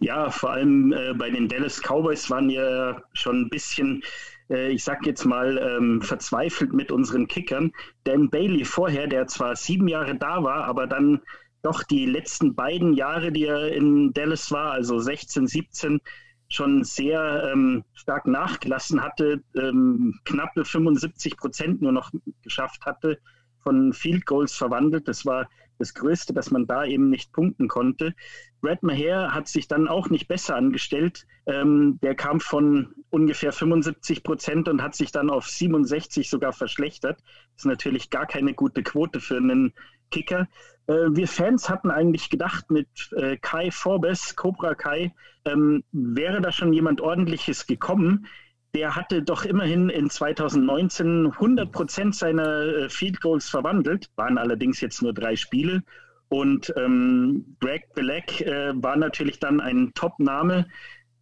Ja, 0.00 0.30
vor 0.30 0.50
allem 0.50 0.92
äh, 0.92 1.14
bei 1.14 1.30
den 1.30 1.48
Dallas 1.48 1.80
Cowboys 1.80 2.30
waren 2.30 2.48
wir 2.48 3.02
schon 3.12 3.42
ein 3.42 3.48
bisschen, 3.48 4.02
äh, 4.50 4.70
ich 4.70 4.84
sag 4.84 5.06
jetzt 5.06 5.24
mal, 5.24 5.58
ähm, 5.58 6.02
verzweifelt 6.02 6.72
mit 6.72 6.92
unseren 6.92 7.26
Kickern. 7.26 7.72
Dan 8.04 8.30
Bailey 8.30 8.64
vorher, 8.64 9.06
der 9.06 9.26
zwar 9.26 9.56
sieben 9.56 9.88
Jahre 9.88 10.16
da 10.16 10.42
war, 10.42 10.64
aber 10.64 10.86
dann 10.86 11.20
doch 11.62 11.82
die 11.82 12.06
letzten 12.06 12.54
beiden 12.54 12.94
Jahre, 12.94 13.32
die 13.32 13.46
er 13.46 13.72
in 13.72 14.12
Dallas 14.12 14.52
war, 14.52 14.72
also 14.72 14.98
16, 14.98 15.46
17, 15.48 16.00
schon 16.48 16.84
sehr 16.84 17.50
ähm, 17.52 17.84
stark 17.92 18.26
nachgelassen 18.26 19.02
hatte, 19.02 19.42
ähm, 19.56 20.18
knappe 20.24 20.64
75 20.64 21.36
Prozent 21.36 21.82
nur 21.82 21.92
noch 21.92 22.12
geschafft 22.42 22.86
hatte, 22.86 23.18
von 23.64 23.92
Field 23.92 24.26
Goals 24.26 24.54
verwandelt. 24.54 25.08
Das 25.08 25.26
war 25.26 25.48
das 25.78 25.94
Größte, 25.94 26.32
dass 26.32 26.50
man 26.50 26.66
da 26.66 26.84
eben 26.84 27.10
nicht 27.10 27.32
punkten 27.32 27.68
konnte. 27.68 28.14
Brad 28.60 28.82
Maher 28.82 29.34
hat 29.34 29.48
sich 29.48 29.68
dann 29.68 29.88
auch 29.88 30.10
nicht 30.10 30.28
besser 30.28 30.56
angestellt. 30.56 31.26
Ähm, 31.46 31.98
der 32.02 32.14
kam 32.14 32.40
von 32.40 32.94
ungefähr 33.10 33.52
75 33.52 34.22
Prozent 34.22 34.68
und 34.68 34.82
hat 34.82 34.94
sich 34.94 35.12
dann 35.12 35.30
auf 35.30 35.46
67 35.48 36.28
sogar 36.28 36.52
verschlechtert. 36.52 37.20
Das 37.20 37.62
ist 37.62 37.66
natürlich 37.66 38.10
gar 38.10 38.26
keine 38.26 38.54
gute 38.54 38.82
Quote 38.82 39.20
für 39.20 39.36
einen 39.36 39.72
Kicker. 40.10 40.48
Äh, 40.86 40.94
wir 41.10 41.28
Fans 41.28 41.68
hatten 41.68 41.90
eigentlich 41.90 42.30
gedacht, 42.30 42.70
mit 42.70 42.88
äh, 43.16 43.36
Kai 43.36 43.70
Forbes, 43.70 44.36
Cobra 44.36 44.74
Kai, 44.74 45.12
ähm, 45.44 45.84
wäre 45.92 46.40
da 46.40 46.52
schon 46.52 46.72
jemand 46.72 47.00
Ordentliches 47.00 47.66
gekommen. 47.66 48.26
Der 48.76 48.94
hatte 48.94 49.22
doch 49.22 49.46
immerhin 49.46 49.88
in 49.88 50.10
2019 50.10 51.32
100 51.32 51.72
Prozent 51.72 52.14
seiner 52.14 52.60
äh, 52.60 52.88
Field 52.90 53.22
Goals 53.22 53.48
verwandelt, 53.48 54.10
waren 54.16 54.36
allerdings 54.36 54.82
jetzt 54.82 55.00
nur 55.00 55.14
drei 55.14 55.34
Spiele. 55.34 55.82
Und 56.28 56.74
ähm, 56.76 57.56
Greg 57.58 57.94
Black 57.94 58.42
äh, 58.42 58.74
war 58.74 58.96
natürlich 58.96 59.40
dann 59.40 59.62
ein 59.62 59.92
Top-Name. 59.94 60.66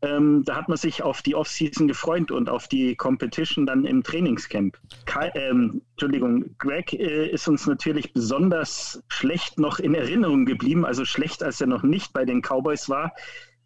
Ähm, 0.02 0.42
da 0.44 0.56
hat 0.56 0.68
man 0.68 0.78
sich 0.78 1.04
auf 1.04 1.22
die 1.22 1.36
Offseason 1.36 1.86
gefreut 1.86 2.32
und 2.32 2.50
auf 2.50 2.66
die 2.66 2.96
Competition 2.96 3.66
dann 3.66 3.84
im 3.84 4.02
Trainingscamp. 4.02 4.76
Kai, 5.04 5.30
ähm, 5.36 5.80
Entschuldigung, 5.92 6.56
Greg 6.58 6.92
äh, 6.92 7.28
ist 7.28 7.46
uns 7.46 7.68
natürlich 7.68 8.12
besonders 8.12 9.00
schlecht 9.06 9.60
noch 9.60 9.78
in 9.78 9.94
Erinnerung 9.94 10.44
geblieben, 10.44 10.84
also 10.84 11.04
schlecht, 11.04 11.44
als 11.44 11.60
er 11.60 11.68
noch 11.68 11.84
nicht 11.84 12.12
bei 12.12 12.24
den 12.24 12.42
Cowboys 12.42 12.88
war. 12.88 13.12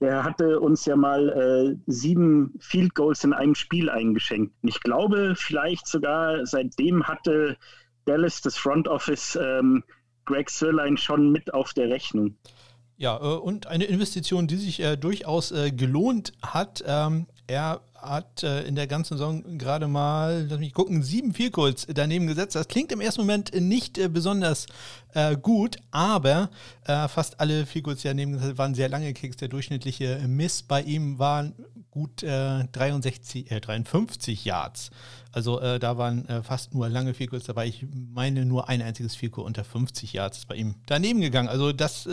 Der 0.01 0.25
hatte 0.25 0.61
uns 0.61 0.85
ja 0.87 0.97
mal 0.97 1.29
äh, 1.29 1.77
sieben 1.87 2.55
Field 2.61 2.95
Goals 2.95 3.25
in 3.25 3.33
einem 3.33 3.55
Spiel 3.55 3.91
eingeschenkt. 3.91 4.55
Und 4.63 4.69
ich 4.69 4.81
glaube, 4.81 5.35
vielleicht 5.37 5.87
sogar 5.87 6.47
seitdem 6.47 7.09
hatte 7.09 7.57
Dallas, 8.05 8.41
das 8.41 8.57
Front 8.57 8.89
Office, 8.89 9.39
ähm, 9.41 9.83
Greg 10.25 10.51
Sirlein 10.51 10.97
schon 10.97 11.33
mit 11.33 11.53
auf 11.53 11.73
der 11.73 11.89
Rechnung. 11.89 12.37
Ja, 12.97 13.17
äh, 13.17 13.39
und 13.39 13.67
eine 13.67 13.85
Investition, 13.85 14.47
die 14.47 14.57
sich 14.57 14.81
äh, 14.81 14.97
durchaus 14.97 15.53
äh, 15.53 15.71
gelohnt 15.73 16.33
hat. 16.43 16.85
Ähm, 16.87 17.27
er 17.49 17.81
hat 17.95 18.43
äh, 18.43 18.63
in 18.63 18.77
der 18.77 18.87
ganzen 18.87 19.17
Saison 19.17 19.59
gerade 19.59 19.89
mal, 19.89 20.47
lass 20.49 20.59
mich 20.59 20.73
gucken, 20.73 21.03
sieben 21.03 21.35
Vielkurs 21.35 21.87
daneben 21.93 22.27
gesetzt. 22.27 22.55
Das 22.55 22.69
klingt 22.69 22.93
im 22.93 23.01
ersten 23.01 23.23
Moment 23.23 23.53
nicht 23.55 23.99
äh, 23.99 24.09
besonders 24.09 24.67
äh, 25.15 25.37
gut, 25.37 25.79
aber 25.91 26.51
äh, 26.85 27.09
fast 27.09 27.41
alle 27.41 27.67
Vielkurs 27.67 28.03
daneben 28.03 28.35
gesetzt 28.35 28.59
waren 28.59 28.75
sehr 28.75 28.89
lange 28.89 29.13
Kicks. 29.15 29.37
Der 29.39 29.49
durchschnittliche 29.49 30.21
Miss 30.29 30.63
bei 30.63 30.83
ihm 30.83 31.19
waren 31.19 31.55
gut 31.91 32.23
63, 32.23 33.51
äh, 33.51 33.61
53 33.61 34.45
äh, 34.45 34.49
Yards. 34.49 34.91
Also 35.33 35.61
da 35.61 35.99
waren 35.99 36.27
fast 36.43 36.75
nur 36.75 36.89
lange 36.89 37.15
Vielkurs 37.15 37.45
dabei. 37.45 37.67
Ich 37.67 37.87
meine, 37.93 38.45
nur 38.45 38.69
ein 38.69 38.83
einziges 38.83 39.15
Vielkurs 39.15 39.47
unter 39.47 39.63
50 39.63 40.13
Yards 40.15 40.39
ist 40.39 40.49
bei 40.49 40.57
ihm 40.57 40.77
daneben 40.87 41.21
gegangen. 41.21 41.49
Also 41.49 41.73
das 41.73 42.09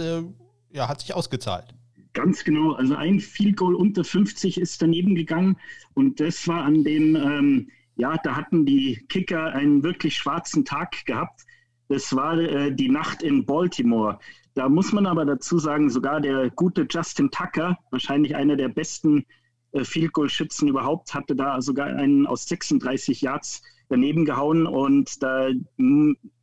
ja, 0.72 0.88
hat 0.88 1.00
sich 1.00 1.14
ausgezahlt. 1.14 1.74
Ganz 2.16 2.46
genau. 2.46 2.72
Also 2.72 2.96
ein 2.96 3.20
Field 3.20 3.58
Goal 3.58 3.76
unter 3.76 4.06
50 4.06 4.58
ist 4.60 4.82
daneben 4.82 5.16
gegangen. 5.16 5.58
Und 5.94 6.22
das 6.22 6.48
war 6.48 6.64
an 6.64 6.86
dem, 6.86 7.16
ähm, 7.18 7.70
ja, 7.98 8.18
da 8.24 8.38
hatten 8.38 8.66
die 8.66 9.06
Kicker 9.10 9.48
einen 9.48 9.84
wirklich 9.84 10.16
schwarzen 10.16 10.64
Tag 10.64 11.06
gehabt. 11.06 11.42
Das 11.90 12.16
war 12.16 12.40
äh, 12.40 12.74
die 12.74 12.88
Nacht 12.88 13.22
in 13.22 13.46
Baltimore. 13.46 14.18
Da 14.54 14.70
muss 14.70 14.94
man 14.94 15.06
aber 15.06 15.26
dazu 15.26 15.60
sagen, 15.60 15.90
sogar 15.90 16.22
der 16.22 16.50
gute 16.52 16.88
Justin 16.90 17.30
Tucker, 17.32 17.78
wahrscheinlich 17.92 18.34
einer 18.34 18.56
der 18.56 18.70
besten 18.70 19.26
äh, 19.74 19.84
Field 19.84 20.14
Goal 20.14 20.30
Schützen 20.30 20.70
überhaupt, 20.70 21.14
hatte 21.14 21.36
da 21.36 21.62
sogar 21.62 21.88
einen 21.88 22.26
aus 22.28 22.48
36 22.48 23.20
Yards 23.22 23.62
daneben 23.90 24.24
gehauen. 24.24 24.66
Und 24.68 25.22
da, 25.22 25.50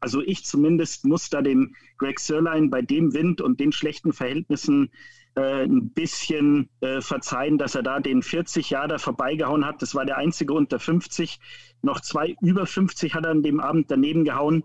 also 0.01 0.21
ich 0.21 0.45
zumindest 0.45 1.07
muss 1.07 1.31
da 1.31 1.41
dem 1.41 1.75
Greg 1.97 2.21
Sirlein 2.21 2.69
bei 2.69 2.83
dem 2.83 3.15
Wind 3.15 3.41
und 3.41 3.59
den 3.59 3.73
schlechten 3.73 4.13
Verhältnissen 4.13 4.91
äh, 5.35 5.65
ein 5.65 5.91
bisschen 5.91 6.69
äh, 6.81 7.01
verzeihen, 7.01 7.59
dass 7.59 7.75
er 7.75 7.83
da 7.83 8.01
den 8.01 8.23
40 8.23 8.71
Jahre 8.71 8.99
vorbeigehauen 8.99 9.65
hat. 9.65 9.81
Das 9.83 9.95
war 9.95 10.05
der 10.05 10.19
einzige 10.19 10.53
unter 10.53 10.79
50. 10.79 11.41
Noch 11.83 12.01
zwei 12.01 12.37
über 12.41 12.67
50 12.67 13.15
hat 13.15 13.25
er 13.25 13.31
an 13.31 13.43
dem 13.43 13.61
Abend 13.61 13.91
daneben 13.91 14.25
gehauen. 14.25 14.65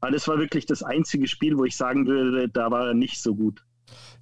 Aber 0.00 0.12
das 0.12 0.28
war 0.28 0.38
wirklich 0.38 0.66
das 0.66 0.82
einzige 0.82 1.26
Spiel, 1.28 1.56
wo 1.58 1.64
ich 1.64 1.76
sagen 1.76 2.06
würde, 2.06 2.48
da 2.48 2.70
war 2.70 2.88
er 2.88 2.94
nicht 2.94 3.22
so 3.22 3.34
gut. 3.34 3.62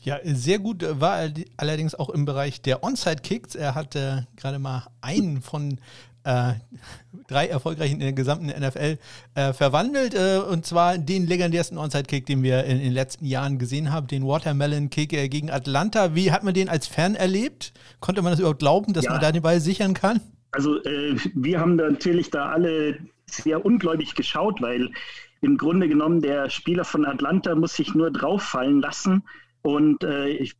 Ja, 0.00 0.18
sehr 0.24 0.58
gut 0.58 0.84
war 1.00 1.22
er 1.22 1.32
allerdings 1.56 1.94
auch 1.94 2.10
im 2.10 2.24
Bereich 2.24 2.60
der 2.60 2.84
Onside-Kicks. 2.84 3.54
Er 3.54 3.74
hatte 3.74 4.26
gerade 4.36 4.58
mal 4.58 4.86
einen 5.00 5.40
von 5.40 5.78
äh, 6.24 6.54
drei 7.28 7.46
erfolgreichen 7.46 7.94
in 7.94 8.00
der 8.00 8.12
gesamten 8.12 8.46
NFL 8.46 8.98
äh, 9.34 9.52
verwandelt. 9.52 10.14
Äh, 10.14 10.38
und 10.38 10.66
zwar 10.66 10.98
den 10.98 11.26
legendärsten 11.26 11.78
Onside-Kick, 11.78 12.26
den 12.26 12.42
wir 12.42 12.64
in, 12.64 12.78
in, 12.78 12.84
den 12.84 12.92
letzten 12.92 13.24
Jahren 13.24 13.58
gesehen 13.58 13.92
haben, 13.92 14.06
den 14.06 14.26
Watermelon-Kick 14.26 15.12
äh, 15.12 15.28
gegen 15.28 15.50
Atlanta. 15.50 16.14
Wie 16.14 16.32
hat 16.32 16.42
man 16.42 16.54
den 16.54 16.68
als 16.68 16.86
Fan 16.86 17.14
erlebt? 17.14 17.72
Konnte 18.00 18.22
man 18.22 18.32
das 18.32 18.40
überhaupt 18.40 18.58
glauben, 18.58 18.92
dass 18.92 19.04
ja. 19.04 19.12
man 19.12 19.20
da 19.20 19.32
den 19.32 19.42
Ball 19.42 19.60
sichern 19.60 19.94
kann? 19.94 20.20
Also 20.52 20.82
äh, 20.84 21.16
wir 21.34 21.60
haben 21.60 21.76
natürlich 21.76 22.30
da 22.30 22.50
alle 22.50 22.98
sehr 23.26 23.64
ungläubig 23.64 24.14
geschaut, 24.14 24.60
weil 24.60 24.90
im 25.40 25.56
Grunde 25.56 25.88
genommen 25.88 26.20
der 26.22 26.48
Spieler 26.48 26.84
von 26.84 27.04
Atlanta 27.04 27.54
muss 27.54 27.76
sich 27.76 27.94
nur 27.94 28.10
drauffallen 28.10 28.80
lassen 28.80 29.24
und 29.66 30.04
äh, 30.04 30.28
ich, 30.28 30.56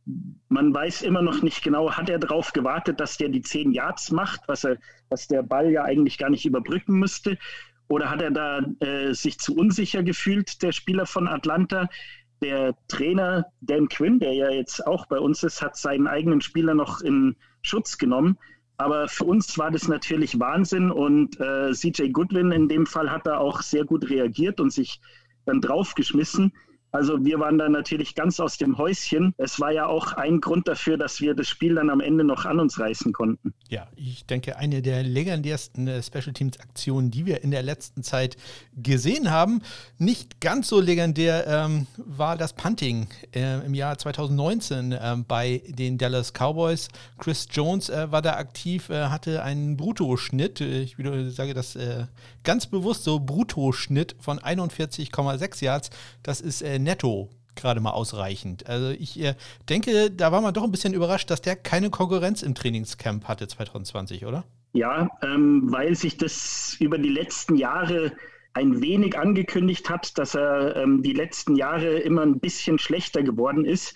man 0.49 0.73
weiß 0.73 1.03
immer 1.03 1.21
noch 1.21 1.43
nicht 1.43 1.63
genau, 1.63 1.91
hat 1.91 2.09
er 2.09 2.17
darauf 2.17 2.53
gewartet, 2.53 2.99
dass 2.99 3.17
der 3.17 3.29
die 3.29 3.43
zehn 3.43 3.71
Yards 3.71 4.09
macht, 4.09 4.41
was, 4.47 4.63
er, 4.63 4.77
was 5.09 5.27
der 5.27 5.43
Ball 5.43 5.69
ja 5.69 5.83
eigentlich 5.83 6.17
gar 6.17 6.31
nicht 6.31 6.43
überbrücken 6.43 6.97
müsste? 6.97 7.37
Oder 7.87 8.09
hat 8.09 8.23
er 8.23 8.31
da 8.31 8.61
äh, 8.79 9.13
sich 9.13 9.37
zu 9.37 9.55
unsicher 9.55 10.01
gefühlt, 10.01 10.63
der 10.63 10.71
Spieler 10.71 11.05
von 11.05 11.27
Atlanta? 11.27 11.87
Der 12.41 12.73
Trainer 12.87 13.45
Dan 13.61 13.89
Quinn, 13.89 14.17
der 14.17 14.33
ja 14.33 14.49
jetzt 14.49 14.85
auch 14.87 15.05
bei 15.05 15.19
uns 15.19 15.43
ist, 15.43 15.61
hat 15.61 15.77
seinen 15.77 16.07
eigenen 16.07 16.41
Spieler 16.41 16.73
noch 16.73 17.01
in 17.01 17.35
Schutz 17.61 17.99
genommen. 17.99 18.39
Aber 18.77 19.07
für 19.07 19.25
uns 19.25 19.55
war 19.59 19.69
das 19.69 19.87
natürlich 19.87 20.39
Wahnsinn 20.39 20.89
und 20.89 21.39
äh, 21.39 21.73
CJ 21.73 22.09
Goodwin 22.09 22.51
in 22.51 22.67
dem 22.67 22.87
Fall 22.87 23.11
hat 23.11 23.27
da 23.27 23.37
auch 23.37 23.61
sehr 23.61 23.85
gut 23.85 24.09
reagiert 24.09 24.59
und 24.59 24.73
sich 24.73 24.99
dann 25.45 25.61
draufgeschmissen. 25.61 26.53
Also 26.95 27.25
wir 27.25 27.39
waren 27.39 27.57
da 27.57 27.67
natürlich 27.67 28.15
ganz 28.15 28.39
aus 28.39 28.57
dem 28.57 28.77
Häuschen. 28.77 29.33
Es 29.37 29.59
war 29.59 29.71
ja 29.71 29.85
auch 29.85 30.13
ein 30.13 30.39
Grund 30.39 30.65
dafür, 30.69 30.97
dass 30.97 31.19
wir 31.19 31.35
das 31.35 31.49
Spiel 31.49 31.75
dann 31.75 31.89
am 31.89 31.99
Ende 31.99 32.23
noch 32.23 32.45
an 32.45 32.57
uns 32.57 32.79
reißen 32.79 33.11
konnten. 33.11 33.53
Ja, 33.67 33.87
ich 33.97 34.25
denke, 34.25 34.55
eine 34.55 34.81
der 34.81 35.03
legendärsten 35.03 35.89
äh, 35.89 36.01
Special 36.01 36.31
Teams 36.31 36.57
Aktionen, 36.61 37.11
die 37.11 37.25
wir 37.25 37.43
in 37.43 37.51
der 37.51 37.63
letzten 37.63 38.01
Zeit 38.01 38.37
gesehen 38.77 39.29
haben. 39.29 39.61
Nicht 39.97 40.39
ganz 40.39 40.69
so 40.69 40.79
legendär 40.79 41.45
ähm, 41.47 41.87
war 41.97 42.37
das 42.37 42.53
Punting 42.53 43.07
äh, 43.33 43.65
im 43.65 43.73
Jahr 43.73 43.97
2019 43.97 44.93
äh, 44.93 45.15
bei 45.27 45.63
den 45.67 45.97
Dallas 45.97 46.31
Cowboys. 46.31 46.87
Chris 47.17 47.47
Jones 47.51 47.89
äh, 47.89 48.09
war 48.09 48.21
da 48.21 48.37
aktiv, 48.37 48.89
äh, 48.89 49.07
hatte 49.07 49.43
einen 49.43 49.75
Bruttoschnitt, 49.75 50.61
äh, 50.61 50.83
ich 50.83 50.95
sage 51.35 51.53
das 51.53 51.77
ganz 52.43 52.67
bewusst 52.67 53.03
so, 53.03 53.19
Bruttoschnitt 53.19 54.15
von 54.19 54.39
41,6 54.39 55.63
Yards. 55.63 55.89
Das 56.23 56.39
ist 56.39 56.61
netto 56.85 57.29
gerade 57.55 57.79
mal 57.79 57.91
ausreichend. 57.91 58.67
Also 58.67 58.89
ich 58.89 59.19
äh, 59.21 59.35
denke, 59.69 60.11
da 60.11 60.31
war 60.31 60.41
man 60.41 60.53
doch 60.53 60.63
ein 60.63 60.71
bisschen 60.71 60.93
überrascht, 60.93 61.29
dass 61.29 61.41
der 61.41 61.55
keine 61.55 61.89
Konkurrenz 61.89 62.43
im 62.43 62.53
Trainingscamp 62.53 63.27
hatte 63.27 63.47
2020, 63.47 64.25
oder? 64.25 64.43
Ja, 64.73 65.09
ähm, 65.21 65.71
weil 65.71 65.95
sich 65.95 66.17
das 66.17 66.75
über 66.79 66.97
die 66.97 67.09
letzten 67.09 67.55
Jahre 67.55 68.11
ein 68.53 68.81
wenig 68.81 69.17
angekündigt 69.17 69.89
hat, 69.89 70.17
dass 70.17 70.35
er 70.35 70.75
ähm, 70.77 71.01
die 71.01 71.13
letzten 71.13 71.55
Jahre 71.55 71.99
immer 71.99 72.21
ein 72.21 72.39
bisschen 72.39 72.79
schlechter 72.79 73.23
geworden 73.23 73.65
ist. 73.65 73.95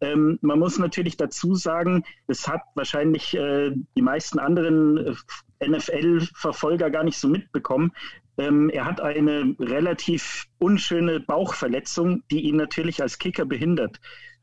Ähm, 0.00 0.38
man 0.42 0.58
muss 0.58 0.78
natürlich 0.78 1.16
dazu 1.16 1.54
sagen, 1.54 2.04
es 2.26 2.46
hat 2.46 2.62
wahrscheinlich 2.74 3.34
äh, 3.34 3.72
die 3.96 4.02
meisten 4.02 4.38
anderen 4.38 5.16
äh, 5.60 5.68
NFL-Verfolger 5.68 6.90
gar 6.90 7.02
nicht 7.02 7.18
so 7.18 7.28
mitbekommen. 7.28 7.92
Ähm, 8.38 8.70
er 8.70 8.84
hat 8.84 9.00
eine 9.00 9.54
relativ 9.58 10.46
unschöne 10.58 11.20
Bauchverletzung, 11.20 12.22
die 12.30 12.42
ihn 12.42 12.56
natürlich 12.56 13.02
als 13.02 13.18
Kicker 13.18 13.46
behindert. 13.46 14.00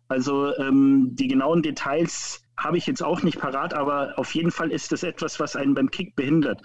Also 0.08 0.56
ähm, 0.58 1.10
die 1.14 1.28
genauen 1.28 1.62
Details 1.62 2.44
habe 2.58 2.78
ich 2.78 2.86
jetzt 2.86 3.04
auch 3.04 3.24
nicht 3.24 3.40
parat, 3.40 3.74
aber 3.74 4.14
auf 4.18 4.34
jeden 4.36 4.52
Fall 4.52 4.72
ist 4.72 4.92
das 4.92 5.04
etwas, 5.04 5.40
was 5.40 5.56
einen 5.56 5.74
beim 5.74 5.92
Kick 5.92 6.16
behindert. 6.16 6.62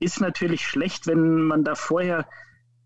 Ist 0.00 0.20
natürlich 0.20 0.66
schlecht, 0.66 1.06
wenn 1.06 1.42
man 1.42 1.64
da 1.64 1.74
vorher 1.74 2.26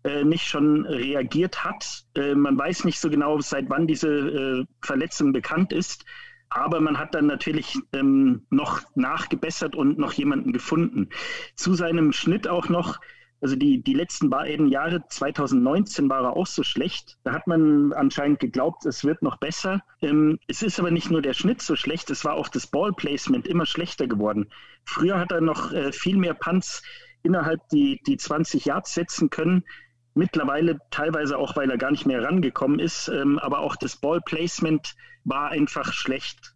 äh, 0.03 0.23
nicht 0.23 0.47
schon 0.47 0.85
reagiert 0.85 1.63
hat. 1.63 2.03
Äh, 2.15 2.35
man 2.35 2.57
weiß 2.57 2.83
nicht 2.83 2.99
so 2.99 3.09
genau, 3.09 3.39
seit 3.39 3.69
wann 3.69 3.87
diese 3.87 4.09
äh, 4.09 4.65
Verletzung 4.81 5.33
bekannt 5.33 5.71
ist. 5.71 6.05
Aber 6.49 6.79
man 6.81 6.99
hat 6.99 7.15
dann 7.15 7.25
natürlich 7.25 7.79
ähm, 7.93 8.45
noch 8.49 8.81
nachgebessert 8.95 9.75
und 9.75 9.97
noch 9.97 10.13
jemanden 10.13 10.53
gefunden. 10.53 11.09
Zu 11.55 11.73
seinem 11.73 12.11
Schnitt 12.11 12.47
auch 12.47 12.69
noch, 12.69 12.99
also 13.43 13.57
die, 13.57 13.83
die 13.83 13.93
letzten 13.93 14.29
beiden 14.29 14.69
Jahre, 14.69 15.05
2019 15.05 16.09
war 16.09 16.23
er 16.23 16.37
auch 16.37 16.47
so 16.47 16.63
schlecht. 16.63 17.17
Da 17.25 17.33
hat 17.33 17.45
man 17.45 17.91
anscheinend 17.91 18.39
geglaubt, 18.39 18.85
es 18.85 19.03
wird 19.03 19.21
noch 19.21 19.35
besser. 19.35 19.81
Ähm, 20.01 20.39
es 20.47 20.63
ist 20.63 20.79
aber 20.79 20.91
nicht 20.91 21.11
nur 21.11 21.21
der 21.21 21.33
Schnitt 21.33 21.61
so 21.61 21.75
schlecht, 21.75 22.09
es 22.09 22.23
war 22.23 22.35
auch 22.35 22.47
das 22.47 22.67
Ballplacement 22.67 23.45
immer 23.45 23.65
schlechter 23.65 24.07
geworden. 24.07 24.49
Früher 24.85 25.19
hat 25.19 25.33
er 25.33 25.41
noch 25.41 25.73
äh, 25.73 25.91
viel 25.91 26.15
mehr 26.15 26.35
Punts 26.35 26.83
innerhalb 27.21 27.59
die, 27.67 27.99
die 28.07 28.15
20 28.15 28.63
Yards 28.63 28.93
setzen 28.93 29.29
können. 29.29 29.65
Mittlerweile 30.13 30.79
teilweise 30.89 31.37
auch, 31.37 31.57
weil 31.57 31.69
er 31.69 31.77
gar 31.77 31.91
nicht 31.91 32.05
mehr 32.05 32.23
rangekommen 32.23 32.79
ist, 32.79 33.09
ähm, 33.09 33.39
aber 33.39 33.59
auch 33.59 33.75
das 33.75 33.97
Ballplacement 33.97 34.95
war 35.25 35.49
einfach 35.49 35.91
schlecht. 35.91 36.52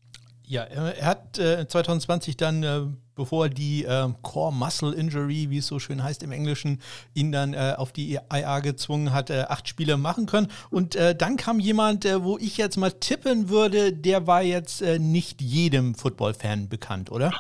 Ja, 0.49 0.63
er 0.63 1.05
hat 1.05 1.37
äh, 1.39 1.67
2020 1.67 2.37
dann, 2.37 2.63
äh, 2.63 2.83
bevor 3.15 3.49
die 3.49 3.83
äh, 3.83 4.07
Core 4.21 4.53
Muscle 4.53 4.93
Injury, 4.93 5.49
wie 5.49 5.57
es 5.57 5.67
so 5.67 5.77
schön 5.77 6.01
heißt 6.01 6.23
im 6.23 6.31
Englischen, 6.31 6.79
ihn 7.13 7.33
dann 7.33 7.53
äh, 7.53 7.73
auf 7.75 7.91
die 7.91 8.17
IA 8.31 8.61
gezwungen 8.61 9.11
hat, 9.13 9.29
äh, 9.29 9.43
acht 9.49 9.67
Spiele 9.67 9.97
machen 9.97 10.25
können. 10.25 10.47
Und 10.69 10.95
äh, 10.95 11.13
dann 11.13 11.35
kam 11.35 11.59
jemand, 11.59 12.05
wo 12.05 12.37
ich 12.37 12.55
jetzt 12.55 12.77
mal 12.77 12.93
tippen 12.93 13.49
würde, 13.49 13.91
der 13.91 14.25
war 14.25 14.41
jetzt 14.41 14.81
nicht 14.99 15.41
jedem 15.41 15.95
Football-Fan 15.95 16.69
bekannt, 16.69 17.11
oder? 17.11 17.33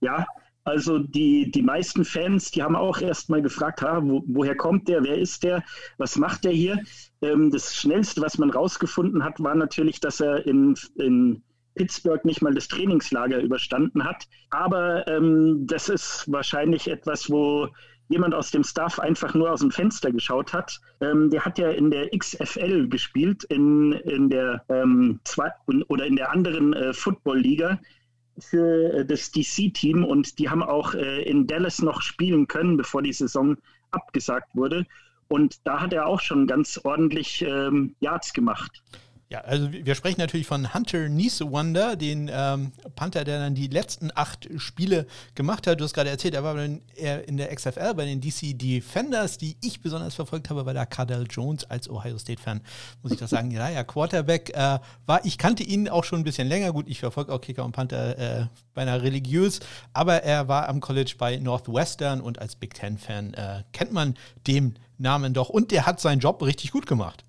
Ja, 0.00 0.24
also 0.62 0.98
die, 0.98 1.50
die 1.50 1.62
meisten 1.62 2.04
Fans, 2.04 2.52
die 2.52 2.62
haben 2.62 2.76
auch 2.76 3.00
erst 3.00 3.28
mal 3.28 3.42
gefragt, 3.42 3.82
ha, 3.82 4.00
wo, 4.02 4.22
woher 4.26 4.56
kommt 4.56 4.86
der, 4.86 5.02
wer 5.02 5.18
ist 5.18 5.42
der, 5.42 5.64
was 5.98 6.16
macht 6.16 6.44
der 6.44 6.52
hier? 6.52 6.80
Ähm, 7.22 7.50
das 7.50 7.74
Schnellste, 7.74 8.20
was 8.20 8.38
man 8.38 8.50
rausgefunden 8.50 9.24
hat, 9.24 9.42
war 9.42 9.56
natürlich, 9.56 9.98
dass 9.98 10.20
er 10.20 10.46
in, 10.46 10.76
in 10.96 11.42
Pittsburgh 11.76 12.24
nicht 12.24 12.42
mal 12.42 12.54
das 12.54 12.68
Trainingslager 12.68 13.40
überstanden 13.40 14.04
hat. 14.04 14.26
Aber 14.50 15.06
ähm, 15.06 15.66
das 15.66 15.88
ist 15.88 16.24
wahrscheinlich 16.26 16.88
etwas, 16.88 17.30
wo 17.30 17.68
jemand 18.08 18.34
aus 18.34 18.50
dem 18.50 18.64
Staff 18.64 18.98
einfach 18.98 19.34
nur 19.34 19.50
aus 19.50 19.60
dem 19.60 19.70
Fenster 19.70 20.10
geschaut 20.10 20.52
hat. 20.52 20.80
Ähm, 21.00 21.30
der 21.30 21.44
hat 21.44 21.58
ja 21.58 21.70
in 21.70 21.90
der 21.90 22.08
XFL 22.10 22.88
gespielt, 22.88 23.44
in, 23.44 23.92
in 23.92 24.30
der 24.30 24.64
ähm, 24.68 25.20
zwei, 25.24 25.50
oder 25.88 26.06
in 26.06 26.16
der 26.16 26.32
anderen 26.32 26.72
äh, 26.72 26.92
Football-Liga 26.92 27.80
für 28.38 28.92
äh, 28.92 29.04
das 29.04 29.30
DC-Team 29.32 30.04
und 30.04 30.38
die 30.38 30.48
haben 30.48 30.62
auch 30.62 30.94
äh, 30.94 31.22
in 31.22 31.46
Dallas 31.46 31.82
noch 31.82 32.02
spielen 32.02 32.46
können, 32.46 32.76
bevor 32.76 33.02
die 33.02 33.12
Saison 33.12 33.56
abgesagt 33.90 34.54
wurde. 34.54 34.86
Und 35.28 35.58
da 35.64 35.80
hat 35.80 35.92
er 35.92 36.06
auch 36.06 36.20
schon 36.20 36.46
ganz 36.46 36.80
ordentlich 36.84 37.42
ähm, 37.42 37.96
Yards 38.00 38.32
gemacht. 38.32 38.82
Ja, 39.28 39.40
also 39.40 39.72
wir 39.72 39.96
sprechen 39.96 40.20
natürlich 40.20 40.46
von 40.46 40.72
Hunter 40.72 41.08
Niesewonder, 41.08 41.96
den 41.96 42.30
ähm, 42.32 42.70
Panther, 42.94 43.24
der 43.24 43.40
dann 43.40 43.56
die 43.56 43.66
letzten 43.66 44.12
acht 44.14 44.48
Spiele 44.56 45.08
gemacht 45.34 45.66
hat. 45.66 45.80
Du 45.80 45.84
hast 45.84 45.94
gerade 45.94 46.10
erzählt, 46.10 46.34
er 46.34 46.44
war 46.44 46.56
in 46.56 47.36
der 47.36 47.52
XFL 47.52 47.94
bei 47.94 48.04
den 48.04 48.20
DC 48.20 48.56
Defenders, 48.56 49.36
die 49.36 49.56
ich 49.62 49.80
besonders 49.80 50.14
verfolgt 50.14 50.48
habe, 50.48 50.64
weil 50.64 50.74
da 50.74 50.86
Cardell 50.86 51.26
Jones 51.28 51.64
als 51.64 51.90
Ohio 51.90 52.18
State-Fan, 52.18 52.60
muss 53.02 53.10
ich 53.10 53.18
das 53.18 53.30
sagen, 53.30 53.50
ja, 53.50 53.68
ja, 53.68 53.82
Quarterback 53.82 54.50
äh, 54.50 54.78
war. 55.06 55.24
Ich 55.24 55.38
kannte 55.38 55.64
ihn 55.64 55.88
auch 55.88 56.04
schon 56.04 56.20
ein 56.20 56.24
bisschen 56.24 56.46
länger. 56.46 56.72
Gut, 56.72 56.86
ich 56.88 57.00
verfolge 57.00 57.32
auch 57.32 57.40
Kicker 57.40 57.64
und 57.64 57.72
Panther 57.72 58.18
äh, 58.18 58.46
beinahe 58.74 59.02
religiös, 59.02 59.58
aber 59.92 60.22
er 60.22 60.46
war 60.46 60.68
am 60.68 60.78
College 60.78 61.14
bei 61.18 61.36
Northwestern 61.38 62.20
und 62.20 62.38
als 62.38 62.54
Big 62.54 62.74
Ten-Fan 62.74 63.34
äh, 63.34 63.64
kennt 63.72 63.92
man 63.92 64.14
dem 64.46 64.74
Namen 64.98 65.34
doch. 65.34 65.48
Und 65.48 65.72
der 65.72 65.84
hat 65.84 66.00
seinen 66.00 66.20
Job 66.20 66.40
richtig 66.42 66.70
gut 66.70 66.86
gemacht. 66.86 67.24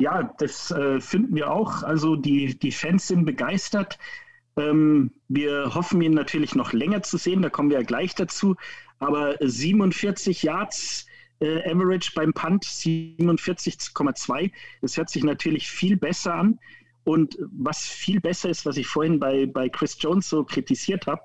Ja, 0.00 0.32
das 0.38 0.70
äh, 0.70 0.98
finden 0.98 1.34
wir 1.34 1.52
auch. 1.52 1.82
Also 1.82 2.16
die, 2.16 2.58
die 2.58 2.72
Fans 2.72 3.08
sind 3.08 3.26
begeistert. 3.26 3.98
Ähm, 4.56 5.10
wir 5.28 5.74
hoffen 5.74 6.00
ihn 6.00 6.14
natürlich 6.14 6.54
noch 6.54 6.72
länger 6.72 7.02
zu 7.02 7.18
sehen, 7.18 7.42
da 7.42 7.50
kommen 7.50 7.68
wir 7.68 7.80
ja 7.80 7.84
gleich 7.84 8.14
dazu. 8.14 8.56
Aber 8.98 9.36
47 9.40 10.42
Yards 10.42 11.06
äh, 11.40 11.70
Average 11.70 12.12
beim 12.14 12.32
Punt, 12.32 12.64
47,2, 12.64 14.50
das 14.80 14.96
hört 14.96 15.10
sich 15.10 15.22
natürlich 15.22 15.68
viel 15.68 15.98
besser 15.98 16.34
an. 16.34 16.58
Und 17.04 17.36
was 17.52 17.84
viel 17.84 18.20
besser 18.20 18.48
ist, 18.48 18.64
was 18.64 18.78
ich 18.78 18.86
vorhin 18.86 19.20
bei, 19.20 19.44
bei 19.44 19.68
Chris 19.68 19.98
Jones 20.00 20.30
so 20.30 20.44
kritisiert 20.44 21.08
habe, 21.08 21.20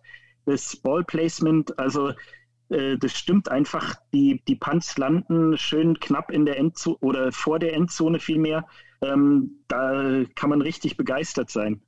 das 0.46 0.76
Ball 0.76 1.06
Placement, 1.06 1.80
also 1.80 2.12
äh, 2.70 2.98
das 2.98 3.14
stimmt 3.14 3.50
einfach. 3.50 3.96
Die, 4.14 4.42
die 4.48 4.56
Punts 4.56 4.98
landen 4.98 5.58
schön 5.58 6.00
knapp 6.00 6.32
in 6.32 6.46
der 6.46 6.58
Endzone 6.58 6.98
oder 7.02 7.32
vor 7.32 7.60
der 7.60 7.74
Endzone 7.74 8.20
vielmehr. 8.20 8.66
Ähm, 9.02 9.60
da 9.68 10.24
kann 10.36 10.50
man 10.50 10.62
richtig 10.62 10.98
begeistert 10.98 11.50
sein. 11.50 11.82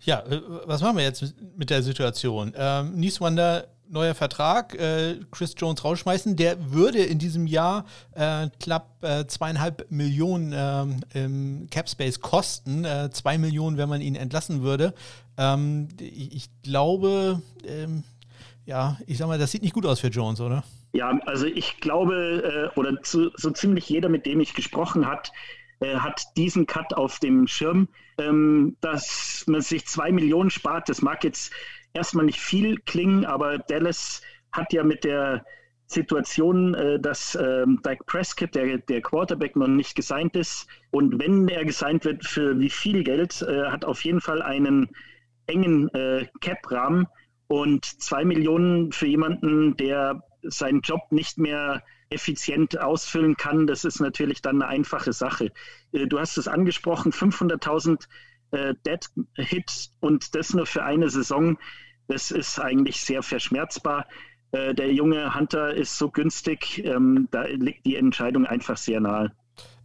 Ja, 0.00 0.20
äh, 0.20 0.40
was 0.66 0.82
machen 0.82 0.96
wir 0.96 1.04
jetzt 1.04 1.34
mit 1.56 1.70
der 1.70 1.82
Situation? 1.82 2.52
Ähm, 2.56 2.94
Nieswander, 2.94 3.68
neuer 3.88 4.14
Vertrag, 4.14 4.74
äh, 4.74 5.20
Chris 5.30 5.54
Jones 5.56 5.84
rausschmeißen. 5.84 6.36
Der 6.36 6.72
würde 6.72 6.98
in 6.98 7.18
diesem 7.18 7.46
Jahr 7.46 7.84
äh, 8.12 8.48
knapp 8.60 9.02
äh, 9.02 9.26
zweieinhalb 9.26 9.90
Millionen 9.90 10.52
ähm, 10.54 11.00
im 11.12 11.68
Cap 11.70 11.88
Space 11.88 12.20
kosten. 12.20 12.84
Äh, 12.84 13.10
zwei 13.12 13.38
Millionen, 13.38 13.76
wenn 13.76 13.88
man 13.88 14.00
ihn 14.00 14.16
entlassen 14.16 14.62
würde. 14.62 14.94
Ähm, 15.36 15.88
ich, 16.00 16.34
ich, 16.34 16.50
glaube, 16.62 17.42
ähm, 17.66 18.04
ja, 18.66 18.98
ich 19.06 19.18
sag 19.18 19.28
mal, 19.28 19.38
das 19.38 19.50
sieht 19.50 19.62
nicht 19.62 19.74
gut 19.74 19.86
aus 19.86 20.00
für 20.00 20.08
Jones, 20.08 20.40
oder? 20.40 20.64
Ja, 20.92 21.18
also 21.26 21.46
ich 21.46 21.80
glaube, 21.80 22.70
äh, 22.74 22.78
oder 22.78 23.02
zu, 23.02 23.30
so 23.36 23.50
ziemlich 23.50 23.88
jeder, 23.88 24.08
mit 24.08 24.26
dem 24.26 24.40
ich 24.40 24.54
gesprochen 24.54 25.06
hat, 25.06 25.32
äh, 25.80 25.96
hat 25.96 26.22
diesen 26.36 26.66
Cut 26.66 26.94
auf 26.94 27.18
dem 27.18 27.46
Schirm, 27.46 27.88
ähm, 28.18 28.76
dass 28.80 29.44
man 29.46 29.60
sich 29.60 29.86
zwei 29.86 30.12
Millionen 30.12 30.50
spart. 30.50 30.88
Das 30.88 31.02
mag 31.02 31.24
jetzt 31.24 31.52
erstmal 31.92 32.24
nicht 32.24 32.40
viel 32.40 32.78
klingen, 32.78 33.24
aber 33.24 33.58
Dallas 33.58 34.22
hat 34.52 34.72
ja 34.72 34.84
mit 34.84 35.04
der 35.04 35.44
Situation, 35.86 36.74
äh, 36.74 36.98
dass 36.98 37.34
ähm, 37.34 37.80
Dak 37.82 38.06
Prescott, 38.06 38.54
der, 38.54 38.78
der 38.78 39.02
Quarterback, 39.02 39.56
noch 39.56 39.68
nicht 39.68 39.94
gesigned 39.94 40.36
ist. 40.36 40.66
Und 40.90 41.18
wenn 41.18 41.48
er 41.48 41.64
gesigned 41.64 42.04
wird, 42.04 42.24
für 42.24 42.58
wie 42.58 42.70
viel 42.70 43.04
Geld, 43.04 43.42
äh, 43.42 43.64
hat 43.66 43.84
auf 43.84 44.04
jeden 44.04 44.20
Fall 44.20 44.42
einen 44.42 44.90
engen 45.46 45.88
äh, 45.90 46.26
Cap-Rahmen. 46.40 47.06
Und 47.46 47.84
zwei 47.84 48.24
Millionen 48.24 48.92
für 48.92 49.06
jemanden, 49.06 49.76
der 49.76 50.22
seinen 50.42 50.80
Job 50.80 51.00
nicht 51.10 51.38
mehr 51.38 51.82
effizient 52.10 52.78
ausfüllen 52.78 53.36
kann, 53.36 53.66
das 53.66 53.84
ist 53.84 54.00
natürlich 54.00 54.42
dann 54.42 54.62
eine 54.62 54.68
einfache 54.68 55.12
Sache. 55.12 55.52
Äh, 55.92 56.06
du 56.06 56.18
hast 56.18 56.36
es 56.36 56.48
angesprochen, 56.48 57.12
500.000 57.12 58.06
äh, 58.52 58.74
Dead 58.86 59.06
Hits 59.36 59.92
und 60.00 60.34
das 60.34 60.54
nur 60.54 60.66
für 60.66 60.84
eine 60.84 61.10
Saison. 61.10 61.58
Das 62.08 62.30
ist 62.30 62.58
eigentlich 62.58 63.00
sehr 63.00 63.22
verschmerzbar. 63.22 64.06
Äh, 64.52 64.74
der 64.74 64.92
junge 64.92 65.34
Hunter 65.34 65.74
ist 65.74 65.98
so 65.98 66.10
günstig, 66.10 66.84
ähm, 66.84 67.28
da 67.30 67.44
liegt 67.44 67.86
die 67.86 67.96
Entscheidung 67.96 68.46
einfach 68.46 68.76
sehr 68.76 69.00
nahe. 69.00 69.32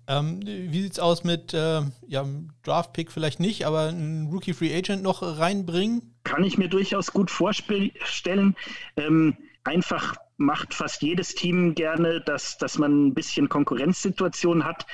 Ähm, 0.09 0.39
wie 0.43 0.81
sieht 0.81 0.93
es 0.93 0.99
aus 0.99 1.23
mit 1.23 1.53
äh, 1.53 1.81
ja, 2.07 2.25
Draft-Pick 2.63 3.11
vielleicht 3.11 3.39
nicht, 3.39 3.67
aber 3.67 3.89
einen 3.89 4.27
Rookie-Free 4.27 4.75
Agent 4.75 5.03
noch 5.03 5.21
reinbringen? 5.21 6.15
Kann 6.23 6.43
ich 6.43 6.57
mir 6.57 6.67
durchaus 6.67 7.13
gut 7.13 7.29
vorstellen. 7.29 8.55
Ähm, 8.97 9.37
einfach 9.63 10.15
macht 10.37 10.73
fast 10.73 11.03
jedes 11.03 11.35
Team 11.35 11.75
gerne, 11.75 12.21
dass, 12.21 12.57
dass 12.57 12.79
man 12.79 13.07
ein 13.07 13.13
bisschen 13.13 13.49
Konkurrenzsituation 13.49 14.63
hat. 14.63 14.87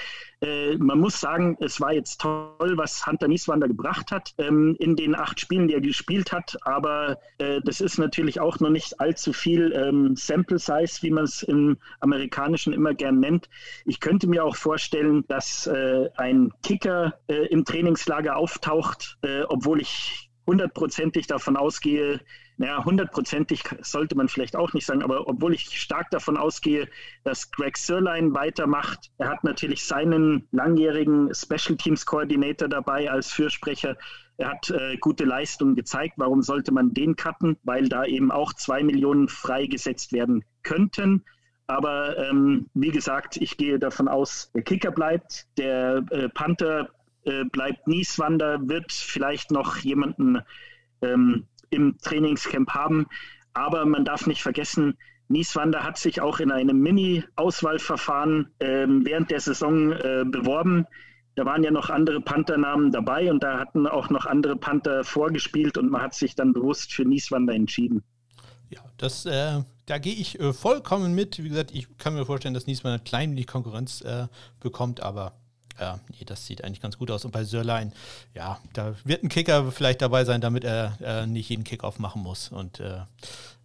Äh, 0.46 0.78
man 0.78 1.00
muss 1.00 1.20
sagen, 1.20 1.58
es 1.60 1.82
war 1.82 1.92
jetzt 1.92 2.22
toll, 2.22 2.74
was 2.76 3.06
Hunter 3.08 3.28
Nieswander 3.28 3.68
gebracht 3.68 4.12
hat 4.12 4.34
ähm, 4.38 4.76
in 4.80 4.96
den 4.96 5.16
acht 5.16 5.40
Spielen, 5.40 5.68
die 5.68 5.74
er 5.74 5.82
gespielt 5.82 6.32
hat. 6.32 6.56
Aber 6.62 7.18
äh, 7.40 7.62
das 7.64 7.82
ist 7.82 7.98
natürlich 7.98 8.40
auch 8.40 8.60
noch 8.60 8.70
nicht 8.70 9.00
allzu 9.00 9.34
viel 9.34 9.74
ähm, 9.74 10.16
Sample 10.16 10.60
Size, 10.60 11.02
wie 11.02 11.12
man 11.12 11.24
es 11.24 11.42
im 11.42 11.78
Amerikanischen 12.00 12.74
immer 12.74 12.94
gern 12.94 13.20
nennt. 13.20 13.50
Ich 13.86 14.00
könnte 14.00 14.28
mir 14.28 14.44
auch 14.46 14.56
vorstellen, 14.56 15.26
dass 15.28 15.66
äh, 15.66 16.10
ein 16.16 16.52
Kicker 16.62 17.16
äh, 17.28 17.48
im 17.48 17.66
Trainingslager 17.66 18.38
auftaucht, 18.38 19.18
äh, 19.24 19.42
obwohl 19.44 19.82
ich 19.82 20.30
hundertprozentig 20.46 21.26
davon 21.26 21.58
ausgehe, 21.58 22.20
naja, 22.58 22.86
hundertprozentig 22.86 23.64
sollte 23.82 24.16
man 24.16 24.30
vielleicht 24.30 24.56
auch 24.56 24.74
nicht 24.74 24.86
sagen, 24.86 25.04
aber 25.04 25.28
obwohl 25.28 25.54
ich 25.54 25.78
stark 25.80 26.10
davon 26.12 26.38
ausgehe, 26.38 26.88
dass 27.24 27.52
Greg 27.52 27.78
Sirlein 27.78 28.34
weitermacht, 28.34 29.12
er 29.18 29.30
hat 29.30 29.44
natürlich 29.44 29.86
seinen 29.86 30.48
langjährigen 30.52 31.34
Special 31.34 31.78
Teams 31.78 32.06
Coordinator 32.06 32.70
dabei 32.70 33.12
als 33.12 33.32
Fürsprecher. 33.32 33.98
Er 34.38 34.50
hat 34.52 34.70
äh, 34.70 34.98
gute 34.98 35.26
Leistungen 35.26 35.76
gezeigt. 35.76 36.14
Warum 36.18 36.42
sollte 36.42 36.72
man 36.72 36.94
den 36.94 37.16
cutten? 37.16 37.58
Weil 37.64 37.90
da 37.90 38.06
eben 38.06 38.32
auch 38.32 38.54
zwei 38.54 38.84
Millionen 38.84 39.28
freigesetzt 39.28 40.14
werden 40.14 40.44
könnten. 40.64 41.24
Aber 41.68 42.18
ähm, 42.18 42.70
wie 42.74 42.92
gesagt, 42.92 43.38
ich 43.38 43.58
gehe 43.58 43.80
davon 43.80 44.08
aus, 44.08 44.52
der 44.54 44.62
Kicker 44.62 44.92
bleibt, 44.92 45.48
der 45.58 46.06
äh, 46.12 46.30
Panther 46.30 46.90
äh, 47.24 47.44
bleibt 47.46 47.88
Nieswander, 47.88 48.60
wird 48.68 48.92
vielleicht 48.92 49.52
noch 49.52 49.78
jemanden 49.78 50.40
ähm, 51.02 51.48
im 51.76 51.98
Trainingscamp 52.00 52.70
haben. 52.70 53.06
Aber 53.54 53.86
man 53.86 54.06
darf 54.06 54.28
nicht 54.28 54.42
vergessen, 54.42 54.98
Nieswander 55.28 55.84
hat 55.84 55.98
sich 55.98 56.22
auch 56.22 56.40
in 56.40 56.52
einem 56.52 56.80
Mini-Auswahlverfahren 56.80 58.52
äh, 58.60 58.86
während 58.88 59.32
der 59.32 59.40
Saison 59.40 59.92
äh, 59.92 60.24
beworben. 60.26 60.86
Da 61.36 61.46
waren 61.46 61.64
ja 61.64 61.72
noch 61.72 61.90
andere 61.90 62.22
Panther-Namen 62.22 62.92
dabei 62.92 63.32
und 63.32 63.44
da 63.44 63.60
hatten 63.60 63.88
auch 63.88 64.10
noch 64.10 64.26
andere 64.26 64.56
Panther 64.56 65.04
vorgespielt 65.04 65.78
und 65.78 65.92
man 65.92 66.02
hat 66.02 66.14
sich 66.14 66.36
dann 66.36 66.54
bewusst 66.54 66.94
für 66.94 67.04
Nieswander 67.04 67.54
entschieden. 67.54 68.04
Ja, 68.70 68.82
das, 68.98 69.26
äh, 69.26 69.62
da 69.86 69.98
gehe 69.98 70.14
ich 70.14 70.40
äh, 70.40 70.54
vollkommen 70.54 71.14
mit. 71.14 71.44
Wie 71.44 71.50
gesagt, 71.50 71.72
ich 71.74 71.98
kann 71.98 72.14
mir 72.14 72.26
vorstellen, 72.26 72.54
dass 72.54 72.68
Nieswander 72.68 73.00
klein 73.00 73.36
die 73.36 73.46
Konkurrenz 73.46 74.02
äh, 74.02 74.28
bekommt, 74.60 75.02
aber 75.02 75.34
ja, 75.80 76.00
nee, 76.10 76.26
das 76.26 76.46
sieht 76.46 76.64
eigentlich 76.64 76.82
ganz 76.82 76.98
gut 76.98 77.12
aus. 77.12 77.26
Und 77.26 77.32
bei 77.32 77.44
Sörlein, 77.44 77.92
ja, 78.34 78.60
da 78.74 78.96
wird 79.04 79.24
ein 79.24 79.30
Kicker 79.30 79.72
vielleicht 79.72 80.02
dabei 80.02 80.26
sein, 80.26 80.42
damit 80.42 80.64
er 80.64 80.98
äh, 81.02 81.28
nicht 81.28 81.50
jeden 81.50 81.64
Kickoff 81.64 82.00
machen 82.00 82.22
muss 82.22 82.50
und 82.50 82.80
äh, 82.80 83.02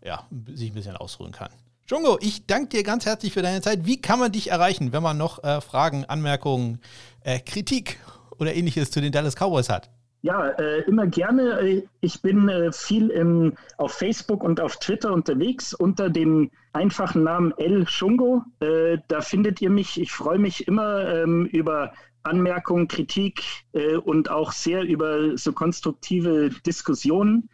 ja, 0.05 0.27
sich 0.55 0.71
ein 0.71 0.75
bisschen 0.75 0.97
ausruhen 0.97 1.33
kann. 1.33 1.51
Jungo, 1.87 2.19
ich 2.21 2.47
danke 2.47 2.69
dir 2.69 2.83
ganz 2.85 3.05
herzlich 3.05 3.33
für 3.33 3.43
deine 3.43 3.63
Zeit. 3.63 3.85
Wie 3.85 4.01
kann 4.01 4.21
man 4.21 4.31
dich 4.31 4.51
erreichen, 4.51 4.93
wenn 4.93 5.03
man 5.03 5.19
noch 5.19 5.43
äh, 5.43 5.61
Fragen, 5.61 6.05
Anmerkungen, 6.05 6.81
äh, 7.23 7.41
Kritik 7.41 7.99
oder 8.39 8.55
ähnliches 8.55 8.91
zu 8.91 9.01
den 9.01 9.13
Dallas 9.13 9.35
Cowboys 9.35 9.69
hat? 9.69 9.91
Ja, 10.23 10.51
äh, 10.51 10.83
immer 10.83 11.07
gerne. 11.07 11.83
Ich 12.01 12.21
bin 12.21 12.49
äh, 12.49 12.73
viel 12.73 13.09
im, 13.09 13.55
auf 13.79 13.93
Facebook 13.93 14.43
und 14.45 14.61
auf 14.61 14.77
Twitter 14.77 15.13
unterwegs 15.13 15.73
unter 15.73 16.11
dem 16.11 16.51
einfachen 16.75 17.23
Namen 17.23 17.53
El 17.57 17.89
Shungo. 17.89 18.45
Äh, 18.61 18.99
da 19.09 19.23
findet 19.23 19.63
ihr 19.63 19.71
mich. 19.71 19.99
Ich 19.99 20.13
freue 20.13 20.39
mich 20.39 20.69
immer 20.69 21.09
ähm, 21.09 21.47
über 21.47 21.95
Anmerkungen, 22.23 22.87
Kritik 22.87 23.43
äh, 23.73 23.97
und 23.97 24.31
auch 24.31 24.53
sehr 24.53 24.83
über 24.83 25.39
so 25.39 25.53
konstruktive 25.53 26.51
Diskussionen. 26.67 27.49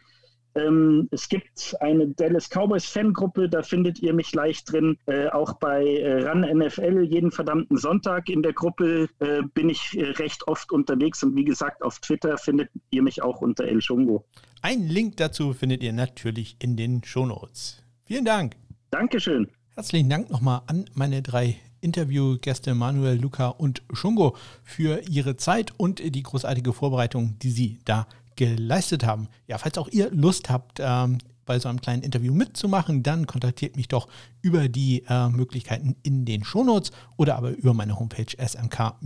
Ähm, 0.57 1.07
es 1.11 1.29
gibt 1.29 1.75
eine 1.81 2.07
Dallas 2.07 2.49
Cowboys 2.49 2.85
Fangruppe, 2.85 3.47
da 3.49 3.61
findet 3.61 3.99
ihr 3.99 4.13
mich 4.13 4.33
leicht 4.33 4.71
drin. 4.71 4.97
Äh, 5.05 5.27
auch 5.27 5.53
bei 5.53 5.85
äh, 5.85 6.27
Run 6.27 6.41
NFL 6.41 7.03
jeden 7.03 7.31
verdammten 7.31 7.77
Sonntag 7.77 8.29
in 8.29 8.41
der 8.41 8.53
Gruppe 8.53 9.07
äh, 9.19 9.41
bin 9.53 9.69
ich 9.69 9.97
äh, 9.97 10.11
recht 10.11 10.47
oft 10.47 10.71
unterwegs 10.71 11.23
und 11.23 11.35
wie 11.35 11.45
gesagt, 11.45 11.83
auf 11.83 11.99
Twitter 11.99 12.37
findet 12.37 12.69
ihr 12.89 13.03
mich 13.03 13.21
auch 13.21 13.41
unter 13.41 13.65
El 13.65 13.81
Shungo. 13.81 14.25
Ein 14.61 14.87
Link 14.87 15.17
dazu 15.17 15.53
findet 15.53 15.83
ihr 15.83 15.93
natürlich 15.93 16.57
in 16.59 16.75
den 16.75 17.03
Shownotes. 17.03 17.83
Vielen 18.05 18.25
Dank. 18.25 18.55
Dankeschön. 18.89 19.47
Herzlichen 19.75 20.09
Dank 20.09 20.31
nochmal 20.31 20.61
an 20.65 20.85
meine 20.95 21.21
drei 21.21 21.57
Interviewgäste 21.81 22.73
Manuel, 22.73 23.19
Luca 23.19 23.49
und 23.49 23.83
Shungo 23.93 24.35
für 24.63 25.01
ihre 25.07 25.37
Zeit 25.37 25.71
und 25.77 25.99
die 25.99 26.23
großartige 26.23 26.73
Vorbereitung, 26.73 27.37
die 27.43 27.51
sie 27.51 27.79
da 27.85 28.07
geleistet 28.37 29.05
haben. 29.05 29.27
Ja, 29.47 29.57
falls 29.57 29.77
auch 29.77 29.89
ihr 29.89 30.09
Lust 30.11 30.49
habt, 30.49 30.79
ähm, 30.79 31.17
bei 31.47 31.57
so 31.59 31.67
einem 31.69 31.81
kleinen 31.81 32.03
Interview 32.03 32.33
mitzumachen, 32.33 33.01
dann 33.01 33.25
kontaktiert 33.25 33.75
mich 33.75 33.87
doch 33.87 34.07
über 34.41 34.69
die 34.69 35.03
äh, 35.09 35.29
Möglichkeiten 35.29 35.95
in 36.03 36.25
den 36.25 36.43
Shownotes 36.43 36.91
oder 37.15 37.37
aber 37.37 37.49
über 37.51 37.73
meine 37.73 37.97
Homepage 37.99 38.37
smk-blog.de. 38.37 39.05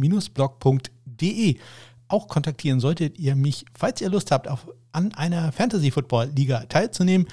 Auch 2.09 2.27
kontaktieren 2.27 2.81
solltet 2.81 3.17
ihr 3.17 3.37
mich, 3.37 3.63
falls 3.73 4.01
ihr 4.01 4.09
Lust 4.09 4.31
habt, 4.31 4.49
auf, 4.49 4.67
an 4.91 5.13
einer 5.13 5.53
Fantasy 5.53 5.91
Football 5.91 6.31
Liga 6.35 6.65
teilzunehmen. 6.65 7.27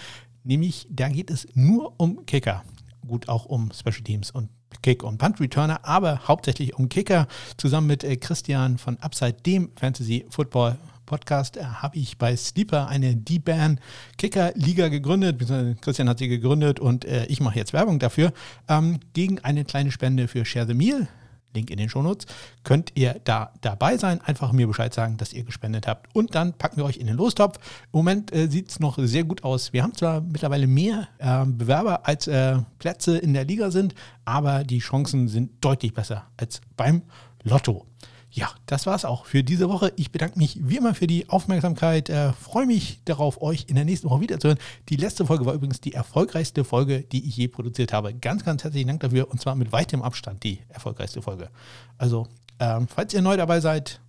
Nämlich, 0.45 0.87
da 0.89 1.09
geht 1.09 1.31
es 1.31 1.49
nur 1.55 1.95
um 1.99 2.25
Kicker. 2.27 2.63
Gut, 3.07 3.29
auch 3.29 3.47
um 3.47 3.73
Special 3.73 4.03
Teams 4.05 4.31
und 4.31 4.51
Kick- 4.83 5.03
und 5.03 5.19
Punt-Returner, 5.19 5.85
aber 5.85 6.29
hauptsächlich 6.29 6.75
um 6.75 6.89
Kicker. 6.89 7.27
Zusammen 7.57 7.89
mit 7.89 8.05
äh, 8.05 8.17
Christian 8.17 8.79
von 8.79 8.99
Upside, 8.99 9.33
dem 9.45 9.71
Fantasy 9.77 10.27
Football 10.31 10.79
Podcast, 11.09 11.57
äh, 11.57 11.65
habe 11.65 11.97
ich 11.97 12.19
bei 12.19 12.37
Sleeper 12.37 12.87
eine 12.87 13.17
D-Ban 13.17 13.81
Kicker-Liga 14.19 14.89
gegründet. 14.89 15.41
Christian 15.81 16.09
hat 16.09 16.19
sie 16.19 16.29
gegründet 16.29 16.79
und 16.79 17.05
äh, 17.05 17.27
ich 17.27 17.41
mache 17.41 17.59
jetzt 17.59 17.73
Werbung 17.73 17.99
dafür. 17.99 18.33
Ähm, 18.69 19.01
gegen 19.15 19.41
eine 19.41 19.65
kleine 19.65 19.91
Spende 19.91 20.29
für 20.29 20.45
Share 20.45 20.67
the 20.67 20.75
Meal 20.75 21.09
Link 21.55 21.71
in 21.71 21.79
den 21.79 21.89
Shownotes, 21.89 22.27
könnt 22.63 22.93
ihr 22.95 23.21
da 23.25 23.53
dabei 23.61 23.97
sein. 23.97 24.21
Einfach 24.21 24.53
mir 24.53 24.67
Bescheid 24.67 24.93
sagen, 24.93 25.17
dass 25.17 25.33
ihr 25.33 25.45
gespendet 25.45 25.87
habt. 25.87 26.15
Und 26.15 26.35
dann 26.35 26.53
packen 26.53 26.77
wir 26.77 26.85
euch 26.85 26.99
in 26.99 27.07
den 27.07 27.17
Lostopf. 27.17 27.59
Im 27.93 27.99
Moment 27.99 28.33
äh, 28.35 28.49
sieht 28.49 28.71
es 28.71 28.81
noch 28.81 28.99
sehr 28.99 29.25
gut 29.25 29.45
aus. 29.45 29.73
Wir 29.73 29.83
haben 29.83 29.95
zwar 29.95 30.21
mittlerweile 30.21 30.67
mehr 30.67 31.09
äh, 31.19 31.45
Bewerber 31.47 32.07
als 32.07 32.27
äh, 32.27 32.59
Plätze 32.79 33.19
in 33.19 33.35
der 33.35 33.45
Liga 33.45 33.71
sind, 33.71 33.95
aber 34.25 34.65
die 34.65 34.79
Chancen 34.79 35.29
sind 35.29 35.65
deutlich 35.65 35.95
besser 35.95 36.27
als 36.37 36.61
beim 36.77 37.03
Lotto. 37.43 37.87
Ja, 38.31 38.51
das 38.67 38.87
war's 38.87 39.07
auch 39.07 39.25
für 39.25 39.43
diese 39.43 39.71
Woche. 39.71 39.93
Ich 39.97 40.13
bedanke 40.13 40.39
mich 40.39 40.59
wie 40.61 40.77
immer 40.77 40.95
für 40.95 41.07
die 41.07 41.29
Aufmerksamkeit. 41.31 42.11
Äh, 42.11 42.33
freue 42.35 42.67
mich 42.67 43.01
darauf, 43.05 43.41
euch 43.41 43.67
in 43.69 43.75
der 43.75 43.87
nächsten 43.87 44.11
Woche 44.11 44.21
wiederzuhören. 44.21 44.59
Die 44.91 44.97
letzte 44.97 45.25
Folge 45.25 45.47
war 45.47 45.55
übrigens 45.55 45.81
die 45.81 45.95
erfolgreichste 45.95 46.65
Folge, 46.65 47.01
die 47.01 47.27
ich 47.27 47.37
je 47.37 47.49
produziert 47.49 47.93
habe. 47.93 48.13
Ganz, 48.13 48.45
ganz 48.45 48.65
herzlichen 48.65 48.89
Dank 48.89 49.01
dafür 49.01 49.31
und 49.31 49.41
zwar 49.41 49.55
mit 49.55 49.73
weitem 49.73 50.03
Abstand 50.03 50.43
die 50.43 50.61
erfolgreichste 50.69 51.23
Folge. 51.23 51.49
Also, 51.97 52.27
ähm, 52.61 52.87
falls 52.87 53.15
ihr 53.15 53.23
neu 53.23 53.37
dabei 53.37 53.61
seid, 53.61 54.01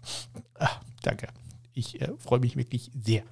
ach, 0.56 0.82
danke. 1.02 1.28
Ich 1.74 2.02
äh, 2.02 2.10
freue 2.18 2.40
mich 2.40 2.58
wirklich 2.58 2.92
sehr 3.02 3.24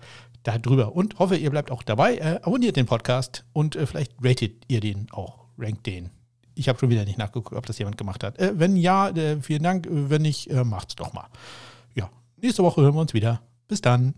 darüber 0.44 0.96
und 0.96 1.20
hoffe, 1.20 1.36
ihr 1.36 1.50
bleibt 1.50 1.70
auch 1.70 1.84
dabei. 1.84 2.16
Äh, 2.16 2.40
abonniert 2.44 2.78
den 2.78 2.86
Podcast 2.86 3.44
und 3.52 3.76
äh, 3.76 3.86
vielleicht 3.86 4.14
ratet 4.24 4.64
ihr 4.70 4.80
den 4.80 5.08
auch, 5.12 5.48
rankt 5.58 5.86
den 5.86 6.12
ich 6.58 6.70
habe 6.70 6.80
schon 6.80 6.90
wieder 6.90 7.06
nicht 7.06 7.18
nachgeguckt, 7.18 7.54
ob 7.54 7.66
das 7.66 7.78
jemand 7.78 7.98
gemacht 7.98 8.24
hat. 8.24 8.40
Äh, 8.40 8.60
wenn 8.60 8.76
ja, 8.76 9.10
äh, 9.10 9.42
vielen 9.42 9.64
Dank. 9.64 9.88
Wenn 9.90 10.22
nicht, 10.22 10.50
äh, 10.50 10.64
macht's 10.64 10.96
doch 10.96 11.14
mal. 11.14 11.28
Ja, 11.96 12.10
nächste 12.38 12.64
Woche 12.64 12.82
hören 12.82 12.96
wir 12.96 13.02
uns 13.02 13.14
wieder. 13.14 13.42
Bis 13.68 13.82
dann. 13.82 14.14